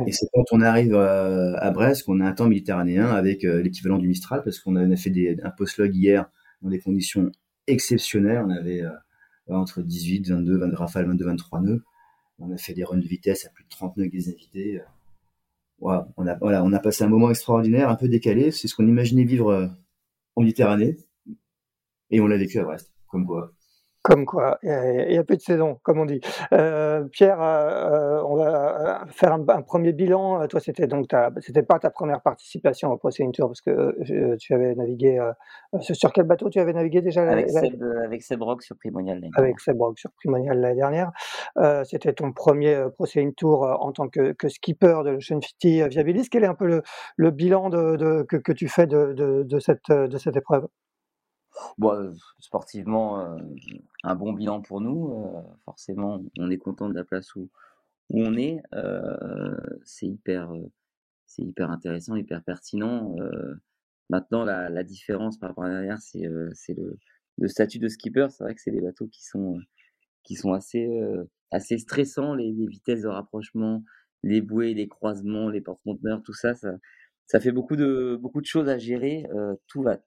et 0.05 0.11
c'est 0.13 0.27
quand 0.33 0.45
on 0.53 0.61
arrive 0.61 0.95
à 0.95 1.71
Brest 1.71 2.03
qu'on 2.03 2.21
a 2.21 2.25
un 2.25 2.31
temps 2.31 2.47
méditerranéen 2.47 3.07
avec 3.07 3.43
l'équivalent 3.43 3.97
du 3.97 4.07
Mistral, 4.07 4.41
parce 4.41 4.59
qu'on 4.59 4.77
a 4.77 4.95
fait 4.95 5.09
des, 5.09 5.37
un 5.43 5.49
post-log 5.49 5.93
hier 5.93 6.29
dans 6.61 6.69
des 6.69 6.79
conditions 6.79 7.29
exceptionnelles, 7.67 8.41
on 8.45 8.49
avait 8.49 8.83
entre 9.49 9.81
18, 9.81 10.29
22, 10.29 10.57
22 10.57 10.75
rafales, 10.77 11.05
22, 11.07 11.25
23 11.25 11.61
nœuds, 11.61 11.83
on 12.39 12.51
a 12.51 12.57
fait 12.57 12.73
des 12.73 12.83
runs 12.83 12.97
de 12.97 13.07
vitesse 13.07 13.45
à 13.45 13.49
plus 13.49 13.63
de 13.63 13.69
30 13.69 13.97
nœuds 13.97 14.03
avec 14.03 14.11
des 14.11 14.29
invités. 14.29 14.81
on 15.81 16.27
a, 16.27 16.35
voilà, 16.35 16.63
on 16.63 16.73
a 16.73 16.79
passé 16.79 17.03
un 17.03 17.09
moment 17.09 17.29
extraordinaire, 17.29 17.89
un 17.89 17.95
peu 17.95 18.07
décalé. 18.07 18.51
C'est 18.51 18.67
ce 18.67 18.75
qu'on 18.75 18.87
imaginait 18.87 19.23
vivre 19.23 19.49
euh, 19.49 19.67
en 20.35 20.41
Méditerranée. 20.41 20.97
Et 22.09 22.21
on 22.21 22.27
l'a 22.27 22.37
vécu 22.37 22.59
à 22.59 22.63
Brest. 22.63 22.93
Comme 23.07 23.25
quoi, 23.25 23.53
comme 24.07 24.25
quoi, 24.25 24.57
il 24.63 25.11
y 25.11 25.17
a 25.17 25.23
plus 25.25 25.35
de 25.35 25.41
saison, 25.41 25.79
comme 25.83 25.99
on 25.99 26.05
dit. 26.05 26.21
Euh, 26.53 27.03
Pierre, 27.11 27.41
euh, 27.41 28.23
on 28.25 28.37
va 28.37 29.03
faire 29.09 29.33
un, 29.33 29.61
premier 29.63 29.91
bilan. 29.91 30.47
Toi, 30.47 30.61
c'était 30.61 30.87
donc 30.87 31.07
c'était 31.41 31.61
pas 31.61 31.77
ta 31.77 31.89
première 31.89 32.21
participation 32.21 32.89
au 32.89 32.97
Procédure 32.97 33.33
Tour 33.33 33.47
parce 33.49 33.59
que 33.59 33.69
euh, 33.69 34.37
tu 34.37 34.53
avais 34.53 34.73
navigué 34.75 35.19
sur 35.81 36.13
quel 36.13 36.23
bateau 36.23 36.49
tu 36.49 36.57
avais 36.61 36.71
navigué 36.71 37.01
déjà 37.01 37.29
Avec, 37.29 37.49
Seb, 37.49 37.83
avec 38.05 38.21
Seb 38.21 38.41
Rock 38.41 38.63
sur 38.63 38.77
Primonial. 38.77 39.21
Avec 39.35 39.59
Seb 39.59 39.81
Rock 39.81 39.99
sur 39.99 40.11
Primonial 40.11 40.57
l'année 40.57 40.75
dernière. 40.75 41.11
c'était 41.83 42.13
ton 42.13 42.31
premier 42.31 42.85
Procédure 42.95 43.33
Tour 43.35 43.63
en 43.63 43.91
tant 43.91 44.07
que, 44.07 44.33
skipper 44.47 45.01
de 45.03 45.09
l'Ocean 45.09 45.41
50 45.41 45.89
Viabilis. 45.89 46.29
Quel 46.29 46.45
est 46.45 46.47
un 46.47 46.55
peu 46.55 46.81
le, 47.17 47.31
bilan 47.31 47.69
de, 47.69 48.23
que, 48.23 48.37
que, 48.37 48.53
tu 48.53 48.69
fais 48.69 48.87
de, 48.87 49.11
de, 49.43 49.59
cette, 49.59 49.91
de 49.91 50.17
cette 50.17 50.37
épreuve? 50.37 50.65
Bon, 51.77 52.13
sportivement, 52.39 53.37
un 54.03 54.15
bon 54.15 54.33
bilan 54.33 54.61
pour 54.61 54.81
nous. 54.81 55.13
forcément, 55.65 56.23
on 56.37 56.49
est 56.49 56.57
content 56.57 56.89
de 56.89 56.95
la 56.95 57.03
place 57.03 57.35
où, 57.35 57.49
où 58.09 58.21
on 58.23 58.35
est. 58.37 58.61
c'est 59.83 60.07
hyper, 60.07 60.51
c'est 61.25 61.43
hyper 61.43 61.71
intéressant, 61.71 62.15
hyper 62.15 62.43
pertinent. 62.43 63.15
maintenant, 64.09 64.43
la, 64.43 64.69
la, 64.69 64.83
différence 64.83 65.37
par 65.37 65.49
rapport 65.49 65.65
à 65.65 65.69
l'arrière, 65.69 65.99
c'est 66.01 66.27
c'est 66.53 66.73
le, 66.73 66.97
le, 67.37 67.47
statut 67.47 67.79
de 67.79 67.87
skipper. 67.87 68.27
C'est 68.31 68.43
vrai 68.43 68.55
que 68.55 68.61
c'est 68.61 68.71
des 68.71 68.81
bateaux 68.81 69.07
qui 69.07 69.23
sont, 69.25 69.59
qui 70.23 70.35
sont 70.35 70.53
assez, 70.53 70.87
assez 71.51 71.77
stressants, 71.77 72.33
les, 72.35 72.51
les, 72.51 72.67
vitesses 72.67 73.01
de 73.03 73.07
rapprochement, 73.07 73.83
les 74.23 74.41
bouées, 74.41 74.73
les 74.73 74.87
croisements, 74.87 75.49
les 75.49 75.61
porte-conteneurs, 75.61 76.23
tout 76.23 76.33
ça, 76.33 76.55
ça, 76.55 76.73
ça, 77.27 77.39
fait 77.39 77.51
beaucoup 77.51 77.75
de, 77.75 78.17
beaucoup 78.21 78.41
de 78.41 78.47
choses 78.47 78.69
à 78.69 78.77
gérer. 78.77 79.25
tout 79.67 79.83
va 79.83 79.97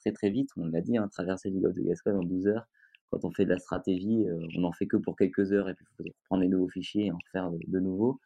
très 0.00 0.12
très 0.12 0.30
vite. 0.30 0.50
On 0.56 0.66
l'a 0.66 0.80
dit, 0.80 0.96
hein, 0.96 1.08
traverser 1.08 1.50
du 1.50 1.60
golfe 1.60 1.76
de 1.76 1.82
Gascogne 1.82 2.16
en 2.16 2.24
12 2.24 2.48
heures. 2.48 2.66
Quand 3.10 3.24
on 3.24 3.30
fait 3.30 3.44
de 3.44 3.50
la 3.50 3.58
stratégie, 3.58 4.28
euh, 4.28 4.46
on 4.56 4.60
n'en 4.60 4.72
fait 4.72 4.86
que 4.86 4.96
pour 4.96 5.16
quelques 5.16 5.52
heures 5.52 5.68
et 5.68 5.74
puis 5.74 5.84
il 5.90 6.04
faut 6.04 6.10
prendre 6.26 6.42
les 6.42 6.48
nouveaux 6.48 6.68
fichiers 6.68 7.06
et 7.06 7.12
en 7.12 7.18
faire 7.32 7.50
de, 7.50 7.80
nouveaux. 7.80 8.20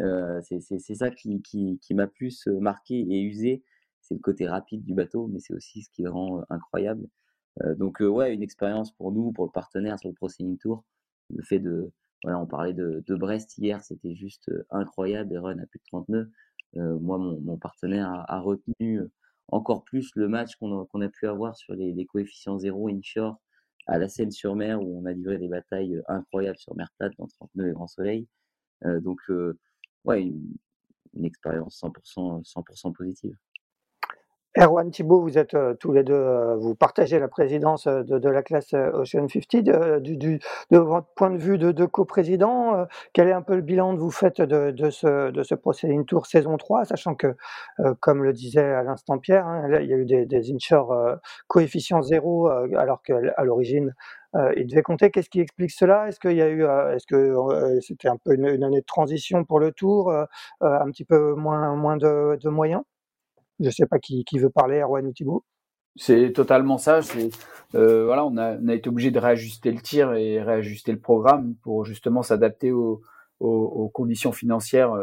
Euh, 0.00 0.40
c'est 0.42 0.94
ça 0.94 1.10
qui, 1.10 1.40
qui, 1.42 1.94
m'a 1.94 2.06
plus 2.06 2.46
euh, 2.48 2.60
marqué 2.60 2.98
et 2.98 3.22
usé. 3.22 3.62
C'est 4.02 4.14
le 4.14 4.20
côté 4.20 4.46
rapide 4.46 4.84
du 4.84 4.94
bateau, 4.94 5.26
mais 5.26 5.40
c'est 5.40 5.54
aussi 5.54 5.82
ce 5.82 5.90
qui 5.90 6.02
le 6.02 6.10
rend 6.10 6.44
incroyable. 6.50 7.08
donc 7.76 7.98
ouais, 8.00 8.32
une 8.34 8.42
expérience 8.42 8.92
pour 8.92 9.10
nous, 9.10 9.32
pour 9.32 9.46
le 9.46 9.50
partenaire 9.50 9.98
sur 9.98 10.08
le 10.08 10.14
Processing 10.14 10.58
Tour. 10.58 10.84
Le 11.34 11.42
fait 11.42 11.58
de, 11.58 11.90
voilà, 12.22 12.38
on 12.38 12.46
parlait 12.46 12.74
de, 12.74 13.02
de 13.04 13.14
Brest 13.16 13.58
hier, 13.58 13.82
c'était 13.82 14.14
juste 14.14 14.52
incroyable, 14.70 15.30
des 15.30 15.38
runs 15.38 15.58
à 15.58 15.66
plus 15.66 15.80
de 15.80 15.84
30 15.86 16.08
nœuds. 16.08 16.30
moi, 16.74 17.18
mon, 17.18 17.40
mon 17.40 17.56
partenaire 17.56 18.24
a 18.28 18.38
retenu 18.38 19.00
encore 19.48 19.84
plus 19.84 20.10
le 20.14 20.28
match 20.28 20.56
qu'on 20.56 21.00
a, 21.00 21.08
pu 21.08 21.26
avoir 21.26 21.56
sur 21.56 21.74
les, 21.74 22.06
coefficients 22.06 22.58
zéro 22.58 22.88
inshore 22.88 23.40
à 23.86 23.98
la 23.98 24.08
Seine-sur-Mer 24.08 24.82
où 24.82 25.00
on 25.00 25.06
a 25.06 25.12
livré 25.12 25.38
des 25.38 25.48
batailles 25.48 26.02
incroyables 26.08 26.58
sur 26.58 26.74
mer 26.76 26.90
plate 26.98 27.12
dans 27.18 27.26
39 27.28 27.68
et 27.68 27.72
Grand 27.72 27.86
Soleil. 27.86 28.26
Euh, 28.84 29.00
donc, 29.00 29.20
euh, 29.30 29.58
ouais, 30.04 30.22
une, 30.22 30.56
une 31.14 31.24
expérience 31.24 31.80
100%, 31.80 32.44
100 32.44 32.92
positive. 32.92 33.36
Erwan 34.58 34.90
Thibault, 34.90 35.20
vous 35.20 35.36
êtes 35.36 35.52
euh, 35.52 35.74
tous 35.74 35.92
les 35.92 36.02
deux, 36.02 36.14
euh, 36.14 36.56
vous 36.56 36.74
partagez 36.74 37.18
la 37.18 37.28
présidence 37.28 37.86
euh, 37.86 38.02
de, 38.04 38.28
la 38.28 38.42
classe 38.42 38.72
Ocean 38.72 39.28
50. 39.28 39.62
De, 39.62 39.98
du, 39.98 40.16
du, 40.16 40.40
de 40.70 40.78
votre 40.78 41.08
point 41.14 41.30
de 41.30 41.36
vue 41.36 41.58
de, 41.58 41.72
de 41.72 41.84
coprésident, 41.84 42.86
quel 43.12 43.28
est 43.28 43.32
un 43.32 43.42
peu 43.42 43.54
le 43.54 43.60
bilan 43.60 43.94
que 43.94 44.00
vous 44.00 44.10
faites 44.10 44.40
de, 44.40 44.70
de 44.70 44.88
ce, 44.90 45.30
de 45.30 45.42
ce 45.42 45.54
Tour 46.04 46.26
saison 46.26 46.56
3, 46.56 46.86
sachant 46.86 47.14
que, 47.14 47.36
comme 48.00 48.22
le 48.22 48.32
disait 48.32 48.60
à 48.60 48.82
l'instant 48.82 49.18
Pierre, 49.18 49.46
hein, 49.46 49.68
il 49.80 49.88
y 49.88 49.92
a 49.92 49.96
eu 49.96 50.04
des, 50.06 50.26
des 50.26 50.52
inshore 50.52 51.18
coefficients 51.48 52.02
zéro, 52.02 52.48
alors 52.48 53.02
qu'à 53.02 53.44
l'origine, 53.44 53.94
il 54.56 54.66
devait 54.66 54.82
compter. 54.82 55.10
Qu'est-ce 55.10 55.30
qui 55.30 55.40
explique 55.40 55.70
cela? 55.70 56.08
Est-ce 56.08 56.20
qu'il 56.20 56.36
y 56.36 56.42
a 56.42 56.48
eu, 56.48 56.64
est-ce 56.94 57.06
que 57.06 57.80
c'était 57.80 58.08
un 58.08 58.16
peu 58.16 58.34
une, 58.34 58.46
une, 58.46 58.64
année 58.64 58.80
de 58.80 58.86
transition 58.86 59.44
pour 59.44 59.60
le 59.60 59.72
Tour, 59.72 60.12
un 60.60 60.90
petit 60.90 61.04
peu 61.04 61.34
moins, 61.34 61.74
moins 61.74 61.96
de 61.96 62.48
moyens? 62.48 62.82
Je 63.60 63.66
ne 63.66 63.70
sais 63.70 63.86
pas 63.86 63.98
qui, 63.98 64.24
qui, 64.24 64.38
veut 64.38 64.50
parler, 64.50 64.80
Erwan 64.80 65.06
ou 65.06 65.12
Thibault. 65.12 65.44
C'est 65.96 66.32
totalement 66.32 66.78
ça. 66.78 67.02
C'est 67.02 67.30
voilà, 67.72 68.24
on 68.24 68.36
a, 68.36 68.74
été 68.74 68.88
obligé 68.88 69.10
de 69.10 69.18
réajuster 69.18 69.70
le 69.70 69.80
tir 69.80 70.12
et 70.14 70.42
réajuster 70.42 70.92
le 70.92 71.00
programme 71.00 71.54
pour 71.62 71.84
justement 71.84 72.22
s'adapter 72.22 72.72
aux, 72.72 73.02
aux, 73.40 73.88
conditions 73.88 74.32
financières 74.32 74.94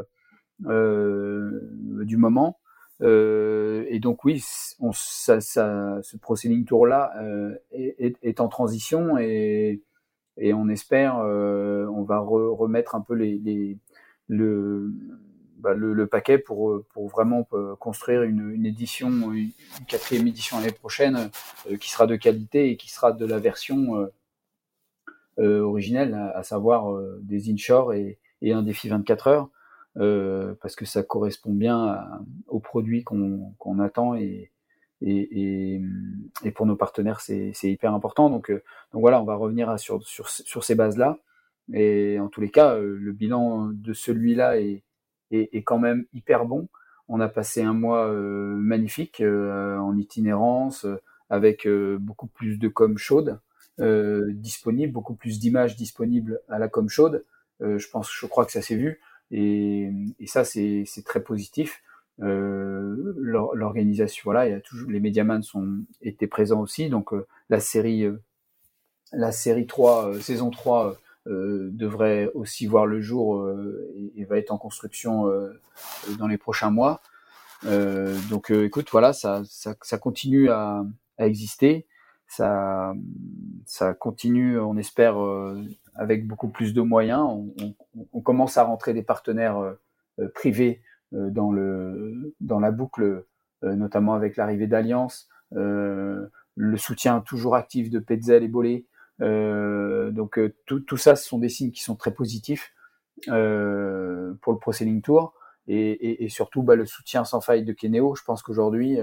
du 0.60 2.18
moment. 2.18 2.60
et 3.02 4.00
donc 4.02 4.24
oui, 4.24 4.42
ce 4.44 6.18
Pro 6.18 6.36
Tour 6.68 6.88
là 6.88 7.14
est, 7.72 8.18
est, 8.22 8.40
en 8.40 8.48
transition 8.48 9.18
et, 9.18 9.84
et 10.38 10.54
on 10.54 10.68
espère, 10.70 11.18
on 11.18 12.04
va 12.04 12.20
remettre 12.20 12.96
un 12.96 13.02
peu 13.02 13.14
les, 13.14 13.40
les 13.40 13.78
le 14.28 14.92
bah, 15.64 15.74
le, 15.74 16.08
paquet 16.08 16.40
pour, 16.40 16.84
pour 16.90 17.08
vraiment 17.08 17.48
euh, 17.54 17.78
construire 17.78 18.24
une, 18.24 18.52
une 18.52 18.66
édition, 18.66 19.32
une, 19.32 19.54
quatrième 19.88 20.28
édition 20.28 20.60
l'année 20.60 20.74
prochaine 20.74 21.30
euh, 21.72 21.78
qui 21.78 21.90
sera 21.90 22.06
de 22.06 22.18
qualité 22.18 22.70
et 22.70 22.76
qui 22.76 22.92
sera 22.92 23.14
de 23.14 23.26
la 23.26 23.40
version 23.40 24.10
euh, 25.40 25.62
originelle, 25.62 26.16
à, 26.36 26.44
savoir 26.44 27.02
des 27.22 27.50
inshore 27.50 27.94
et, 27.94 28.20
et 28.42 28.52
un 28.52 28.62
défi 28.62 28.90
24 28.90 29.28
heures. 29.28 29.50
Parce 30.62 30.76
que 30.76 30.84
ça 30.84 31.02
correspond 31.02 31.54
bien 31.54 32.04
aux 32.48 32.60
produits 32.60 33.06
qu'on 33.06 33.54
qu'on 33.58 33.80
attend 33.80 34.16
et, 34.16 34.52
et, 35.02 35.82
et, 36.44 36.52
pour 36.52 36.66
nos 36.66 36.76
partenaires 36.76 37.22
c'est 37.22 37.54
hyper 37.64 37.94
important. 37.94 38.30
Donc, 38.30 38.52
donc 38.52 39.02
voilà, 39.02 39.22
on 39.22 39.26
va 39.26 39.36
revenir 39.36 39.80
sur, 39.80 40.04
sur, 40.04 40.28
sur 40.28 40.64
ces 40.66 40.76
bases-là. 40.76 41.20
Et 41.72 42.20
en 42.20 42.28
tous 42.28 42.42
les 42.42 42.52
cas, 42.52 42.78
le 42.78 43.12
bilan 43.14 43.68
de 43.68 43.94
celui-là 43.94 44.60
est, 44.60 44.84
est, 45.36 45.64
quand 45.64 45.80
même 45.80 46.06
hyper 46.14 46.46
bon. 46.46 46.68
On 47.10 47.20
a 47.20 47.28
passé 47.28 47.62
un 47.62 47.74
mois 47.74 48.08
euh, 48.08 48.56
magnifique 48.56 49.22
euh, 49.22 49.78
en 49.78 49.98
itinérance, 49.98 50.86
euh, 50.86 51.02
avec 51.30 51.68
beaucoup 52.00 52.28
plus 52.28 52.58
de 52.58 52.68
com 52.68 52.98
chaude 52.98 53.40
disponible, 53.80 54.94
beaucoup 54.94 55.16
plus 55.16 55.40
d'images 55.40 55.76
disponibles 55.76 56.40
à 56.48 56.60
la 56.60 56.68
com 56.68 56.90
chaude. 56.90 57.26
je 57.60 57.90
pense, 57.90 58.12
je 58.12 58.26
crois 58.28 58.46
que 58.46 58.52
ça 58.52 58.62
s'est 58.62 58.76
vu, 58.76 59.00
et, 59.32 59.90
ça 60.28 60.46
c'est 60.46 60.86
très 61.04 61.24
positif. 61.24 61.82
L'organisation, 62.20 64.22
voilà, 64.26 64.48
il 64.48 64.52
y 64.52 64.56
a 64.56 64.60
toujours 64.60 64.92
les 64.92 65.00
médiamans 65.00 65.42
sont 65.42 65.80
étaient 66.02 66.28
présents 66.28 66.62
aussi, 66.62 66.90
donc 66.90 67.14
la 67.50 67.60
série, 67.60 68.08
la 69.14 69.32
série 69.32 69.66
3, 69.66 70.20
saison 70.20 70.50
3 70.50 70.88
euh, 70.88 70.94
devrait 71.26 72.30
aussi 72.34 72.66
voir 72.68 72.86
le 72.86 73.02
jour 73.02 73.40
euh, 73.40 73.90
et, 74.16 74.26
va 74.26 74.38
être 74.38 74.52
en 74.52 74.58
construction 74.58 75.30
euh, 75.30 75.54
dans 76.18 76.28
les 76.28 76.38
prochains 76.38 76.72
mois. 76.72 77.02
donc 78.30 78.52
écoute, 78.52 78.90
voilà, 78.92 79.14
ça, 79.14 79.44
ça, 79.46 79.76
ça 79.82 79.98
continue 79.98 80.50
à, 80.50 80.86
à, 81.18 81.28
exister. 81.28 81.88
Ça, 82.28 82.94
ça 83.66 83.94
continue, 83.94 84.60
on 84.60 84.76
espère, 84.78 85.16
avec 85.96 86.28
beaucoup 86.28 86.50
plus 86.50 86.74
de 86.74 86.82
moyens. 86.82 87.22
On, 87.22 87.54
on, 87.62 88.08
on, 88.12 88.22
commence 88.22 88.58
à 88.58 88.64
rentrer 88.64 88.94
des 88.94 89.04
partenaires 89.04 89.76
privés 90.34 90.82
dans, 91.12 91.52
le, 91.52 92.34
dans 92.42 92.60
la 92.60 92.72
boucle, 92.72 93.24
notamment 93.62 94.16
avec 94.16 94.36
l'arrivée 94.36 94.68
d'Alliance, 94.68 95.30
le 95.52 96.78
soutien 96.78 97.22
toujours 97.22 97.56
actif 97.56 97.90
de 97.90 98.00
Petzel 98.00 98.44
et 98.44 98.48
euh, 98.48 98.86
donc 99.20 100.38
euh, 100.40 100.56
tout, 100.66 100.80
tout, 100.80 100.98
ça, 100.98 101.16
ce 101.16 101.28
sont 101.28 101.38
des 101.40 101.50
signes 101.50 101.72
qui 101.72 101.84
sont 101.84 101.96
très 101.96 102.14
positifs 102.14 102.74
euh, 103.30 104.34
pour 104.42 104.54
le 104.54 104.60
Pro 104.60 104.72
Selling 104.72 105.02
Tour 105.02 105.34
et, 105.68 105.92
et, 105.92 106.24
et 106.24 106.30
surtout 106.30 106.64
bah, 106.64 106.76
le 106.76 106.86
soutien 106.86 107.24
sans 107.24 107.42
faille 107.42 107.64
de 107.64 107.74
Keneo. 107.74 108.16
Je 108.16 108.24
pense 108.24 108.42
qu'aujourd'hui, 108.42 109.00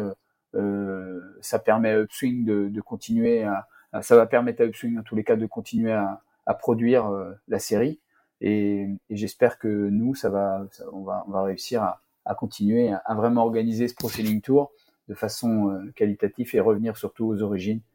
euh, 0.55 1.21
ça 1.41 1.59
permet 1.59 1.91
à 1.91 2.01
Upswing 2.01 2.45
de, 2.45 2.69
de 2.69 2.81
continuer 2.81 3.45
à, 3.45 3.67
ça 4.03 4.17
va 4.17 4.27
permettre 4.27 4.63
à 4.63 4.67
Upswing 4.67 4.99
en 4.99 5.03
tous 5.03 5.17
les 5.17 5.25
cas 5.25 5.37
de 5.37 5.47
continuer 5.47 5.93
à, 5.93 6.23
à 6.47 6.55
produire 6.55 7.11
la 7.49 7.59
série 7.59 8.01
et, 8.41 8.89
et 9.11 9.17
j'espère 9.17 9.59
que 9.59 9.69
nous, 9.69 10.15
ça 10.15 10.31
va, 10.31 10.67
on 10.93 11.03
va, 11.03 11.25
on 11.29 11.31
va 11.31 11.43
réussir 11.43 11.83
à, 11.83 12.01
à 12.25 12.35
continuer 12.35 12.93
à, 13.05 13.15
vraiment 13.15 13.45
organiser 13.45 13.89
ce 13.89 13.95
Pro 13.95 14.09
Tour 14.43 14.73
de 15.09 15.15
façon 15.15 15.91
qualitative 15.97 16.51
et 16.55 16.61
revenir 16.61 16.97
surtout 16.97 17.27
aux 17.27 17.43
origines 17.43 17.81
euh, 17.81 17.90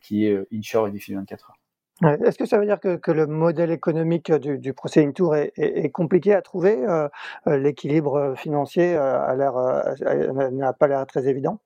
qui 0.00 0.26
est 0.26 0.32
euh, 0.32 0.48
inshore 0.52 0.88
et 0.88 0.90
défi 0.90 1.14
24 1.14 1.50
heures. 1.50 2.18
Est-ce 2.24 2.38
que 2.38 2.44
ça 2.44 2.58
veut 2.58 2.66
dire 2.66 2.80
que, 2.80 2.96
que 2.96 3.12
le 3.12 3.26
modèle 3.26 3.70
économique 3.70 4.32
du, 4.32 4.58
du 4.58 4.72
Proceeding 4.72 5.12
Tour 5.12 5.36
est, 5.36 5.52
est, 5.56 5.90
compliqué 5.90 6.34
à 6.34 6.42
trouver 6.42 6.76
euh, 6.88 7.08
L'équilibre 7.46 8.34
financier 8.36 8.94
n'a 8.94 10.72
pas 10.72 10.88
l'air 10.88 11.06
très 11.06 11.28
évident? 11.28 11.60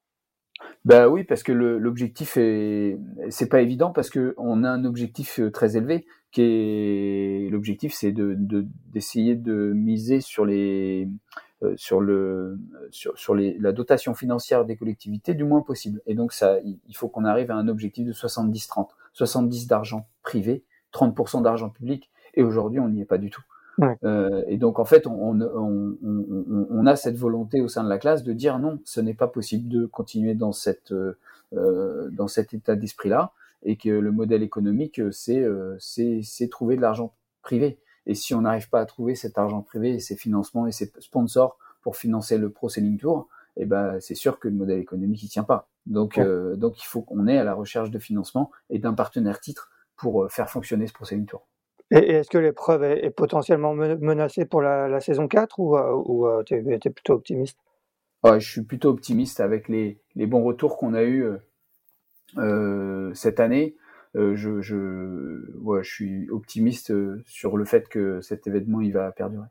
Bah 0.84 1.08
oui, 1.08 1.24
parce 1.24 1.42
que 1.42 1.52
l'objectif 1.52 2.36
est, 2.36 2.98
c'est 3.30 3.48
pas 3.48 3.62
évident 3.62 3.90
parce 3.90 4.10
que 4.10 4.34
on 4.38 4.64
a 4.64 4.70
un 4.70 4.84
objectif 4.84 5.40
très 5.52 5.76
élevé 5.76 6.04
qui 6.30 6.42
est 6.42 7.48
l'objectif, 7.50 7.92
c'est 7.94 8.12
de 8.12 8.36
d'essayer 8.92 9.34
de, 9.34 9.72
miser 9.74 10.20
sur 10.20 10.44
les 10.44 11.06
euh, 11.06 11.30
sur 11.76 12.00
le 12.00 12.58
sur, 12.90 13.18
sur 13.18 13.34
les, 13.34 13.58
la 13.58 13.72
dotation 13.72 14.14
financière 14.14 14.64
des 14.64 14.76
collectivités 14.76 15.34
du 15.34 15.44
moins 15.44 15.62
possible. 15.62 16.00
Et 16.06 16.14
donc 16.14 16.32
ça, 16.32 16.58
il 16.64 16.96
faut 16.96 17.08
qu'on 17.08 17.24
arrive 17.24 17.50
à 17.50 17.56
un 17.56 17.68
objectif 17.68 18.06
de 18.06 18.12
70-30, 18.12 18.90
70 19.12 19.66
d'argent 19.66 20.06
privé, 20.22 20.64
30% 20.92 21.42
d'argent 21.42 21.68
public. 21.68 22.10
Et 22.34 22.42
aujourd'hui, 22.42 22.78
on 22.80 22.88
n'y 22.88 23.00
est 23.00 23.06
pas 23.06 23.18
du 23.18 23.30
tout. 23.30 23.42
Euh, 24.04 24.42
et 24.48 24.56
donc 24.56 24.78
en 24.78 24.84
fait, 24.84 25.06
on, 25.06 25.40
on, 25.40 25.96
on, 26.02 26.66
on, 26.70 26.86
a 26.86 26.96
cette 26.96 27.16
volonté 27.16 27.60
au 27.60 27.68
sein 27.68 27.84
de 27.84 27.88
la 27.88 27.98
classe 27.98 28.24
de 28.24 28.32
dire 28.32 28.58
non, 28.58 28.80
ce 28.84 29.00
n'est 29.00 29.14
pas 29.14 29.28
possible 29.28 29.68
de 29.68 29.86
continuer 29.86 30.34
dans 30.34 30.52
cette 30.52 30.92
euh, 30.92 32.08
dans 32.10 32.28
cet 32.28 32.54
état 32.54 32.74
d'esprit 32.74 33.08
là, 33.08 33.32
et 33.62 33.76
que 33.76 33.88
le 33.88 34.10
modèle 34.10 34.42
économique, 34.42 35.00
c'est 35.12 35.40
euh, 35.40 35.76
c'est 35.78 36.48
trouver 36.50 36.76
de 36.76 36.80
l'argent 36.80 37.14
privé. 37.42 37.78
Et 38.08 38.14
si 38.14 38.34
on 38.34 38.40
n'arrive 38.40 38.68
pas 38.70 38.80
à 38.80 38.86
trouver 38.86 39.14
cet 39.14 39.38
argent 39.38 39.60
privé 39.62 39.90
et 39.90 40.00
ces 40.00 40.16
financements 40.16 40.66
et 40.66 40.72
ces 40.72 40.90
sponsors 40.98 41.58
pour 41.82 41.96
financer 41.96 42.38
le 42.38 42.50
Pro 42.50 42.70
Selling 42.70 42.98
Tour, 42.98 43.28
eh 43.58 43.66
ben, 43.66 44.00
c'est 44.00 44.14
sûr 44.14 44.40
que 44.40 44.48
le 44.48 44.54
modèle 44.54 44.78
économique 44.80 45.22
ne 45.22 45.28
tient 45.28 45.44
pas. 45.44 45.68
Donc, 45.86 46.16
euh, 46.16 46.56
donc 46.56 46.82
il 46.82 46.86
faut 46.86 47.02
qu'on 47.02 47.28
ait 47.28 47.38
à 47.38 47.44
la 47.44 47.54
recherche 47.54 47.90
de 47.90 47.98
financement 47.98 48.50
et 48.70 48.78
d'un 48.78 48.94
partenaire 48.94 49.40
titre 49.40 49.70
pour 49.96 50.24
euh, 50.24 50.28
faire 50.28 50.48
fonctionner 50.48 50.86
ce 50.86 50.94
Pro 50.94 51.04
Selling 51.04 51.26
Tour. 51.26 51.46
Et 51.90 51.98
est-ce 51.98 52.30
que 52.30 52.38
l'épreuve 52.38 52.82
est, 52.82 53.10
potentiellement 53.10 53.74
menacée 53.74 54.46
pour 54.46 54.62
la, 54.62 55.00
saison 55.00 55.28
4 55.28 55.58
ou, 55.58 55.76
euh, 55.76 55.92
ou 55.92 56.42
tu 56.44 56.54
es, 56.54 56.90
plutôt 56.90 57.14
optimiste? 57.14 57.58
Je 58.24 58.38
suis 58.38 58.62
plutôt 58.62 58.90
optimiste 58.90 59.40
avec 59.40 59.68
les, 59.68 60.00
les 60.14 60.26
bons 60.26 60.42
retours 60.42 60.76
qu'on 60.76 60.94
a 60.94 61.02
eus 61.04 61.26
cette 63.14 63.40
année. 63.40 63.76
Euh, 64.16 64.34
je, 64.34 64.60
je, 64.60 65.52
ouais, 65.58 65.82
je 65.84 65.90
suis 65.90 66.30
optimiste 66.30 66.90
euh, 66.90 67.22
sur 67.26 67.56
le 67.56 67.64
fait 67.64 67.88
que 67.88 68.20
cet 68.20 68.46
événement 68.46 68.80
il 68.80 68.92
va 68.92 69.12
perdurer. 69.12 69.46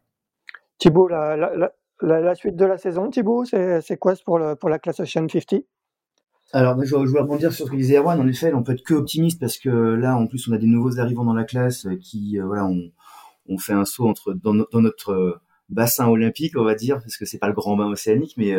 Thibaut, 0.80 1.08
la, 1.08 1.36
la, 1.38 1.72
la, 2.02 2.22
la 2.22 2.36
suite 2.36 2.56
de 2.56 2.66
la 2.66 2.78
saison, 2.78 3.10
Thibaut, 3.10 3.46
c'est 3.46 3.98
quoi 3.98 4.14
pour, 4.26 4.40
le, 4.40 4.56
pour 4.56 4.70
la 4.70 4.80
classe 4.80 5.00
Ocean 5.00 5.28
50 5.28 5.64
alors, 6.54 6.82
je, 6.82 6.86
je 6.86 6.96
voulais 6.96 7.20
rebondir 7.20 7.52
sur 7.52 7.66
ce 7.66 7.72
que 7.72 7.76
disait 7.76 7.98
Erwan. 7.98 8.22
En 8.22 8.28
effet, 8.28 8.54
on 8.54 8.64
peut 8.64 8.72
être 8.72 8.84
que 8.84 8.94
optimiste 8.94 9.38
parce 9.38 9.58
que 9.58 9.68
là, 9.70 10.16
en 10.16 10.28
plus, 10.28 10.48
on 10.48 10.54
a 10.54 10.58
des 10.58 10.66
nouveaux 10.66 10.98
arrivants 10.98 11.26
dans 11.26 11.34
la 11.34 11.44
classe 11.44 11.88
qui, 12.00 12.40
euh, 12.40 12.46
voilà, 12.46 12.66
on, 12.66 12.90
on, 13.50 13.58
fait 13.58 13.74
un 13.74 13.84
saut 13.84 14.08
entre 14.08 14.32
dans, 14.32 14.54
dans, 14.54 14.82
notre 14.82 15.42
bassin 15.68 16.08
olympique, 16.08 16.56
on 16.56 16.64
va 16.64 16.74
dire, 16.74 17.00
parce 17.00 17.18
que 17.18 17.26
c'est 17.26 17.38
pas 17.38 17.50
le 17.50 17.54
grand 17.54 17.76
bain 17.76 17.88
océanique, 17.88 18.36
mais 18.38 18.56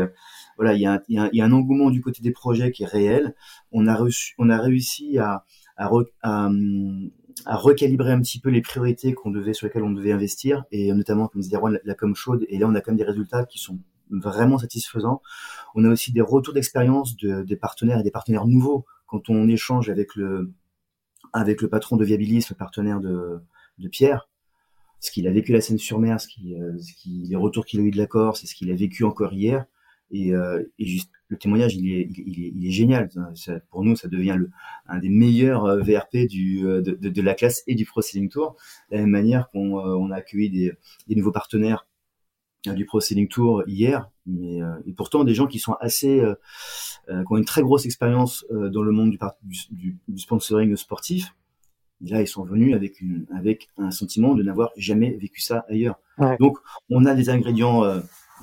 voilà, 0.58 0.74
il 0.74 0.82
y, 0.82 0.86
a 0.86 0.92
un, 0.92 1.00
il, 1.08 1.16
y 1.16 1.18
a 1.18 1.30
il 1.32 1.38
y, 1.38 1.40
a 1.40 1.46
un 1.46 1.52
engouement 1.52 1.88
du 1.88 2.02
côté 2.02 2.20
des 2.20 2.30
projets 2.30 2.72
qui 2.72 2.82
est 2.82 2.86
réel. 2.86 3.34
On 3.72 3.86
a 3.86 3.94
reçu, 3.94 4.34
on 4.36 4.50
a 4.50 4.58
réussi 4.58 5.16
à, 5.16 5.46
à, 5.78 6.50
recalibrer 7.46 8.12
un 8.12 8.20
petit 8.20 8.40
peu 8.40 8.50
les 8.50 8.60
priorités 8.60 9.14
qu'on 9.14 9.30
devait 9.30 9.54
sur 9.54 9.66
lesquelles 9.66 9.84
on 9.84 9.92
devait 9.92 10.12
investir 10.12 10.64
et 10.72 10.92
notamment 10.92 11.28
comme 11.28 11.40
disait 11.40 11.56
Rouen, 11.56 11.70
la, 11.70 11.78
la 11.84 11.94
com 11.94 12.14
chaude 12.14 12.44
et 12.48 12.58
là 12.58 12.66
on 12.68 12.74
a 12.74 12.80
quand 12.80 12.90
même 12.90 12.98
des 12.98 13.04
résultats 13.04 13.44
qui 13.44 13.58
sont 13.58 13.78
vraiment 14.10 14.58
satisfaisants. 14.58 15.22
On 15.74 15.84
a 15.84 15.88
aussi 15.88 16.12
des 16.12 16.20
retours 16.20 16.54
d'expérience 16.54 17.16
de, 17.16 17.42
des 17.42 17.56
partenaires 17.56 18.00
et 18.00 18.02
des 18.02 18.10
partenaires 18.10 18.46
nouveaux 18.46 18.86
quand 19.06 19.30
on 19.30 19.48
échange 19.48 19.90
avec 19.90 20.14
le 20.16 20.52
avec 21.32 21.60
le 21.60 21.68
patron 21.68 21.96
de 21.96 22.04
Viabilis, 22.04 22.46
le 22.48 22.54
partenaire 22.54 23.00
de, 23.00 23.40
Pierre, 23.90 24.28
ce 25.00 25.10
qu'il 25.10 25.28
a 25.28 25.30
vécu 25.30 25.52
la 25.52 25.60
Seine-sur-Mer, 25.60 26.16
euh, 26.16 26.18
ce 26.78 26.92
qui, 26.94 27.26
les 27.28 27.36
retours 27.36 27.66
qu'il 27.66 27.80
a 27.80 27.82
eu 27.82 27.90
de 27.90 27.98
la 27.98 28.06
Corse, 28.06 28.44
et 28.44 28.46
ce 28.46 28.54
qu'il 28.54 28.70
a 28.70 28.74
vécu 28.74 29.04
encore 29.04 29.32
hier. 29.32 29.66
Et, 30.10 30.34
euh, 30.34 30.62
juste, 30.78 31.10
le 31.28 31.36
témoignage, 31.36 31.76
il 31.76 31.92
est, 31.92 32.08
il 32.16 32.44
est, 32.44 32.52
il 32.54 32.66
est 32.66 32.70
génial. 32.70 33.10
Ça, 33.34 33.60
pour 33.70 33.84
nous, 33.84 33.96
ça 33.96 34.08
devient 34.08 34.36
le, 34.36 34.50
un 34.86 34.98
des 34.98 35.10
meilleurs 35.10 35.66
euh, 35.66 35.80
VRP 35.80 36.26
du, 36.26 36.66
euh, 36.66 36.80
de, 36.80 36.92
de, 36.92 37.08
de, 37.10 37.22
la 37.22 37.34
classe 37.34 37.62
et 37.66 37.74
du 37.74 37.84
Pro 37.84 38.00
Selling 38.00 38.30
Tour. 38.30 38.56
De 38.90 38.96
la 38.96 39.02
même 39.02 39.10
manière 39.10 39.50
qu'on 39.50 39.78
euh, 39.78 39.94
on 39.94 40.10
a 40.10 40.16
accueilli 40.16 40.50
des, 40.50 40.72
des 41.06 41.14
nouveaux 41.14 41.32
partenaires 41.32 41.86
du 42.66 42.86
Pro 42.86 43.00
Selling 43.00 43.28
Tour 43.28 43.62
hier, 43.66 44.10
mais 44.26 44.58
et 44.84 44.92
pourtant 44.92 45.22
des 45.22 45.32
gens 45.32 45.46
qui 45.46 45.60
sont 45.60 45.74
assez, 45.74 46.20
euh, 46.20 46.34
qui 47.06 47.32
ont 47.32 47.36
une 47.36 47.44
très 47.44 47.62
grosse 47.62 47.86
expérience 47.86 48.44
dans 48.50 48.82
le 48.82 48.90
monde 48.90 49.10
du, 49.10 49.18
du, 49.70 49.98
du, 50.08 50.18
sponsoring 50.18 50.74
sportif. 50.76 51.36
Et 52.04 52.10
là, 52.10 52.20
ils 52.20 52.26
sont 52.26 52.44
venus 52.44 52.74
avec 52.74 53.00
une, 53.00 53.26
avec 53.34 53.68
un 53.78 53.92
sentiment 53.92 54.34
de 54.34 54.42
n'avoir 54.42 54.70
jamais 54.76 55.16
vécu 55.16 55.40
ça 55.40 55.64
ailleurs. 55.68 56.00
Ouais. 56.18 56.36
Donc, 56.40 56.58
on 56.90 57.06
a 57.06 57.14
des 57.14 57.30
ingrédients 57.30 57.84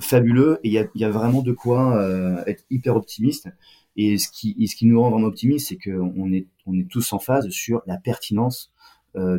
fabuleux 0.00 0.60
et 0.62 0.68
il 0.68 0.72
y 0.72 0.78
a, 0.78 0.86
y 0.94 1.04
a, 1.04 1.10
vraiment 1.10 1.42
de 1.42 1.52
quoi 1.52 1.96
euh, 1.96 2.42
être 2.46 2.64
hyper 2.70 2.96
optimiste. 2.96 3.48
Et 3.96 4.18
ce 4.18 4.28
qui, 4.28 4.66
ce 4.66 4.76
qui 4.76 4.86
nous 4.86 5.00
rend 5.00 5.10
vraiment 5.10 5.28
optimistes, 5.28 5.68
c'est 5.68 5.78
qu'on 5.78 6.32
est, 6.32 6.46
on 6.66 6.78
est 6.78 6.88
tous 6.88 7.12
en 7.12 7.18
phase 7.18 7.48
sur 7.48 7.82
la 7.86 7.96
pertinence 7.96 8.72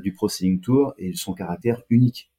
du 0.02 0.12
Pro 0.12 0.28
Sailing 0.28 0.60
Tour 0.60 0.96
et 0.98 1.14
son 1.14 1.36
caractère 1.36 1.84
unique. 1.92 2.32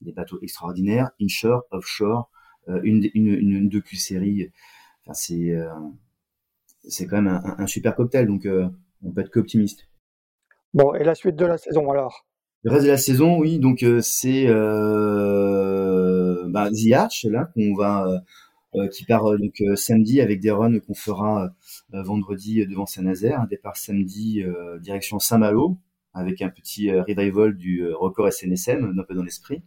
Des 0.00 0.12
bateaux 0.12 0.38
extraordinaires, 0.42 1.10
inshore, 1.20 1.64
offshore, 1.72 2.30
une, 2.68 3.10
une, 3.14 3.26
une 3.26 3.68
docu-série. 3.68 4.52
Enfin, 5.02 5.14
c'est 5.14 5.52
c'est 6.86 7.08
quand 7.08 7.20
même 7.20 7.40
un, 7.44 7.56
un, 7.58 7.66
super 7.66 7.96
cocktail, 7.96 8.28
donc 8.28 8.46
on 9.02 9.10
peut 9.10 9.22
être 9.22 9.30
qu'optimiste. 9.30 9.88
Bon, 10.72 10.94
et 10.94 11.02
la 11.02 11.14
suite 11.14 11.34
de 11.36 11.46
la 11.46 11.56
saison 11.56 11.90
alors? 11.90 12.26
Le 12.64 12.72
reste 12.72 12.86
de 12.86 12.90
la 12.90 12.96
saison, 12.96 13.38
oui, 13.38 13.58
donc 13.58 13.82
euh, 13.82 14.00
c'est 14.00 14.46
euh, 14.48 15.63
bah, 16.54 16.70
The 16.70 16.92
Arch 16.92 17.24
là 17.24 17.50
qu'on 17.52 17.74
va 17.74 18.06
euh, 18.06 18.18
euh 18.76 18.88
qui 18.88 19.04
part 19.04 19.26
euh, 19.26 19.38
donc 19.38 19.60
samedi 19.76 20.20
avec 20.20 20.40
des 20.40 20.52
runs 20.52 20.78
qu'on 20.78 20.94
fera 20.94 21.50
vendredi 21.90 22.64
devant 22.66 22.86
Saint-Nazaire, 22.86 23.40
un 23.40 23.46
départ 23.46 23.76
samedi 23.76 24.44
direction 24.80 25.18
Saint-Malo 25.18 25.76
avec 26.12 26.42
un 26.42 26.48
petit 26.48 26.92
revival 26.92 27.56
du 27.56 27.84
record 27.92 28.32
SNSM 28.32 28.94
un 28.98 29.02
peu 29.02 29.14
dans 29.14 29.24
l'esprit, 29.24 29.62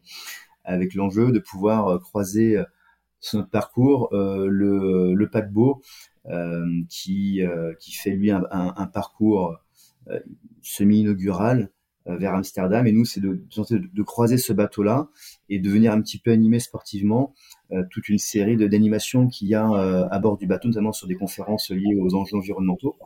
avec 0.64 0.94
l'enjeu 0.94 1.32
de 1.34 1.40
pouvoir 1.40 2.00
croiser 2.00 2.58
sur 3.20 3.40
notre 3.40 3.52
parcours 3.52 4.10
le, 4.14 5.14
le 5.14 5.30
paquebot 5.30 5.82
qui 6.90 7.42
qui 7.80 7.92
fait 7.92 8.12
lui 8.12 8.32
un, 8.32 8.46
un, 8.52 8.74
un 8.78 8.88
parcours 8.88 9.58
semi-inaugural 10.62 11.70
vers 12.08 12.34
Amsterdam. 12.34 12.88
Et 12.88 12.92
nous, 12.92 13.06
c'est 13.06 13.20
de, 13.20 13.42
de, 13.52 14.04
croiser 14.04 14.38
ce 14.38 14.54
bateau-là 14.54 15.10
et 15.50 15.60
de 15.60 15.70
venir 15.70 15.92
un 15.92 16.02
petit 16.02 16.20
peu 16.20 16.32
animer 16.32 16.60
sportivement 16.60 17.34
euh, 17.72 17.84
toute 17.92 18.10
une 18.10 18.18
série 18.18 18.56
d'animations 18.56 19.28
qu'il 19.28 19.48
y 19.50 19.56
a 19.56 19.68
à 19.68 20.20
bord 20.20 20.38
du 20.38 20.48
bateau, 20.48 20.70
notamment 20.70 20.94
sur 20.94 21.08
des 21.08 21.16
conférences 21.16 21.70
liées 21.72 22.00
aux 22.00 22.16
enjeux 22.16 22.38
environnementaux. 22.38 22.98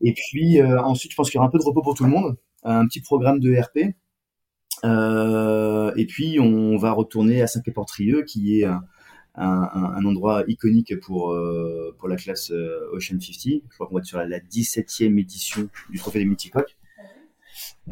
Et 0.00 0.14
puis 0.14 0.62
ensuite, 0.62 1.12
je 1.12 1.16
pense 1.16 1.30
qu'il 1.30 1.36
y 1.36 1.40
aura 1.40 1.48
un 1.48 1.50
peu 1.50 1.58
de 1.58 1.64
repos 1.64 1.82
pour 1.82 1.94
tout 1.94 2.04
le 2.04 2.10
monde, 2.10 2.36
un 2.62 2.86
petit 2.86 3.00
programme 3.00 3.38
de 3.40 3.54
RP. 3.54 3.94
et 5.96 6.06
puis 6.06 6.40
on 6.40 6.76
va 6.76 6.92
retourner 6.92 7.42
à 7.42 7.46
Saint-Quay-Portrieux, 7.46 8.24
qui 8.24 8.60
est 8.60 8.66
un, 9.34 10.04
endroit 10.04 10.44
iconique 10.48 10.98
pour, 11.00 11.32
euh, 11.32 11.94
pour 11.98 12.08
la 12.08 12.16
classe 12.16 12.50
euh, 12.50 12.90
Ocean 12.92 13.20
50. 13.20 13.62
Je 13.68 13.74
crois 13.74 13.86
qu'on 13.86 13.94
va 13.94 14.00
être 14.00 14.06
sur 14.06 14.18
la, 14.18 14.40
17e 14.40 15.18
édition 15.18 15.68
du 15.90 15.98
Trophée 15.98 16.18
des 16.18 16.24
Multicoques. 16.24 16.76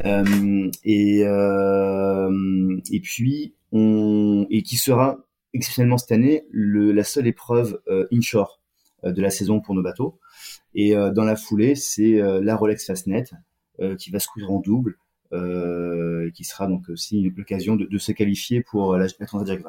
Euh, 0.04 0.70
et, 0.84 1.20
et 2.90 3.00
puis, 3.00 3.54
on, 3.72 4.46
et 4.50 4.62
qui 4.62 4.76
sera 4.76 5.18
exceptionnellement 5.54 5.98
cette 5.98 6.12
année 6.12 6.44
le, 6.50 6.92
la 6.92 7.04
seule 7.04 7.26
épreuve 7.26 7.80
inshore 8.12 8.60
de 9.04 9.22
la 9.22 9.30
saison 9.30 9.60
pour 9.60 9.74
nos 9.74 9.82
bateaux. 9.82 10.18
Et 10.74 10.94
dans 10.94 11.24
la 11.24 11.36
foulée, 11.36 11.74
c'est 11.74 12.20
la 12.20 12.56
Rolex 12.56 12.86
Fastnet 12.86 13.24
qui 13.98 14.10
va 14.10 14.18
se 14.18 14.28
couvrir 14.28 14.50
en 14.50 14.60
double, 14.60 14.96
euh, 15.34 16.30
qui 16.30 16.44
sera 16.44 16.66
donc 16.66 16.88
aussi 16.88 17.30
l'occasion 17.36 17.76
de, 17.76 17.84
de, 17.84 17.98
se 17.98 18.12
qualifier 18.12 18.62
pour 18.62 18.96
la, 18.96 19.06
la 19.20 19.26
Transat. 19.26 19.60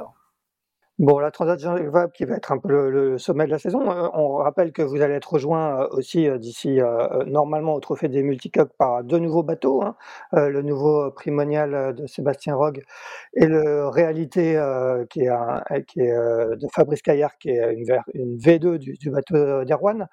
Bon, 1.00 1.18
la 1.18 1.32
transaction 1.32 1.76
Vabre 1.90 2.12
qui 2.12 2.26
va 2.26 2.36
être 2.36 2.52
un 2.52 2.58
peu 2.58 2.90
le, 2.90 3.18
sommet 3.18 3.46
de 3.46 3.52
la 3.52 3.58
saison. 3.58 3.90
Euh, 3.90 4.10
on 4.14 4.36
rappelle 4.36 4.74
que 4.74 4.82
vous 4.82 5.02
allez 5.02 5.14
être 5.14 5.32
rejoint 5.32 5.84
euh, 5.84 5.88
aussi 5.92 6.28
euh, 6.28 6.38
d'ici 6.38 6.80
normalement 7.26 7.74
au 7.74 7.80
Trophée 7.80 8.10
des 8.10 8.22
Multicoques 8.22 8.74
par 8.78 9.06
deux 9.06 9.18
nouveaux 9.20 9.42
bateaux, 9.42 9.82
hein. 9.82 9.96
le 10.34 10.62
nouveau 10.62 11.10
Primonial 11.12 11.96
de 11.96 12.06
Sébastien 12.06 12.56
Rogue 12.56 12.84
et 13.34 13.46
le 13.46 13.88
Réalité 13.88 14.62
qui 15.10 15.22
est, 15.22 15.30
est 15.70 15.98
de 15.98 16.68
Fabrice 16.74 17.02
Caillard, 17.02 17.38
qui 17.38 17.52
est 17.52 17.74
une, 17.74 17.86
une 18.14 18.38
V2 18.38 18.78
du, 18.78 19.10
bateau 19.10 19.64
d'Erwan. 19.64 20.08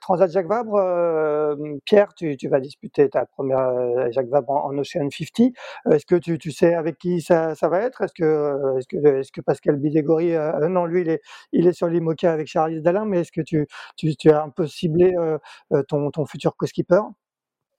Transat 0.00 0.30
Jacques 0.30 0.46
Vabre, 0.46 1.56
Pierre, 1.84 2.14
tu, 2.14 2.36
vas 2.48 2.60
disputer 2.60 3.08
ta 3.08 3.26
première 3.26 4.12
Jacques 4.12 4.28
Vabre 4.28 4.50
en, 4.50 4.78
Ocean 4.78 5.08
50. 5.10 5.52
Est-ce 5.90 6.06
que 6.06 6.14
tu, 6.14 6.52
sais 6.52 6.74
avec 6.74 6.98
qui 6.98 7.20
ça, 7.20 7.54
va 7.62 7.80
être? 7.80 8.02
Est-ce 8.02 8.12
que, 8.14 8.78
est-ce 9.18 9.32
que 9.32 9.40
Pascal 9.40 9.71
Bidégory, 9.76 10.34
euh, 10.34 10.68
non, 10.68 10.86
lui, 10.86 11.02
il 11.02 11.08
est, 11.08 11.22
il 11.52 11.66
est 11.66 11.72
sur 11.72 11.88
l'IMOCA 11.88 12.32
avec 12.32 12.46
Charles 12.46 12.80
Dalin, 12.80 13.04
mais 13.04 13.20
est-ce 13.20 13.32
que 13.32 13.40
tu, 13.40 13.66
tu, 13.96 14.14
tu, 14.16 14.30
as 14.30 14.42
un 14.42 14.50
peu 14.50 14.66
ciblé 14.66 15.14
euh, 15.16 15.38
euh, 15.72 15.82
ton, 15.88 16.10
ton 16.10 16.26
futur 16.26 16.56
co-skipper? 16.56 17.02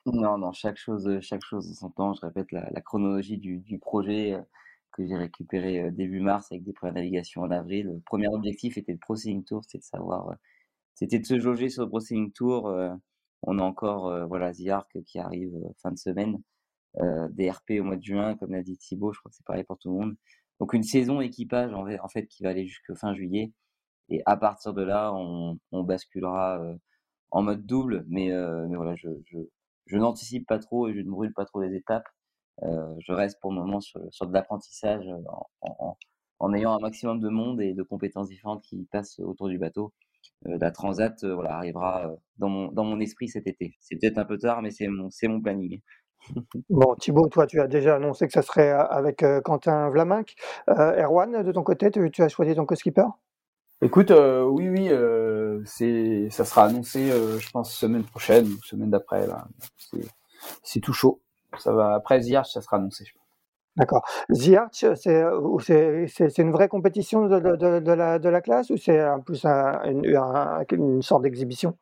Non, 0.06 0.38
non, 0.38 0.52
chaque 0.52 0.78
chose, 0.78 1.20
chaque 1.22 1.44
chose 1.44 1.78
son 1.78 1.90
temps. 1.90 2.14
Je 2.14 2.22
répète 2.22 2.52
la, 2.52 2.82
chronologie 2.82 3.38
du, 3.38 3.80
projet 3.80 4.38
que 4.92 5.06
j'ai 5.06 5.16
récupéré 5.16 5.92
début 5.92 6.20
mars 6.20 6.52
avec 6.52 6.64
des 6.64 6.74
premières 6.74 6.96
navigations 6.96 7.42
en 7.42 7.52
avril. 7.52 7.88
Le 7.88 8.02
premier 8.02 8.28
objectif 8.28 8.78
était 8.78 8.92
le 8.92 9.00
Pro 9.00 9.16
Tour, 9.46 9.64
c'était 9.64 9.80
de 9.80 9.84
savoir, 9.84 10.36
c'était 10.94 11.20
de 11.20 11.26
se 11.26 11.40
jauger 11.40 11.70
sur 11.70 11.84
le 11.84 11.90
Pro 11.90 12.00
Tour. 12.36 12.76
on 13.44 13.60
a 13.60 13.64
encore 13.64 14.28
voilà 14.28 14.52
Ziark 14.52 15.02
qui 15.06 15.20
arrive 15.20 15.54
fin 15.82 15.92
de 15.92 15.98
semaine, 15.98 16.38
des 17.32 17.50
RP 17.50 17.80
au 17.80 17.84
mois 17.84 17.96
de 17.96 18.04
juin, 18.04 18.36
comme 18.36 18.52
l'a 18.52 18.62
dit 18.62 18.78
Thibaut, 18.78 19.14
je 19.14 19.20
crois 19.20 19.30
que 19.30 19.38
c'est 19.38 19.46
pareil 19.46 19.64
pour 19.64 19.78
tout 19.78 19.90
le 19.90 20.00
monde. 20.00 20.16
Donc 20.64 20.72
une 20.72 20.84
saison 20.84 21.20
équipage 21.20 21.74
en, 21.74 22.08
fait 22.08 22.26
qui 22.26 22.42
va 22.42 22.52
aller 22.52 22.66
jusqu'au 22.66 22.96
fin 22.96 23.14
juillet. 23.14 23.52
Et 24.08 24.22
à 24.26 24.38
partir 24.38 24.74
de 24.74 24.82
là, 24.82 25.14
on, 25.14 25.58
basculera 25.84 26.58
en 27.32 27.44
mode 27.44 27.66
double. 27.66 28.06
Mais, 28.08 28.30
voilà, 28.74 28.96
je, 28.96 29.98
n'anticipe 29.98 30.48
pas 30.48 30.60
trop 30.60 30.88
et 30.88 30.94
je 30.94 31.02
ne 31.02 31.10
brûle 31.10 31.34
pas 31.34 31.44
trop 31.44 31.62
les 31.62 31.76
étapes. 31.76 32.08
Je 32.62 33.12
reste 33.12 33.42
pour 33.42 33.52
le 33.52 33.60
moment 33.60 33.82
sur, 33.82 34.00
de 34.00 34.32
l'apprentissage 34.32 35.06
en, 36.40 36.54
ayant 36.54 36.76
un 36.76 36.80
maximum 36.80 37.20
de 37.20 37.28
monde 37.28 37.60
et 37.60 37.74
de 37.74 37.84
compétences 37.84 38.30
différentes 38.30 38.64
qui 38.64 38.88
passent 38.90 39.20
autour 39.20 39.50
du 39.50 39.58
bateau. 39.58 39.92
la 40.46 40.72
transat 40.72 41.26
arrivera 41.26 42.10
dans 42.38 42.48
mon, 42.48 43.00
esprit 43.02 43.28
cet 43.28 43.48
été. 43.48 43.76
C'est 43.82 43.98
peut-être 43.98 44.18
un 44.18 44.24
peu 44.24 44.38
tard, 44.38 44.62
mais 44.62 44.72
c'est 44.72 44.88
mon, 44.88 45.10
mon 45.24 45.42
planning. 45.42 45.82
Bon, 46.70 46.96
Thibaut, 46.96 47.28
toi, 47.28 47.48
tu 47.48 47.60
as 47.60 47.68
déjà 47.68 47.96
annoncé 47.96 48.28
que 48.28 48.34
ça 48.34 48.42
serait 48.42 48.72
euh, 48.72 48.86
avec 48.86 49.24
euh, 49.24 49.42
Quentin 49.42 49.90
Vlaminck. 49.90 50.36
Euh, 50.70 51.02
Erwan, 51.02 51.44
de 51.44 51.52
ton 51.52 51.64
côté, 51.64 51.92
tu, 51.92 52.22
as 52.22 52.30
choisi 52.30 52.56
ton 52.56 52.66
co-skipper? 52.66 53.06
Écoute, 53.82 54.12
oui, 54.12 54.70
oui, 54.70 54.90
c'est, 55.66 56.30
ça 56.30 56.46
sera 56.46 56.66
annoncé, 56.66 57.10
je 57.10 57.52
pense, 57.52 57.74
semaine 57.74 58.04
prochaine 58.04 58.46
ou 58.48 58.64
semaine 58.64 58.90
d'après. 58.90 59.28
C'est, 60.64 60.80
tout 60.80 60.94
chaud. 60.94 61.20
Ça 61.58 61.74
va 61.74 61.96
après 61.96 62.22
ça 62.22 62.62
sera 62.62 62.78
annoncé. 62.78 63.04
D'accord. 63.76 64.06
Ziarch, 64.32 64.86
c'est, 64.96 66.08
c'est, 66.08 66.38
une 66.38 66.52
vraie 66.52 66.70
compétition 66.70 67.26
de, 67.26 67.40
de, 67.40 67.92
la, 67.92 68.20
de 68.20 68.30
la 68.30 68.40
classe 68.40 68.70
ou 68.70 68.78
c'est 68.78 69.04
plus 69.26 69.46
une 69.46 71.02
sorte 71.02 71.24
d'exhibition? 71.24 71.78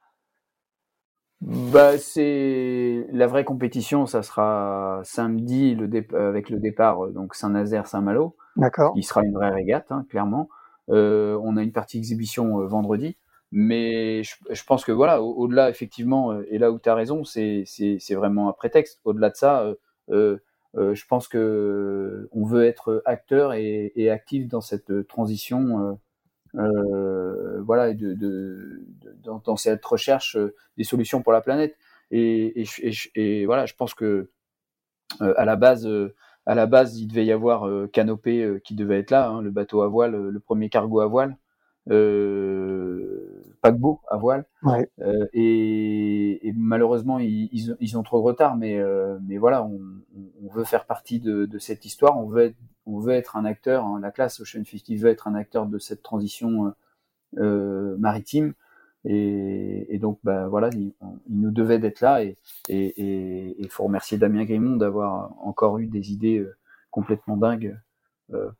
Bah, 1.41 1.97
c'est 1.97 3.07
la 3.11 3.25
vraie 3.25 3.43
compétition, 3.43 4.05
ça 4.05 4.21
sera 4.21 5.01
samedi 5.03 5.73
le 5.73 5.89
avec 6.15 6.51
le 6.51 6.59
départ 6.59 7.05
euh, 7.05 7.11
donc 7.11 7.33
Saint-Nazaire 7.33 7.87
Saint-Malo. 7.87 8.35
D'accord. 8.57 8.93
Il 8.95 9.03
sera 9.03 9.23
une 9.23 9.33
vraie 9.33 9.49
régate, 9.49 9.91
hein, 9.91 10.05
clairement. 10.09 10.49
Euh, 10.89 11.39
on 11.43 11.57
a 11.57 11.63
une 11.63 11.71
partie 11.71 11.97
exhibition 11.97 12.61
euh, 12.61 12.67
vendredi, 12.67 13.17
mais 13.51 14.21
je, 14.23 14.35
je, 14.51 14.63
pense 14.65 14.85
que 14.85 14.91
voilà, 14.91 15.21
au-delà 15.23 15.69
effectivement, 15.69 16.31
euh, 16.31 16.45
et 16.49 16.59
là 16.59 16.71
où 16.71 16.77
tu 16.79 16.89
as 16.89 16.95
raison, 16.95 17.23
c'est 17.23 17.65
vraiment 18.11 18.47
un 18.47 18.53
prétexte. 18.53 18.99
Au-delà 19.03 19.31
de 19.31 19.35
ça, 19.35 19.65
euh, 20.09 20.37
je 20.75 21.05
pense 21.07 21.27
que 21.27 22.29
on 22.31 22.45
veut 22.45 22.65
être 22.65 23.01
acteur 23.05 23.53
et, 23.53 23.91
et 23.95 24.11
actif 24.11 24.47
dans 24.47 24.61
cette 24.61 25.07
transition 25.07 25.97
euh, 26.55 27.61
voilà, 27.61 27.93
de, 27.93 28.13
de, 28.13 28.83
dans, 29.23 29.39
dans, 29.39 29.55
cette 29.55 29.83
recherche 29.85 30.35
euh, 30.35 30.55
des 30.77 30.83
solutions 30.83 31.21
pour 31.21 31.33
la 31.33 31.41
planète. 31.41 31.77
Et, 32.11 32.63
et, 32.63 32.91
et, 33.15 33.45
voilà, 33.45 33.65
je 33.65 33.73
pense 33.73 33.93
que 33.93 34.29
euh, 35.21 35.33
à 35.37 35.45
la 35.45 35.55
base, 35.55 35.87
à 36.45 36.55
la 36.55 36.65
base, 36.65 36.99
il 36.99 37.07
devait 37.07 37.25
y 37.25 37.31
avoir 37.31 37.69
Canopée 37.91 38.59
qui 38.63 38.75
devait 38.75 38.99
être 38.99 39.11
là, 39.11 39.29
hein, 39.29 39.41
le 39.41 39.51
bateau 39.51 39.81
à 39.81 39.87
voile, 39.87 40.15
le 40.15 40.39
premier 40.39 40.69
cargo 40.69 40.99
à 40.99 41.07
voile, 41.07 41.31
euh, 41.31 41.35
paquebot 43.61 44.01
à 44.09 44.17
voile. 44.17 44.45
Ouais. 44.63 44.89
Euh, 44.99 45.27
et, 45.33 46.47
et, 46.47 46.53
malheureusement, 46.53 47.19
ils, 47.19 47.49
ils, 47.51 47.75
ils, 47.79 47.97
ont 47.97 48.03
trop 48.03 48.19
de 48.19 48.23
retard, 48.23 48.57
mais, 48.57 48.77
euh, 48.77 49.17
mais 49.25 49.37
voilà, 49.37 49.63
on, 49.63 49.79
on, 50.43 50.49
veut 50.49 50.63
faire 50.63 50.85
partie 50.85 51.19
de, 51.19 51.45
de, 51.45 51.59
cette 51.59 51.85
histoire, 51.85 52.17
on 52.17 52.27
veut 52.27 52.45
être, 52.45 52.57
on 52.85 52.99
veut 52.99 53.13
être 53.13 53.37
un 53.37 53.45
acteur, 53.45 53.85
hein, 53.85 53.99
la 54.01 54.11
classe 54.11 54.39
Ocean 54.39 54.63
50 54.65 54.97
veut 54.97 55.09
être 55.09 55.27
un 55.27 55.35
acteur 55.35 55.67
de 55.67 55.77
cette 55.77 56.01
transition 56.03 56.67
euh, 56.67 56.71
euh 57.37 57.97
maritime. 57.97 58.53
Et, 59.05 59.95
et, 59.95 59.97
donc, 59.97 60.19
bah, 60.23 60.47
voilà, 60.47 60.69
il, 60.73 60.93
il 61.29 61.39
nous 61.39 61.51
devait 61.51 61.79
d'être 61.79 62.01
là 62.01 62.23
et 62.23 62.37
il 62.69 63.69
faut 63.69 63.83
remercier 63.85 64.17
Damien 64.17 64.45
Grimond 64.45 64.77
d'avoir 64.77 65.33
encore 65.43 65.79
eu 65.79 65.87
des 65.87 66.11
idées 66.11 66.39
euh, 66.39 66.55
complètement 66.91 67.37
dingues 67.37 67.67
euh, 67.67 67.90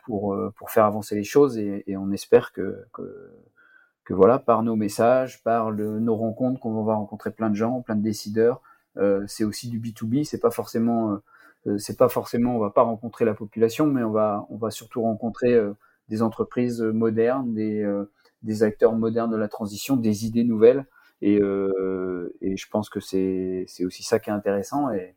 pour, 0.06 0.38
pour 0.56 0.72
faire 0.72 0.86
avancer 0.86 1.16
les 1.16 1.24
choses 1.24 1.58
et, 1.58 1.84
on 1.98 2.12
espère 2.12 2.52
que, 2.52 2.86
que, 2.94 4.14
voilà, 4.14 4.40
par 4.40 4.64
nos 4.64 4.76
messages, 4.76 5.42
par 5.44 5.72
nos 5.72 6.16
rencontres, 6.16 6.60
qu'on 6.60 6.84
va 6.84 6.96
rencontrer 6.96 7.32
plein 7.32 7.50
de 7.50 7.56
gens, 7.56 7.82
plein 7.82 7.96
de 7.96 8.04
décideurs. 8.04 8.62
Euh, 8.98 9.24
c'est 9.28 9.46
aussi 9.46 9.70
du 9.70 9.80
B2B, 9.80 10.26
c'est 10.26 10.42
pas 10.42 10.52
forcément 10.52 11.22
euh, 11.68 11.78
c'est 11.78 11.98
pas 11.98 12.10
forcément, 12.10 12.56
on 12.56 12.60
va 12.60 12.72
pas 12.72 12.82
rencontrer 12.82 13.26
la 13.26 13.34
population, 13.34 13.86
mais 13.88 14.04
on 14.04 14.12
va, 14.12 14.46
on 14.50 14.58
va 14.58 14.72
surtout 14.72 15.02
rencontrer 15.02 15.54
euh, 15.54 15.74
des 16.10 16.22
entreprises 16.22 16.82
modernes, 16.82 17.54
des, 17.54 17.82
euh, 17.84 18.12
des 18.44 18.64
acteurs 18.64 18.94
modernes 18.94 19.32
de 19.32 19.38
la 19.38 19.48
transition, 19.48 19.96
des 19.96 20.26
idées 20.26 20.44
nouvelles. 20.44 20.86
Et, 21.24 21.36
et 21.36 22.58
je 22.58 22.68
pense 22.72 22.90
que 22.90 23.00
c'est 23.00 23.68
aussi 23.86 24.02
ça 24.02 24.18
qui 24.18 24.32
est 24.32 24.34
intéressant. 24.34 24.92
Et, 24.92 25.14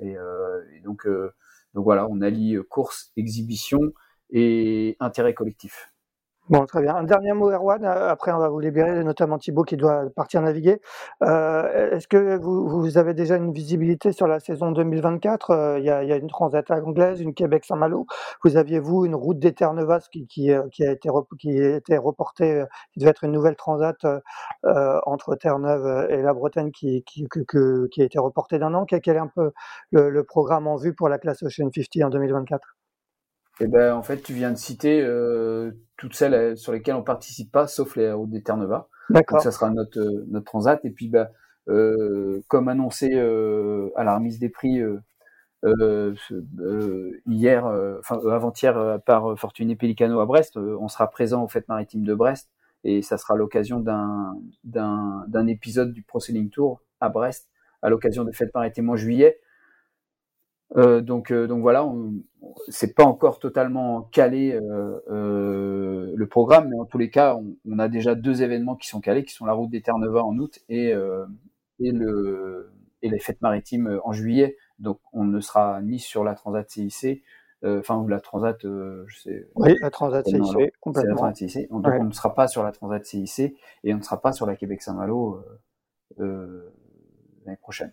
et 0.00 0.16
donc, 0.82 1.06
donc 1.74 1.84
voilà, 1.84 2.06
on 2.08 2.20
allie 2.20 2.56
course, 2.68 3.12
exhibition 3.16 3.80
et 4.30 4.96
intérêt 5.00 5.34
collectif. 5.34 5.91
Bon, 6.52 6.66
très 6.66 6.82
bien. 6.82 6.94
Un 6.94 7.04
dernier 7.04 7.32
mot, 7.32 7.50
Erwan. 7.50 7.82
Euh, 7.82 8.10
après, 8.10 8.30
on 8.30 8.38
va 8.38 8.50
vous 8.50 8.60
libérer, 8.60 9.02
notamment 9.04 9.38
Thibaut 9.38 9.62
qui 9.62 9.78
doit 9.78 10.10
partir 10.14 10.42
naviguer. 10.42 10.82
Euh, 11.22 11.92
est-ce 11.92 12.06
que 12.06 12.36
vous, 12.36 12.68
vous, 12.68 12.98
avez 12.98 13.14
déjà 13.14 13.36
une 13.36 13.54
visibilité 13.54 14.12
sur 14.12 14.26
la 14.26 14.38
saison 14.38 14.70
2024 14.70 15.50
euh, 15.50 15.78
Il 15.78 15.86
y, 15.86 15.88
a, 15.88 16.04
y, 16.04 16.12
a, 16.12 16.16
une 16.16 16.28
transat 16.28 16.70
anglaise, 16.70 17.22
une 17.22 17.32
Québec-Saint-Malo. 17.32 18.04
Vous 18.44 18.58
aviez-vous 18.58 19.06
une 19.06 19.14
route 19.14 19.38
des 19.38 19.54
Terre-Neuvas 19.54 20.08
qui, 20.12 20.26
qui, 20.26 20.50
qui, 20.72 20.84
a 20.84 20.92
été 20.92 21.08
qui 21.38 21.58
a 21.58 21.76
été 21.76 21.96
reportée, 21.96 22.64
qui 22.92 23.00
devait 23.00 23.12
être 23.12 23.24
une 23.24 23.32
nouvelle 23.32 23.56
transat 23.56 23.96
entre 24.62 25.36
Terre-Neuve 25.36 26.10
et 26.10 26.20
la 26.20 26.34
Bretagne 26.34 26.70
qui, 26.70 27.02
qui, 27.04 27.26
qui, 27.90 28.02
a 28.02 28.04
été 28.04 28.18
reportée 28.18 28.58
d'un 28.58 28.74
an 28.74 28.84
Quel 28.84 29.00
est 29.16 29.18
un 29.18 29.32
peu 29.34 29.52
le, 29.90 30.10
le 30.10 30.24
programme 30.24 30.66
en 30.66 30.76
vue 30.76 30.94
pour 30.94 31.08
la 31.08 31.16
classe 31.16 31.42
Ocean 31.42 31.70
50 31.74 32.04
en 32.04 32.10
2024 32.10 32.76
eh 33.60 33.66
ben, 33.66 33.94
en 33.94 34.02
fait, 34.02 34.22
tu 34.22 34.32
viens 34.32 34.50
de 34.50 34.56
citer 34.56 35.02
euh, 35.02 35.72
toutes 35.96 36.14
celles 36.14 36.34
euh, 36.34 36.56
sur 36.56 36.72
lesquelles 36.72 36.94
on 36.94 37.02
participe 37.02 37.52
pas, 37.52 37.66
sauf 37.66 37.96
les 37.96 38.10
routes 38.12 38.30
des 38.30 38.42
Terre-Neuva. 38.42 38.88
D'accord. 39.10 39.38
Donc, 39.38 39.44
ça 39.44 39.50
sera 39.50 39.70
notre, 39.70 39.98
euh, 39.98 40.24
notre 40.28 40.46
transat. 40.46 40.84
Et 40.84 40.90
puis, 40.90 41.08
bah, 41.08 41.30
euh, 41.68 42.40
comme 42.48 42.68
annoncé 42.68 43.10
euh, 43.12 43.90
à 43.96 44.04
la 44.04 44.16
remise 44.16 44.38
des 44.38 44.48
prix 44.48 44.82
hier, 47.26 47.64
enfin 48.00 48.18
avant-hier 48.28 48.98
par 49.06 49.38
Fortuné 49.38 49.76
Pelicano 49.76 50.18
à 50.18 50.26
Brest, 50.26 50.56
on 50.56 50.88
sera 50.88 51.08
présent 51.08 51.44
aux 51.44 51.48
Fêtes 51.48 51.68
maritimes 51.68 52.02
de 52.02 52.14
Brest. 52.14 52.50
Et 52.84 53.00
ça 53.00 53.16
sera 53.16 53.36
l'occasion 53.36 53.78
d'un, 53.78 54.36
d'un, 54.64 55.24
d'un 55.28 55.46
épisode 55.46 55.92
du 55.92 56.02
Pro 56.02 56.18
Tour 56.50 56.82
à 57.00 57.10
Brest, 57.10 57.48
à 57.80 57.90
l'occasion 57.90 58.24
des 58.24 58.32
Fêtes 58.32 58.52
maritimes 58.52 58.90
en 58.90 58.96
juillet. 58.96 59.38
Euh, 60.76 61.00
donc, 61.00 61.30
euh, 61.30 61.46
donc 61.46 61.60
voilà, 61.60 61.86
c'est 62.68 62.94
pas 62.94 63.04
encore 63.04 63.38
totalement 63.38 64.02
calé 64.02 64.52
euh, 64.52 65.00
euh, 65.10 66.12
le 66.14 66.26
programme, 66.28 66.68
mais 66.70 66.78
en 66.78 66.86
tous 66.86 66.98
les 66.98 67.10
cas, 67.10 67.36
on, 67.36 67.56
on, 67.70 67.78
a 67.78 67.88
déjà 67.88 68.14
deux 68.14 68.42
événements 68.42 68.76
qui 68.76 68.88
sont 68.88 69.00
calés, 69.00 69.24
qui 69.24 69.34
sont 69.34 69.44
la 69.44 69.52
route 69.52 69.70
des 69.70 69.82
Terre-Neuva 69.82 70.24
en 70.24 70.36
août 70.38 70.60
et, 70.68 70.92
euh, 70.92 71.26
et, 71.78 71.92
le, 71.92 72.72
et 73.02 73.10
les 73.10 73.18
fêtes 73.18 73.42
maritimes 73.42 74.00
en 74.04 74.12
juillet. 74.12 74.56
Donc 74.78 74.98
on 75.12 75.24
ne 75.24 75.40
sera 75.40 75.82
ni 75.82 75.98
sur 75.98 76.24
la 76.24 76.34
Transat 76.34 76.68
CIC, 76.68 77.22
enfin 77.64 77.98
ou 77.98 78.08
la 78.08 78.20
Transat, 78.20 78.58
je 78.62 79.18
sais. 79.22 79.46
Oui, 79.54 79.74
la 79.80 79.90
Transat 79.90 80.26
CIC, 80.26 80.72
complètement. 80.80 81.10
La 81.10 81.16
Transat 81.16 81.48
CIC. 81.48 81.70
Donc 81.70 81.86
on 81.86 82.04
ne 82.04 82.12
sera 82.12 82.34
pas 82.34 82.48
sur 82.48 82.62
la 82.62 82.72
Transat 82.72 83.04
CIC 83.04 83.56
et 83.84 83.94
on 83.94 83.98
ne 83.98 84.02
sera 84.02 84.20
pas 84.20 84.32
sur 84.32 84.46
la 84.46 84.56
Québec-Saint-Malo 84.56 85.44
l'année 86.18 87.58
prochaine. 87.60 87.92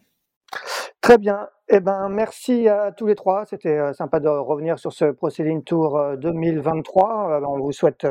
Très 1.10 1.18
bien. 1.18 1.48
Eh 1.70 1.80
ben, 1.80 2.08
merci 2.08 2.68
à 2.68 2.92
tous 2.92 3.08
les 3.08 3.16
trois. 3.16 3.44
C'était 3.48 3.80
euh, 3.80 3.94
sympa 3.94 4.20
de 4.20 4.28
revenir 4.28 4.78
sur 4.78 4.94
ce 4.94 5.06
Proceeding 5.06 5.64
Tour 5.64 6.00
2023. 6.18 7.32
Euh, 7.32 7.42
euh, 7.42 7.46
on 7.48 7.58
vous 7.58 7.72
souhaite 7.72 8.06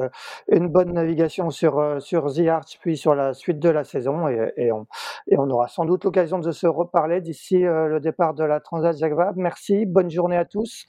une 0.51 0.67
bonne 0.67 0.95
navigation 0.95 1.51
sur, 1.51 2.03
sur 2.03 2.35
The 2.35 2.49
Arch, 2.49 2.81
puis 2.81 2.97
sur 2.97 3.15
la 3.15 3.35
suite 3.35 3.61
de 3.61 3.69
la 3.69 3.85
saison. 3.85 4.27
Et, 4.27 4.53
et, 4.57 4.73
on, 4.73 4.89
et 5.29 5.39
on, 5.39 5.49
aura 5.49 5.69
sans 5.69 5.85
doute 5.85 6.03
l'occasion 6.03 6.41
de 6.41 6.51
se 6.51 6.67
reparler 6.67 7.21
d'ici 7.21 7.61
le 7.61 8.01
départ 8.01 8.35
de 8.35 8.43
la 8.43 8.59
Transat 8.59 8.97
Jacques 8.97 9.15
Vabre. 9.15 9.39
Merci. 9.39 9.87
Bonne 9.87 10.11
journée 10.11 10.37
à 10.37 10.45
tous. 10.45 10.87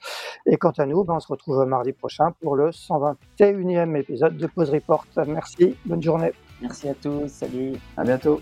Et 0.47 0.57
quant 0.57 0.73
à 0.79 0.87
nous, 0.87 1.03
ben, 1.03 1.13
on 1.13 1.19
se 1.19 1.27
retrouve 1.27 1.63
mardi 1.67 1.93
prochain 1.93 2.31
pour 2.41 2.55
le 2.55 2.71
121e 2.71 3.95
épisode 3.95 4.35
de 4.35 4.47
Pause 4.47 4.71
Report. 4.71 5.05
Merci. 5.27 5.77
Bonne 5.85 6.01
journée. 6.01 6.31
Merci 6.59 6.89
à 6.89 6.95
tous. 6.95 7.27
Salut. 7.27 7.73
À 7.97 8.03
bientôt. 8.03 8.41